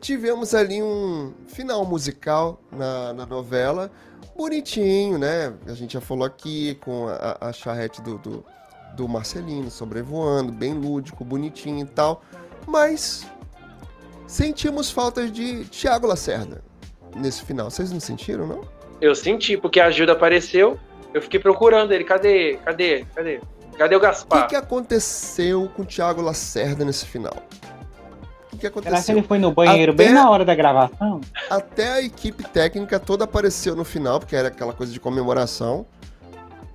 Tivemos 0.01 0.55
ali 0.55 0.83
um 0.83 1.33
final 1.47 1.85
musical 1.87 2.61
na, 2.71 3.13
na 3.15 3.25
novela, 3.27 3.91
bonitinho, 4.37 5.19
né? 5.19 5.53
A 5.67 5.75
gente 5.75 5.95
já 5.95 6.01
falou 6.01 6.25
aqui 6.25 6.75
com 6.77 7.09
a, 7.09 7.49
a 7.49 7.53
charrete 7.53 8.01
do, 8.03 8.19
do, 8.19 8.45
do 8.97 9.09
Marcelino 9.09 9.71
sobrevoando, 9.71 10.53
bem 10.53 10.75
lúdico, 10.75 11.25
bonitinho 11.25 11.85
e 11.85 11.89
tal, 11.89 12.23
mas 12.67 13.27
sentimos 14.27 14.91
falta 14.91 15.29
de 15.29 15.65
Tiago 15.67 16.07
Lacerda 16.07 16.63
nesse 17.17 17.43
final. 17.45 17.71
Vocês 17.71 17.93
não 17.93 18.01
sentiram, 18.01 18.47
não? 18.47 18.63
Eu 19.01 19.15
senti, 19.15 19.57
porque 19.57 19.81
a 19.81 19.87
ajuda 19.87 20.13
apareceu, 20.13 20.79
eu 21.13 21.21
fiquei 21.21 21.39
procurando 21.39 21.93
ele. 21.93 22.05
Cadê? 22.05 22.59
Cadê? 22.65 23.05
Cadê? 23.15 23.41
Cadê 23.77 23.95
o 23.95 23.99
O 23.99 24.01
que, 24.01 24.07
Gaspar? 24.07 24.49
que 24.49 24.57
aconteceu 24.57 25.69
com 25.75 25.83
o 25.83 25.85
Tiago 25.85 26.23
Lacerda 26.23 26.85
nesse 26.85 27.07
final? 27.07 27.35
Que 28.65 28.69
aconteceu? 28.69 28.97
Será 28.99 29.15
que 29.15 29.21
ele 29.21 29.27
foi 29.27 29.39
no 29.39 29.53
banheiro 29.53 29.93
até, 29.93 30.05
bem 30.05 30.15
na 30.15 30.31
hora 30.31 30.45
da 30.45 30.55
gravação? 30.55 31.21
Até 31.51 31.93
a 31.93 32.03
equipe 32.03 32.43
técnica 32.45 32.99
toda 32.99 33.25
apareceu 33.25 33.77
no 33.77 33.85
final, 33.85 34.19
porque 34.19 34.35
era 34.35 34.49
aquela 34.49 34.73
coisa 34.73 34.93
de 34.93 34.99
comemoração. 34.99 35.87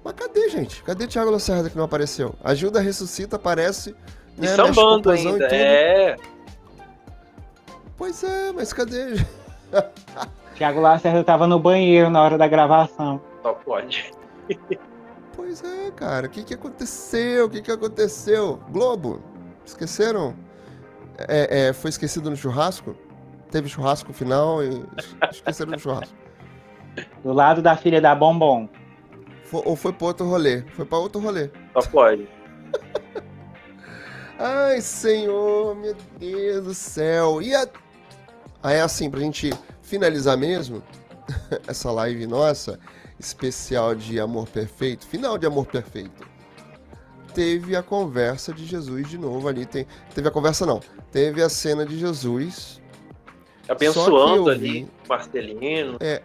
Mas 0.03 0.13
cadê, 0.13 0.49
gente? 0.49 0.83
Cadê 0.83 1.07
Thiago 1.07 1.31
Lacerda 1.31 1.69
que 1.69 1.77
não 1.77 1.85
apareceu? 1.85 2.35
A 2.43 2.53
Gilda 2.53 2.79
ressuscita, 2.79 3.35
aparece. 3.35 3.95
Né, 4.37 4.45
e 4.45 4.47
sambando 4.47 5.09
ainda, 5.09 5.45
é. 5.53 6.15
Pois 7.97 8.23
é, 8.23 8.51
mas 8.53 8.71
cadê? 8.71 9.15
Thiago 10.55 10.79
Lacerda 10.79 11.23
tava 11.23 11.47
no 11.47 11.59
banheiro 11.59 12.09
na 12.09 12.21
hora 12.21 12.37
da 12.37 12.47
gravação. 12.47 13.21
Só 13.41 13.53
pode. 13.53 14.11
pois 15.35 15.63
é, 15.63 15.91
cara. 15.91 16.27
O 16.27 16.29
que, 16.29 16.43
que 16.43 16.53
aconteceu? 16.53 17.45
O 17.45 17.49
que, 17.49 17.61
que 17.61 17.71
aconteceu? 17.71 18.59
Globo, 18.69 19.21
esqueceram? 19.65 20.35
É, 21.27 21.67
é, 21.67 21.73
foi 21.73 21.89
esquecido 21.89 22.29
no 22.29 22.35
churrasco? 22.35 22.95
Teve 23.51 23.67
churrasco 23.67 24.13
final 24.13 24.63
e 24.63 24.83
esqueceram 25.31 25.71
no 25.71 25.79
churrasco. 25.79 26.15
Do 27.23 27.33
lado 27.33 27.61
da 27.61 27.75
filha 27.75 27.99
da 27.99 28.13
Bombom. 28.13 28.69
Foi, 29.43 29.61
ou 29.65 29.75
foi 29.75 29.91
para 29.91 30.07
outro 30.07 30.27
rolê? 30.27 30.61
Foi 30.73 30.85
para 30.85 30.97
outro 30.97 31.19
rolê. 31.19 31.49
Só 31.73 31.81
pode. 31.89 32.27
Ai, 34.37 34.79
senhor, 34.79 35.75
meu 35.75 35.95
Deus 36.19 36.65
do 36.65 36.73
céu. 36.73 37.41
E 37.41 37.53
a... 37.55 37.67
aí, 38.61 38.79
assim, 38.79 39.09
pra 39.09 39.19
gente 39.19 39.51
finalizar 39.81 40.37
mesmo, 40.37 40.83
essa 41.67 41.91
live 41.91 42.27
nossa, 42.27 42.79
especial 43.19 43.95
de 43.95 44.19
Amor 44.19 44.47
Perfeito, 44.47 45.05
final 45.07 45.37
de 45.37 45.47
Amor 45.47 45.65
Perfeito, 45.65 46.27
teve 47.39 47.73
a 47.73 47.81
conversa 47.81 48.51
de 48.51 48.65
Jesus 48.65 49.07
de 49.07 49.17
novo 49.17 49.47
ali. 49.47 49.65
Tem, 49.65 49.87
teve 50.13 50.27
a 50.27 50.31
conversa, 50.31 50.65
não. 50.65 50.81
Teve 51.09 51.41
a 51.41 51.47
cena 51.47 51.85
de 51.85 51.97
Jesus. 51.97 52.81
Abençoando 53.65 54.49
ali, 54.49 54.85
Marcelino. 55.07 55.95
É, 56.01 56.21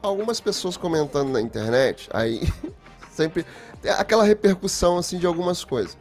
algumas 0.00 0.40
pessoas 0.40 0.78
comentando 0.78 1.28
na 1.28 1.42
internet, 1.42 2.08
aí 2.10 2.40
sempre 3.12 3.44
aquela 3.98 4.24
repercussão 4.24 4.96
assim 4.96 5.18
de 5.18 5.26
algumas 5.26 5.62
coisas. 5.62 5.98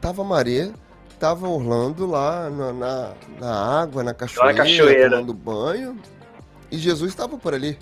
Tava 0.00 0.24
Maré, 0.24 0.72
tava 1.20 1.46
Orlando 1.46 2.06
lá 2.06 2.48
na, 2.48 2.72
na, 2.72 3.12
na 3.38 3.82
água, 3.82 4.02
na 4.02 4.14
cachoeira, 4.14 4.52
na 4.52 4.58
cachoeira, 4.58 5.10
tomando 5.10 5.34
banho, 5.34 6.00
e 6.70 6.78
Jesus 6.78 7.10
estava 7.10 7.36
por 7.36 7.52
ali. 7.52 7.78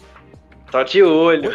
Tá 0.68 0.82
de 0.82 1.00
olho. 1.00 1.52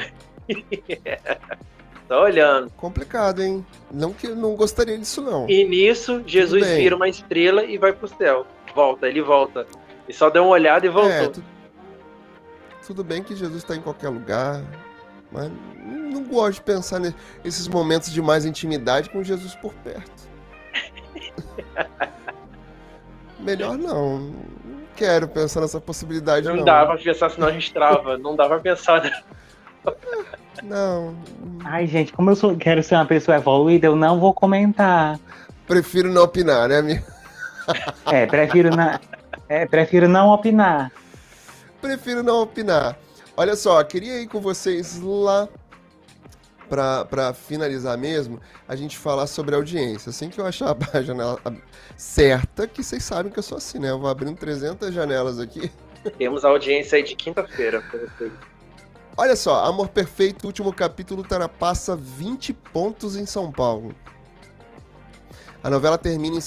tá 2.07 2.19
olhando. 2.19 2.69
Complicado, 2.71 3.41
hein? 3.41 3.65
Não 3.91 4.13
que 4.13 4.27
eu 4.27 4.35
não 4.35 4.55
gostaria 4.55 4.97
disso, 4.97 5.21
não. 5.21 5.49
E 5.49 5.63
nisso, 5.63 6.23
Jesus 6.25 6.65
vira 6.65 6.95
uma 6.95 7.09
estrela 7.09 7.63
e 7.63 7.77
vai 7.77 7.93
pro 7.93 8.07
céu. 8.07 8.45
Volta, 8.73 9.07
ele 9.07 9.21
volta. 9.21 9.65
E 10.07 10.13
só 10.13 10.29
deu 10.29 10.43
uma 10.43 10.51
olhada 10.51 10.85
e 10.85 10.89
voltou. 10.89 11.11
É, 11.11 11.27
tu... 11.27 11.43
Tudo 12.85 13.03
bem 13.03 13.21
que 13.21 13.35
Jesus 13.35 13.63
está 13.63 13.75
em 13.75 13.81
qualquer 13.81 14.09
lugar, 14.09 14.63
mas 15.31 15.51
não 15.75 16.23
gosto 16.23 16.55
de 16.55 16.61
pensar 16.61 17.01
nesses 17.43 17.67
momentos 17.67 18.11
de 18.11 18.21
mais 18.21 18.45
intimidade 18.45 19.09
com 19.09 19.21
Jesus 19.21 19.55
por 19.55 19.73
perto. 19.73 20.27
Melhor 23.39 23.77
não. 23.77 24.19
Não 24.19 24.87
quero 24.95 25.27
pensar 25.27 25.61
nessa 25.61 25.81
possibilidade. 25.81 26.47
Não, 26.47 26.55
não. 26.55 26.63
dá 26.63 26.85
pra 26.85 26.97
pensar, 26.97 27.29
senão 27.29 27.47
a 27.47 27.51
gente 27.51 27.73
trava. 27.73 28.17
não 28.17 28.35
dá 28.35 28.47
pra 28.47 28.59
pensar. 28.59 29.23
Não. 30.63 31.15
Ai, 31.63 31.87
gente, 31.87 32.11
como 32.13 32.31
eu 32.31 32.35
sou, 32.35 32.55
quero 32.55 32.81
ser 32.83 32.95
uma 32.95 33.05
pessoa 33.05 33.37
evoluída, 33.37 33.87
eu 33.87 33.95
não 33.95 34.19
vou 34.19 34.33
comentar. 34.33 35.19
Prefiro 35.65 36.11
não 36.11 36.23
opinar, 36.23 36.69
né, 36.69 36.77
amigo? 36.77 37.03
É, 38.09 38.25
prefiro, 38.25 38.73
na, 38.73 38.97
é, 39.49 39.65
prefiro 39.65 40.07
não 40.07 40.29
opinar 40.29 40.89
prefiro 41.87 42.21
não 42.23 42.41
opinar. 42.41 42.97
Olha 43.35 43.55
só, 43.55 43.81
queria 43.83 44.21
ir 44.21 44.27
com 44.27 44.41
vocês 44.41 44.99
lá 44.99 45.47
para 46.69 47.33
finalizar 47.33 47.97
mesmo, 47.97 48.41
a 48.67 48.75
gente 48.75 48.97
falar 48.97 49.25
sobre 49.25 49.55
audiência. 49.55 50.09
Assim 50.09 50.29
que 50.29 50.39
eu 50.39 50.45
achar 50.45 50.75
a 50.93 50.99
janela 51.01 51.39
certa, 51.95 52.67
que 52.67 52.83
vocês 52.83 53.03
sabem 53.03 53.31
que 53.31 53.39
eu 53.39 53.43
sou 53.43 53.57
assim, 53.57 53.79
né? 53.79 53.89
Eu 53.89 53.99
vou 53.99 54.09
abrindo 54.09 54.37
300 54.37 54.93
janelas 54.93 55.39
aqui. 55.39 55.71
Temos 56.17 56.43
a 56.43 56.49
audiência 56.49 56.97
aí 56.97 57.03
de 57.03 57.15
quinta-feira 57.15 57.81
para 57.81 57.99
vocês. 57.99 58.31
Olha 59.19 59.35
só, 59.35 59.65
Amor 59.65 59.89
Perfeito, 59.89 60.45
último 60.45 60.71
capítulo, 60.71 61.25
passa 61.57 61.95
20 61.95 62.53
pontos 62.53 63.15
em 63.15 63.25
São 63.25 63.51
Paulo. 63.51 63.95
A 65.63 65.71
novela 65.71 65.97
termina, 65.97 66.37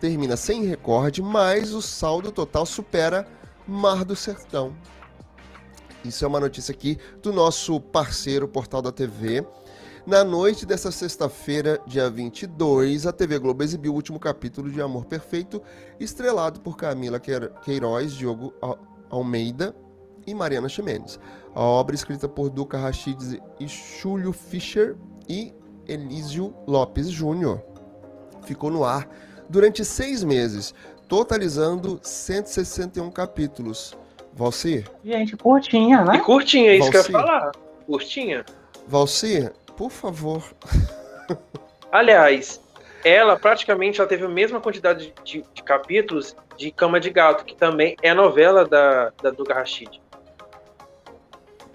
termina 0.00 0.36
sem 0.36 0.64
recorde, 0.64 1.22
mas 1.22 1.72
o 1.72 1.80
saldo 1.80 2.32
total 2.32 2.66
supera 2.66 3.24
Mar 3.68 4.04
do 4.04 4.16
Sertão. 4.16 4.74
Isso 6.04 6.24
é 6.24 6.28
uma 6.28 6.40
notícia 6.40 6.72
aqui 6.72 6.98
do 7.22 7.32
nosso 7.32 7.80
parceiro 7.80 8.48
Portal 8.48 8.82
da 8.82 8.90
TV. 8.90 9.46
Na 10.04 10.24
noite 10.24 10.66
dessa 10.66 10.90
sexta-feira, 10.90 11.80
dia 11.86 12.10
22, 12.10 13.06
a 13.06 13.12
TV 13.12 13.38
Globo 13.38 13.62
exibiu 13.62 13.92
o 13.92 13.94
último 13.94 14.18
capítulo 14.18 14.72
de 14.72 14.82
Amor 14.82 15.04
Perfeito, 15.04 15.62
estrelado 16.00 16.58
por 16.58 16.76
Camila 16.76 17.20
Queiroz, 17.20 18.12
Diogo 18.12 18.52
Almeida 19.08 19.72
e 20.28 20.34
Mariana 20.34 20.68
Ximenes. 20.68 21.18
A 21.54 21.62
obra 21.62 21.94
escrita 21.94 22.28
por 22.28 22.50
Duca 22.50 22.78
Rachid 22.78 23.40
e 23.58 23.66
Júlio 23.66 24.32
Fischer 24.32 24.96
e 25.28 25.54
Elísio 25.86 26.54
Lopes 26.66 27.08
Júnior. 27.08 27.62
Ficou 28.42 28.70
no 28.70 28.84
ar 28.84 29.08
durante 29.48 29.84
seis 29.84 30.22
meses, 30.22 30.74
totalizando 31.08 31.98
161 32.02 33.10
capítulos. 33.10 33.96
Valcir? 34.34 34.88
Gente, 35.02 35.36
curtinha, 35.36 36.04
né? 36.04 36.16
E 36.16 36.20
curtinha, 36.20 36.70
é 36.70 36.76
isso 36.76 36.92
Valcir. 36.92 37.10
que 37.10 37.16
eu 37.16 37.20
ia 37.20 37.26
falar. 37.26 37.52
Curtinha. 37.86 38.44
Valcir, 38.86 39.52
por 39.76 39.90
favor. 39.90 40.44
Aliás, 41.90 42.60
ela 43.04 43.36
praticamente 43.36 44.00
ela 44.00 44.08
teve 44.08 44.24
a 44.24 44.28
mesma 44.28 44.60
quantidade 44.60 45.12
de, 45.24 45.44
de, 45.54 45.62
capítulos 45.62 46.36
de 46.56 46.70
Cama 46.70 47.00
de 47.00 47.10
Gato, 47.10 47.44
que 47.44 47.56
também 47.56 47.96
é 48.02 48.12
novela 48.12 48.64
da, 48.64 49.12
da 49.22 49.30
Duga 49.30 49.54
Rashid. 49.54 50.00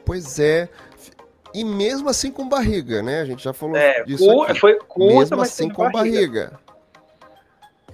Pois 0.06 0.40
é. 0.40 0.70
E 1.54 1.64
mesmo 1.64 2.10
assim 2.10 2.32
com 2.32 2.50
barriga, 2.50 3.04
né? 3.04 3.22
A 3.22 3.26
gente 3.26 3.44
já 3.44 3.54
falou 3.54 3.76
é, 3.76 4.04
disso. 4.04 4.42
Aqui. 4.44 4.60
Foi 4.60 4.76
curta, 4.80 5.20
mesmo 5.20 5.38
mas 5.38 5.50
assim 5.50 5.70
com 5.70 5.90
barriga. 5.92 6.50
barriga. 6.50 6.60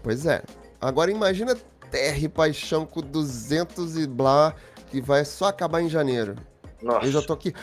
Pois 0.01 0.25
é. 0.25 0.41
Agora 0.79 1.11
imagina 1.11 1.57
Terra 1.91 2.17
e 2.17 2.29
Paixão 2.29 2.85
com 2.85 3.01
200 3.01 3.97
e 3.97 4.07
blá, 4.07 4.53
que 4.89 5.01
vai 5.01 5.25
só 5.25 5.47
acabar 5.47 5.81
em 5.81 5.89
janeiro. 5.89 6.35
Nossa. 6.81 7.05
Eu 7.05 7.11
já 7.11 7.21
tô 7.21 7.33
aqui. 7.33 7.53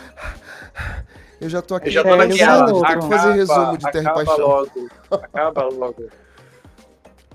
Eu 1.41 1.49
já 1.49 1.63
tô 1.63 1.75
aqui. 1.75 1.89
Eu 1.89 1.93
já 1.93 2.03
tô 2.03 2.17
naquela. 2.17 3.01
Que 3.01 3.09
fazer 3.09 3.33
resumo 3.33 3.79
de 3.79 3.91
Terra 3.91 4.11
e 4.11 4.15
Paixão. 4.15 4.47
Logo. 4.47 4.89
Acaba 5.11 5.65
logo. 5.65 6.09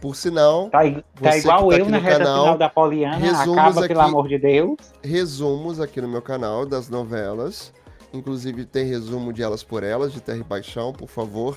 Por 0.02 0.16
sinal, 0.16 0.68
tá, 0.72 0.80
tá 1.22 1.38
igual 1.38 1.70
tá 1.70 1.78
eu 1.78 1.88
na 1.88 2.00
reta 2.00 2.18
canal, 2.18 2.42
final 2.42 2.58
da 2.58 2.70
Poliana, 2.70 3.44
acaba, 3.44 3.80
aqui, 3.82 3.88
pelo 3.90 4.02
amor 4.02 4.28
de 4.28 4.40
Deus. 4.40 4.78
Resumos 5.04 5.80
aqui 5.80 6.02
no 6.02 6.08
meu 6.08 6.24
canal 6.24 6.66
das 6.66 6.90
novelas. 6.90 7.72
Inclusive 8.12 8.66
tem 8.66 8.84
resumo 8.84 9.32
de 9.32 9.44
Elas 9.44 9.64
por 9.64 9.84
Elas, 9.84 10.12
de 10.12 10.20
Terra 10.20 10.40
e 10.40 10.44
Paixão, 10.44 10.92
por 10.92 11.08
favor. 11.08 11.56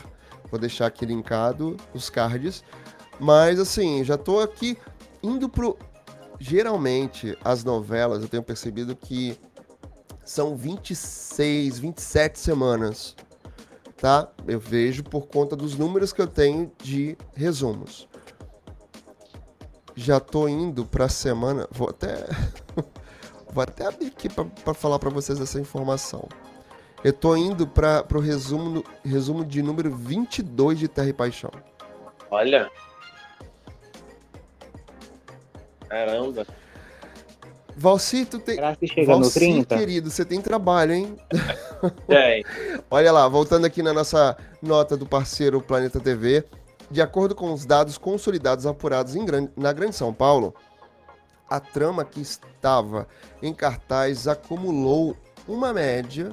Vou 0.51 0.61
deixar 0.61 0.87
aqui 0.87 1.07
linkado 1.07 1.79
os 1.95 2.11
cards. 2.11 2.63
Mas 3.19 3.59
assim, 3.59 4.05
já 4.05 4.19
tô 4.19 4.39
aqui 4.39 4.77
indo 5.23 5.49
pro. 5.49 5.79
Geralmente, 6.39 7.39
as 7.43 7.65
novelas 7.65 8.23
eu 8.23 8.29
tenho 8.29 8.43
percebido 8.43 8.95
que 8.95 9.39
são 10.23 10.55
26, 10.55 11.79
27 11.79 12.39
semamanas. 12.39 13.17
Tá? 13.97 14.29
Eu 14.47 14.61
vejo 14.61 15.03
por 15.03 15.29
conta 15.29 15.57
dos 15.57 15.79
números 15.79 16.13
que 16.13 16.21
eu 16.21 16.27
tenho 16.27 16.71
de 16.83 17.17
resumos. 17.35 18.07
Já 19.95 20.19
tô 20.21 20.49
indo 20.49 20.85
pra 20.85 21.09
semana. 21.09 21.69
Vou 21.71 21.89
até. 21.89 22.27
vou 23.51 23.63
até 23.63 23.87
abrir 23.87 24.09
aqui 24.09 24.29
para 24.29 24.75
falar 24.75 24.99
para 24.99 25.11
vocês 25.11 25.41
essa 25.41 25.61
informação. 25.61 26.29
Eu 27.03 27.13
tô 27.13 27.37
indo 27.37 27.67
para 27.67 28.05
o 28.15 28.19
resumo, 28.19 28.83
resumo 29.05 29.45
de 29.45 29.63
número 29.63 29.95
22 29.95 30.79
de 30.79 30.89
Terra 30.89 31.09
e 31.09 31.13
Paixão. 31.13 31.51
Olha, 32.31 32.71
Caramba. 35.95 36.45
Valcito 37.77 38.41
tem. 38.41 38.57
Será 38.57 38.75
que 38.75 38.87
chega 38.87 39.07
Valci, 39.07 39.39
no 39.39 39.65
30? 39.65 39.79
querido, 39.79 40.11
você 40.11 40.25
tem 40.25 40.41
trabalho, 40.41 40.93
hein? 40.93 41.17
Tem. 42.09 42.45
Olha 42.91 43.13
lá, 43.13 43.29
voltando 43.29 43.65
aqui 43.65 43.81
na 43.81 43.93
nossa 43.93 44.37
nota 44.61 44.97
do 44.97 45.07
parceiro 45.07 45.61
Planeta 45.61 46.01
TV. 46.01 46.45
De 46.91 47.01
acordo 47.01 47.35
com 47.35 47.53
os 47.53 47.64
dados 47.64 47.99
consolidados 47.99 48.66
apurados 48.66 49.14
grande, 49.14 49.51
na 49.57 49.72
Grande 49.72 49.97
São 49.97 50.12
Paulo, 50.12 50.55
a 51.49 51.61
trama 51.61 52.05
que 52.05 52.20
estava 52.20 53.09
em 53.43 53.53
cartaz 53.53 54.28
acumulou 54.28 55.16
uma 55.47 55.72
média 55.72 56.32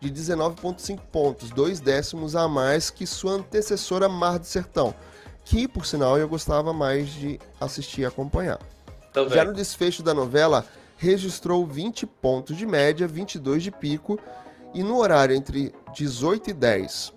de 0.00 0.10
19,5 0.10 0.98
pontos, 1.12 1.50
dois 1.50 1.78
décimos 1.78 2.34
a 2.34 2.48
mais 2.48 2.88
que 2.90 3.06
sua 3.06 3.32
antecessora 3.32 4.08
Mar 4.08 4.38
do 4.38 4.46
Sertão 4.46 4.94
que, 5.44 5.66
por 5.66 5.84
sinal, 5.84 6.16
eu 6.16 6.28
gostava 6.28 6.72
mais 6.72 7.08
de 7.08 7.40
assistir 7.60 8.02
e 8.02 8.06
acompanhar. 8.06 8.60
Também. 9.12 9.34
Já 9.34 9.44
no 9.44 9.52
desfecho 9.52 10.02
da 10.02 10.14
novela, 10.14 10.64
registrou 10.96 11.66
20 11.66 12.06
pontos 12.06 12.56
de 12.56 12.64
média, 12.64 13.08
22 13.08 13.64
de 13.64 13.70
pico, 13.72 14.18
e 14.72 14.84
no 14.84 14.98
horário 14.98 15.34
entre 15.34 15.74
18 15.92 16.50
e 16.50 16.52
10 16.52 17.12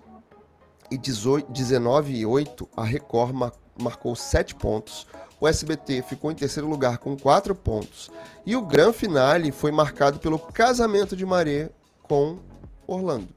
e 0.90 0.98
18, 0.98 1.50
19 1.50 2.14
e 2.14 2.26
8, 2.26 2.68
a 2.76 2.84
Record 2.84 3.34
marcou 3.80 4.14
7 4.14 4.54
pontos, 4.54 5.06
o 5.40 5.48
SBT 5.48 6.02
ficou 6.02 6.30
em 6.30 6.34
terceiro 6.34 6.68
lugar 6.68 6.98
com 6.98 7.16
4 7.16 7.54
pontos, 7.54 8.10
e 8.46 8.54
o 8.56 8.62
grande 8.62 8.96
finale 8.96 9.50
foi 9.50 9.72
marcado 9.72 10.18
pelo 10.18 10.38
casamento 10.38 11.16
de 11.16 11.26
Maré 11.26 11.70
com 12.02 12.38
Orlando. 12.86 13.28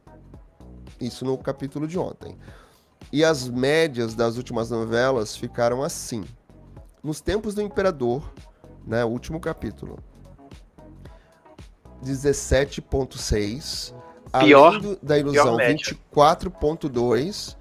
Isso 1.00 1.24
no 1.26 1.38
capítulo 1.38 1.88
de 1.88 1.98
ontem. 1.98 2.38
E 3.12 3.24
as 3.24 3.48
médias 3.48 4.14
das 4.16 4.36
últimas 4.36 4.70
novelas 4.70 5.36
ficaram 5.36 5.84
assim. 5.84 6.26
Nos 7.02 7.22
tempos 7.22 7.56
do 7.56 7.62
Imperador, 7.62 8.34
né, 8.86 9.06
último 9.06 9.40
capítulo, 9.40 10.00
17.6. 12.04 13.94
Pior. 14.40 14.80
Do, 14.80 14.98
da 15.02 15.18
Ilusão, 15.18 15.58
24.2. 15.58 17.56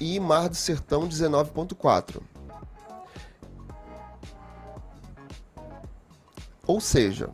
E 0.00 0.18
Mar 0.18 0.48
do 0.48 0.54
Sertão, 0.54 1.06
19.4. 1.06 2.22
Ou 6.66 6.80
seja, 6.80 7.28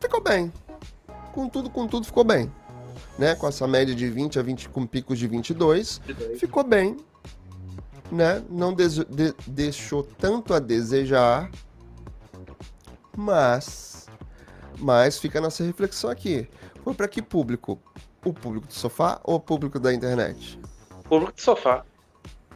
ficou 0.00 0.22
bem. 0.22 0.52
Com 1.32 1.48
tudo, 1.48 1.68
com 1.68 1.86
tudo, 1.86 2.06
ficou 2.06 2.24
bem. 2.24 2.50
Né? 3.18 3.34
Com 3.34 3.48
essa 3.48 3.66
média 3.66 3.94
de 3.94 4.08
20 4.08 4.38
a 4.38 4.42
20, 4.42 4.68
com 4.68 4.86
picos 4.86 5.18
de 5.18 5.26
22, 5.26 6.00
22. 6.06 6.40
ficou 6.40 6.64
bem. 6.64 6.96
Né? 8.10 8.42
Não 8.48 8.72
de, 8.72 8.86
deixou 9.46 10.02
tanto 10.02 10.54
a 10.54 10.60
desejar, 10.60 11.50
mas, 13.16 13.95
mas 14.78 15.18
fica 15.18 15.38
a 15.38 15.42
nossa 15.42 15.64
reflexão 15.64 16.10
aqui. 16.10 16.48
Foi 16.82 16.94
para 16.94 17.08
que 17.08 17.22
público? 17.22 17.80
O 18.24 18.32
público 18.32 18.66
do 18.66 18.72
sofá 18.72 19.20
ou 19.24 19.36
o 19.36 19.40
público 19.40 19.78
da 19.78 19.92
internet? 19.92 20.58
Público 21.04 21.34
do 21.34 21.40
sofá. 21.40 21.84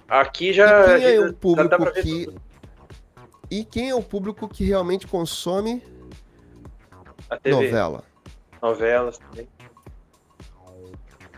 Aqui 0.08 0.52
já. 0.52 0.98
E 0.98 1.00
quem 1.00 1.14
é 1.14 1.20
o 1.20 1.32
público 1.32 1.92
que. 1.92 2.34
E 3.50 3.64
quem 3.64 3.90
é 3.90 3.94
o 3.94 4.02
público 4.02 4.48
que 4.48 4.64
realmente 4.64 5.06
consome 5.06 5.82
novela? 7.44 8.04
Novelas 8.60 9.18
também. 9.18 9.48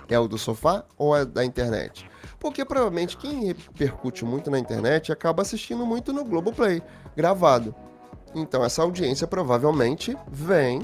É 0.09 0.19
o 0.19 0.29
do 0.29 0.37
sofá 0.37 0.85
ou 0.99 1.17
é 1.17 1.25
da 1.25 1.45
internet? 1.45 2.11
Porque 2.39 2.65
provavelmente 2.65 3.17
quem 3.17 3.47
repercute 3.47 4.25
muito 4.25 4.51
na 4.51 4.59
internet 4.59 5.13
acaba 5.13 5.43
assistindo 5.43 5.87
muito 5.87 6.13
no 6.13 6.25
Globoplay, 6.25 6.83
gravado. 7.17 7.75
Então 8.35 8.65
essa 8.65 8.83
audiência 8.83 9.27
provavelmente 9.27 10.17
vem 10.31 10.83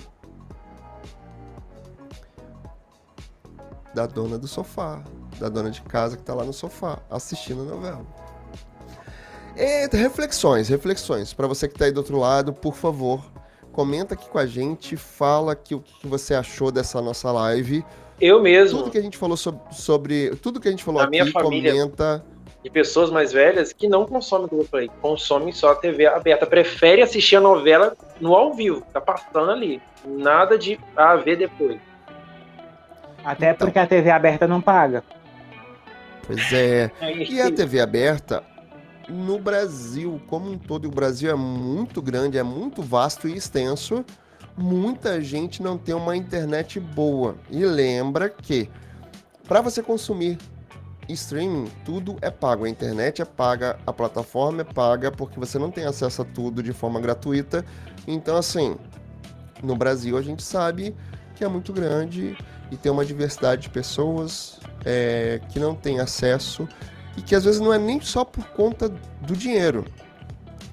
da 3.95 4.07
dona 4.07 4.39
do 4.39 4.47
sofá, 4.47 5.03
da 5.39 5.49
dona 5.49 5.71
de 5.71 5.83
casa 5.83 6.17
que 6.17 6.23
está 6.23 6.35
lá 6.35 6.45
no 6.45 6.53
sofá 6.53 6.99
assistindo 7.11 7.63
a 7.63 7.65
novela. 7.65 8.07
E, 9.57 9.89
reflexões, 9.97 10.69
reflexões. 10.69 11.35
Para 11.35 11.49
você 11.49 11.67
que 11.67 11.75
está 11.75 11.87
aí 11.87 11.91
do 11.91 11.99
outro 11.99 12.17
lado, 12.17 12.53
por 12.53 12.75
favor, 12.75 13.25
comenta 13.73 14.15
aqui 14.15 14.29
com 14.29 14.39
a 14.39 14.47
gente, 14.47 14.97
fala 14.97 15.53
aqui 15.53 15.75
o 15.75 15.81
que 15.81 16.07
você 16.07 16.35
achou 16.35 16.71
dessa 16.71 17.03
nossa 17.03 17.33
live. 17.33 17.85
Eu 18.21 18.41
mesmo. 18.41 18.79
Tudo 18.79 18.91
que 18.91 18.99
a 18.99 19.03
gente 19.03 19.17
falou 19.17 19.37
sobre, 19.37 19.61
sobre 19.73 20.37
tudo 20.37 20.61
que 20.61 20.69
a 20.69 20.71
gente 20.71 20.85
falou 20.85 21.01
aqui, 21.01 21.11
minha 21.11 21.31
família, 21.33 21.73
comenta 21.73 22.25
de 22.69 22.71
pessoas 22.71 23.11
mais 23.11 23.33
velhas 23.33 23.73
que 23.73 23.89
não 23.89 24.05
consomem 24.05 24.47
Globoplay, 24.47 24.91
consomem 25.01 25.53
só 25.53 25.73
a 25.73 25.75
TV 25.75 26.07
aberta, 26.07 26.47
prefere 26.47 27.01
assistir 27.03 27.37
a 27.37 27.41
novela 27.41 27.97
no 28.21 28.35
ao 28.35 28.53
vivo, 28.53 28.83
tá 28.93 29.01
passando 29.01 29.51
ali, 29.51 29.81
nada 30.07 30.59
de 30.59 30.79
a 30.95 31.17
ver 31.17 31.37
depois. 31.37 31.81
Até 33.25 33.51
então, 33.51 33.67
porque 33.67 33.79
a 33.79 33.87
TV 33.87 34.11
aberta 34.11 34.47
não 34.47 34.61
paga. 34.61 35.03
Pois 36.27 36.53
é. 36.53 36.91
é 37.01 37.17
e 37.17 37.41
a 37.41 37.51
TV 37.51 37.81
aberta, 37.81 38.45
no 39.09 39.39
Brasil 39.39 40.21
como 40.27 40.51
um 40.51 40.59
todo, 40.59 40.85
e 40.85 40.89
o 40.89 40.93
Brasil 40.93 41.31
é 41.31 41.35
muito 41.35 42.03
grande, 42.03 42.37
é 42.37 42.43
muito 42.43 42.83
vasto 42.83 43.27
e 43.27 43.35
extenso, 43.35 44.05
muita 44.57 45.23
gente 45.23 45.63
não 45.63 45.79
tem 45.79 45.95
uma 45.95 46.15
internet 46.15 46.79
boa. 46.79 47.35
E 47.51 47.65
lembra 47.65 48.29
que 48.29 48.69
para 49.47 49.63
você 49.63 49.83
consumir 49.83 50.37
streaming, 51.09 51.71
tudo 51.85 52.17
é 52.21 52.31
pago. 52.31 52.65
A 52.65 52.69
internet 52.69 53.23
é 53.23 53.25
paga, 53.25 53.79
a 53.87 53.93
plataforma 53.93 54.63
é 54.63 54.65
paga, 54.65 55.11
porque 55.11 55.39
você 55.39 55.59
não 55.59 55.71
tem 55.71 55.85
acesso 55.85 56.23
a 56.23 56.25
tudo 56.25 56.63
de 56.63 56.73
forma 56.73 57.01
gratuita. 57.01 57.65
Então, 58.07 58.37
assim, 58.37 58.77
no 59.63 59.77
Brasil 59.77 60.17
a 60.17 60.23
gente 60.23 60.43
sabe 60.43 60.95
que 61.35 61.45
é 61.45 61.49
muito 61.49 61.73
grande 61.73 62.37
e 62.71 62.77
tem 62.77 62.91
uma 62.91 63.05
diversidade 63.05 63.63
de 63.63 63.71
pessoas 63.71 64.59
é, 64.85 65.41
que 65.49 65.59
não 65.59 65.75
tem 65.75 66.01
acesso 66.01 66.69
e 67.17 67.23
que 67.23 67.35
às 67.35 67.45
vezes 67.45 67.61
não 67.61 67.73
é 67.73 67.79
nem 67.79 68.01
só 68.01 68.25
por 68.25 68.45
conta 68.49 68.89
do 68.89 69.37
dinheiro, 69.37 69.85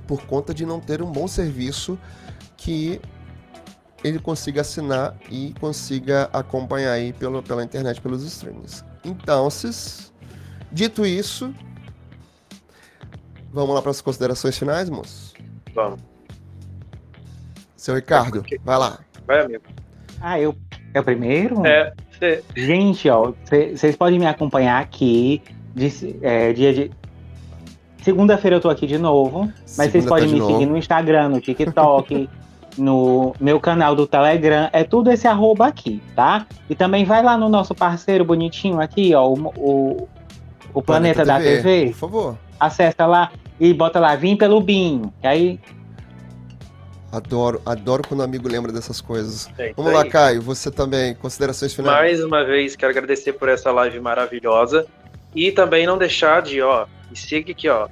por 0.07 0.25
conta 0.25 0.53
de 0.53 0.65
não 0.65 0.79
ter 0.79 1.01
um 1.01 1.11
bom 1.11 1.27
serviço 1.27 1.97
que 2.57 2.99
ele 4.03 4.19
consiga 4.19 4.61
assinar 4.61 5.15
e 5.31 5.53
consiga 5.59 6.29
acompanhar 6.31 6.91
aí 6.91 7.11
pelo, 7.13 7.41
pela 7.41 7.63
internet, 7.63 7.99
pelos 8.01 8.23
streams. 8.23 8.83
Então, 9.03 9.49
Dito 10.76 11.05
isso, 11.05 11.55
vamos 13.53 13.73
lá 13.73 13.82
para 13.82 13.91
as 13.91 14.01
considerações 14.01 14.59
finais, 14.59 14.89
moço? 14.89 15.34
Vamos. 15.73 16.01
Seu 17.78 17.95
Ricardo, 17.95 18.43
vai 18.61 18.78
lá. 18.78 18.99
Vai, 19.26 19.45
amigo. 19.45 19.63
Ah, 20.19 20.38
eu. 20.38 20.53
É 20.93 20.99
o 20.99 21.03
primeiro? 21.03 21.65
É. 21.65 21.93
Cê... 22.19 22.43
Gente, 22.53 23.09
ó, 23.09 23.32
vocês 23.45 23.95
podem 23.95 24.19
me 24.19 24.26
acompanhar 24.26 24.82
aqui. 24.82 25.41
De, 25.73 26.17
é, 26.21 26.51
dia 26.51 26.73
de. 26.73 26.91
Segunda-feira 28.01 28.57
eu 28.57 28.61
tô 28.61 28.69
aqui 28.69 28.86
de 28.86 28.97
novo. 28.97 29.49
Mas 29.78 29.93
vocês 29.93 30.05
podem 30.05 30.28
tá 30.28 30.34
me 30.34 30.39
novo. 30.39 30.51
seguir 30.51 30.65
no 30.65 30.76
Instagram, 30.76 31.30
no 31.30 31.39
TikTok, 31.39 32.30
no 32.78 33.34
meu 33.39 33.61
canal 33.61 33.95
do 33.95 34.05
Telegram. 34.05 34.69
É 34.73 34.84
tudo 34.84 35.09
esse 35.09 35.26
arroba 35.26 35.67
aqui, 35.67 36.03
tá? 36.13 36.45
E 36.69 36.76
também 36.76 37.05
vai 37.05 37.23
lá 37.23 37.38
no 37.38 37.47
nosso 37.47 37.73
parceiro 37.73 38.26
bonitinho 38.26 38.82
aqui, 38.82 39.15
ó. 39.15 39.30
O, 39.30 39.53
o, 39.55 40.09
o 40.76 40.82
Planeta, 40.84 41.23
Planeta 41.23 41.26
da 41.26 41.38
TV, 41.39 41.61
TV, 41.61 41.86
por 41.91 41.97
favor. 41.97 42.38
Acessa 42.59 43.05
lá 43.05 43.32
e 43.59 43.73
bota 43.73 43.99
lá, 43.99 44.15
vim 44.15 44.36
pelo 44.36 44.59
BIM. 44.59 45.11
Que 45.21 45.28
aí. 45.28 45.59
Adoro, 47.11 47.61
adoro 47.65 48.03
quando 48.05 48.19
o 48.19 48.23
amigo 48.23 48.49
lembra 48.49 48.73
dessas 48.73 48.99
coisas. 48.99 49.49
É 49.57 49.71
Vamos 49.73 49.93
lá, 49.93 50.05
Caio, 50.05 50.41
você 50.41 50.69
também, 50.69 51.15
considerações 51.15 51.73
finais. 51.73 51.95
Mais 51.95 52.23
uma 52.23 52.43
vez, 52.43 52.76
quero 52.76 52.91
agradecer 52.91 53.34
por 53.34 53.47
essa 53.47 53.71
live 53.71 54.01
maravilhosa. 54.01 54.86
E 55.34 55.49
também 55.49 55.88
não 55.88 55.97
deixar 55.97 56.41
de, 56.41 56.61
ó, 56.61 56.86
me 57.09 57.15
siga 57.15 57.51
aqui, 57.51 57.69
ó. 57.69 57.88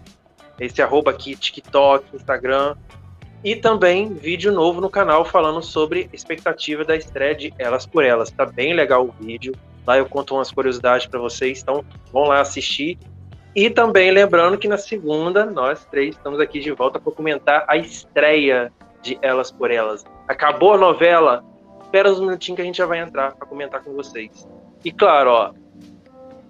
Esse 0.59 0.81
arroba 0.81 1.11
aqui, 1.11 1.37
TikTok, 1.37 2.13
Instagram. 2.13 2.75
E 3.43 3.55
também 3.55 4.13
vídeo 4.13 4.51
novo 4.51 4.81
no 4.81 4.89
canal 4.89 5.23
falando 5.23 5.61
sobre 5.61 6.09
expectativa 6.11 6.83
da 6.83 6.95
estreia 6.95 7.33
de 7.33 7.53
Elas 7.57 7.85
por 7.85 8.03
Elas. 8.03 8.29
Tá 8.29 8.45
bem 8.45 8.73
legal 8.73 9.05
o 9.05 9.23
vídeo. 9.23 9.53
Lá 9.85 9.97
eu 9.97 10.05
conto 10.05 10.35
umas 10.35 10.51
curiosidades 10.51 11.07
para 11.07 11.19
vocês, 11.19 11.61
então 11.61 11.83
vão 12.11 12.23
lá 12.23 12.41
assistir. 12.41 12.97
E 13.55 13.69
também 13.69 14.11
lembrando 14.11 14.57
que 14.57 14.67
na 14.67 14.77
segunda, 14.77 15.45
nós 15.45 15.85
três 15.85 16.15
estamos 16.15 16.39
aqui 16.39 16.59
de 16.59 16.71
volta 16.71 16.99
para 16.99 17.11
comentar 17.11 17.65
a 17.67 17.77
estreia 17.77 18.71
de 19.01 19.17
Elas 19.21 19.51
por 19.51 19.69
Elas. 19.69 20.03
Acabou 20.27 20.73
a 20.73 20.77
novela? 20.77 21.43
Espera 21.83 22.11
uns 22.11 22.19
minutinhos 22.19 22.55
que 22.55 22.61
a 22.61 22.65
gente 22.65 22.77
já 22.77 22.85
vai 22.85 22.99
entrar 22.99 23.33
para 23.33 23.45
comentar 23.45 23.83
com 23.83 23.93
vocês. 23.93 24.47
E 24.83 24.91
claro, 24.91 25.29
ó, 25.29 25.53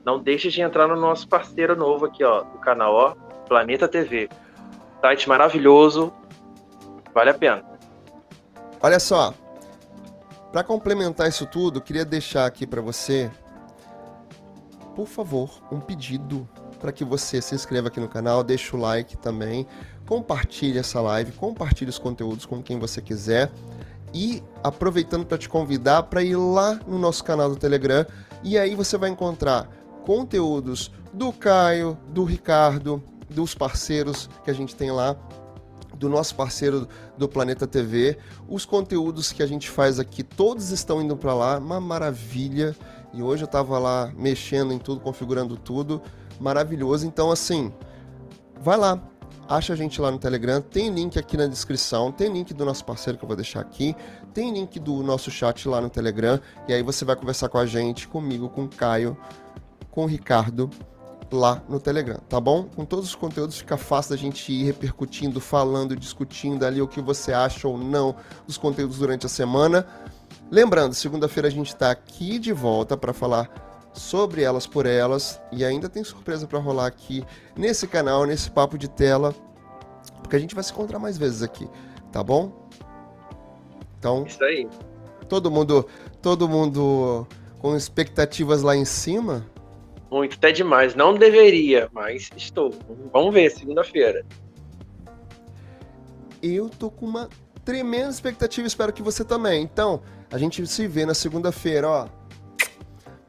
não 0.05 0.19
deixe 0.19 0.49
de 0.49 0.61
entrar 0.61 0.88
no 0.88 0.95
nosso 0.95 1.27
parceiro 1.27 1.75
novo 1.75 2.05
aqui, 2.05 2.23
ó, 2.23 2.43
do 2.43 2.59
canal, 2.59 2.93
ó, 2.93 3.15
Planeta 3.47 3.88
TV. 3.88 4.29
Site 5.01 5.27
maravilhoso, 5.27 6.13
vale 7.13 7.31
a 7.31 7.34
pena. 7.34 7.63
Olha 8.81 8.99
só, 8.99 9.34
para 10.53 10.63
complementar 10.63 11.27
isso 11.27 11.47
tudo, 11.47 11.81
queria 11.81 12.05
deixar 12.05 12.45
aqui 12.45 12.67
para 12.67 12.79
você, 12.79 13.31
por 14.95 15.07
favor, 15.07 15.49
um 15.71 15.79
pedido 15.79 16.47
para 16.79 16.91
que 16.91 17.03
você 17.03 17.41
se 17.41 17.55
inscreva 17.55 17.87
aqui 17.87 17.99
no 17.99 18.07
canal, 18.07 18.43
deixe 18.43 18.75
o 18.75 18.79
like 18.79 19.17
também, 19.17 19.65
compartilhe 20.05 20.77
essa 20.77 21.01
live, 21.01 21.31
compartilhe 21.31 21.89
os 21.89 21.97
conteúdos 21.97 22.45
com 22.45 22.61
quem 22.61 22.77
você 22.77 23.01
quiser. 23.01 23.51
E 24.13 24.43
aproveitando 24.63 25.25
para 25.25 25.39
te 25.39 25.49
convidar 25.49 26.03
para 26.03 26.21
ir 26.21 26.35
lá 26.35 26.79
no 26.85 26.99
nosso 26.99 27.23
canal 27.23 27.49
do 27.49 27.55
Telegram 27.55 28.05
e 28.43 28.55
aí 28.55 28.75
você 28.75 28.95
vai 28.95 29.09
encontrar 29.09 29.67
conteúdos 30.05 30.91
do 31.11 31.33
Caio, 31.33 31.97
do 32.09 32.23
Ricardo, 32.23 33.01
dos 33.27 33.55
parceiros 33.55 34.29
que 34.43 34.51
a 34.51 34.53
gente 34.53 34.75
tem 34.75 34.91
lá 34.91 35.17
do 36.03 36.09
nosso 36.09 36.35
parceiro 36.35 36.85
do 37.17 37.29
Planeta 37.29 37.65
TV. 37.65 38.17
Os 38.47 38.65
conteúdos 38.65 39.31
que 39.31 39.41
a 39.41 39.47
gente 39.47 39.69
faz 39.69 39.99
aqui, 39.99 40.21
todos 40.21 40.69
estão 40.69 41.01
indo 41.01 41.15
para 41.15 41.33
lá, 41.33 41.57
uma 41.57 41.79
maravilha. 41.79 42.75
E 43.13 43.23
hoje 43.23 43.43
eu 43.43 43.45
estava 43.45 43.79
lá 43.79 44.11
mexendo 44.17 44.73
em 44.73 44.79
tudo, 44.79 44.99
configurando 44.99 45.55
tudo. 45.55 46.01
maravilhoso. 46.39 47.07
Então, 47.07 47.31
assim, 47.31 47.71
vai 48.59 48.75
lá, 48.75 49.01
acha 49.47 49.71
a 49.71 49.75
gente 49.77 50.01
lá 50.01 50.11
no 50.11 50.17
Telegram, 50.17 50.59
tem 50.59 50.89
link 50.89 51.17
aqui 51.17 51.37
na 51.37 51.47
descrição, 51.47 52.11
tem 52.11 52.33
link 52.33 52.53
do 52.53 52.65
nosso 52.65 52.83
parceiro 52.83 53.17
que 53.17 53.23
eu 53.23 53.27
vou 53.27 53.37
deixar 53.37 53.61
aqui, 53.61 53.95
tem 54.33 54.51
link 54.51 54.77
do 54.79 55.01
nosso 55.03 55.31
chat 55.31 55.69
lá 55.69 55.79
no 55.79 55.89
Telegram, 55.89 56.37
e 56.67 56.73
aí 56.73 56.83
você 56.83 57.05
vai 57.05 57.15
conversar 57.15 57.47
com 57.47 57.57
a 57.57 57.65
gente, 57.65 58.07
comigo, 58.07 58.49
com 58.49 58.65
o 58.65 58.67
Caio, 58.67 59.15
com 59.89 60.03
o 60.03 60.07
Ricardo 60.07 60.69
lá 61.34 61.61
no 61.67 61.79
Telegram, 61.79 62.19
tá 62.29 62.39
bom? 62.39 62.65
Com 62.75 62.86
todos 62.86 63.05
os 63.05 63.15
conteúdos 63.15 63.57
fica 63.57 63.77
fácil 63.77 64.11
da 64.11 64.17
gente 64.17 64.51
ir 64.51 64.63
repercutindo, 64.65 65.39
falando, 65.39 65.95
discutindo 65.95 66.65
ali 66.65 66.81
o 66.81 66.88
que 66.88 67.01
você 67.01 67.34
acha 67.34 67.67
ou 67.67 67.77
não 67.77 68.15
dos 68.45 68.57
conteúdos 68.57 68.97
durante 68.99 69.25
a 69.25 69.29
semana. 69.29 69.86
Lembrando, 70.51 70.93
segunda-feira 70.93 71.47
a 71.47 71.51
gente 71.51 71.67
está 71.67 71.91
aqui 71.91 72.38
de 72.38 72.53
volta 72.53 72.95
para 72.95 73.13
falar 73.13 73.49
sobre 73.93 74.41
elas 74.41 74.65
por 74.65 74.86
elas 74.86 75.41
e 75.51 75.63
ainda 75.63 75.89
tem 75.89 76.03
surpresa 76.03 76.47
para 76.47 76.59
rolar 76.59 76.88
aqui 76.88 77.23
nesse 77.55 77.88
canal, 77.88 78.25
nesse 78.25 78.49
papo 78.49 78.77
de 78.77 78.88
tela, 78.88 79.34
porque 80.21 80.36
a 80.36 80.39
gente 80.39 80.55
vai 80.55 80.63
se 80.63 80.71
encontrar 80.71 80.99
mais 80.99 81.17
vezes 81.17 81.41
aqui, 81.41 81.67
tá 82.11 82.23
bom? 82.23 82.67
Então, 83.99 84.25
isso 84.25 84.43
aí. 84.43 84.67
Todo 85.29 85.49
mundo, 85.49 85.88
todo 86.21 86.49
mundo 86.49 87.25
com 87.59 87.75
expectativas 87.75 88.61
lá 88.61 88.75
em 88.75 88.86
cima. 88.86 89.45
Muito, 90.14 90.36
até 90.36 90.51
demais. 90.51 90.93
Não 90.93 91.16
deveria, 91.16 91.89
mas 91.91 92.30
estou. 92.38 92.72
Vamos 93.11 93.34
ver 93.34 93.49
segunda-feira. 93.49 94.24
Eu 96.39 96.70
tô 96.70 96.91
com 96.91 97.07
uma 97.07 97.28
tremenda 97.66 98.11
expectativa, 98.11 98.68
espero 98.68 98.93
que 98.93 99.01
você 99.01 99.26
também. 99.26 99.64
Então, 99.64 100.03
a 100.32 100.38
gente 100.38 100.68
se 100.68 100.86
vê 100.86 101.03
na 101.03 101.16
segunda-feira, 101.16 101.89
ó. 101.89 102.07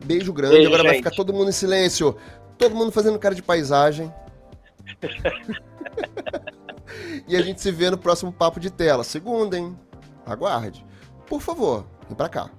Beijo 0.05 0.31
grande. 0.31 0.57
Beijo, 0.57 0.69
Agora 0.69 0.83
gente. 0.83 0.91
vai 0.91 0.99
ficar 0.99 1.13
todo 1.13 1.33
mundo 1.33 1.49
em 1.49 1.53
silêncio. 1.53 2.19
Todo 2.59 2.75
mundo 2.75 2.93
fazendo 2.93 3.19
cara 3.19 3.35
de 3.35 3.43
paisagem. 3.43 4.13
e 7.27 7.35
a 7.35 7.41
gente 7.41 7.63
se 7.63 7.71
vê 7.71 7.91
no 7.91 7.97
próximo 7.97 8.31
papo 8.31 8.61
de 8.61 8.71
tela. 8.71 9.05
Segunda, 9.05 9.57
hein? 9.57 9.75
Aguarde. 10.27 10.85
Por 11.27 11.41
favor, 11.41 11.87
vem 12.07 12.15
pra 12.15 12.29
cá. 12.29 12.51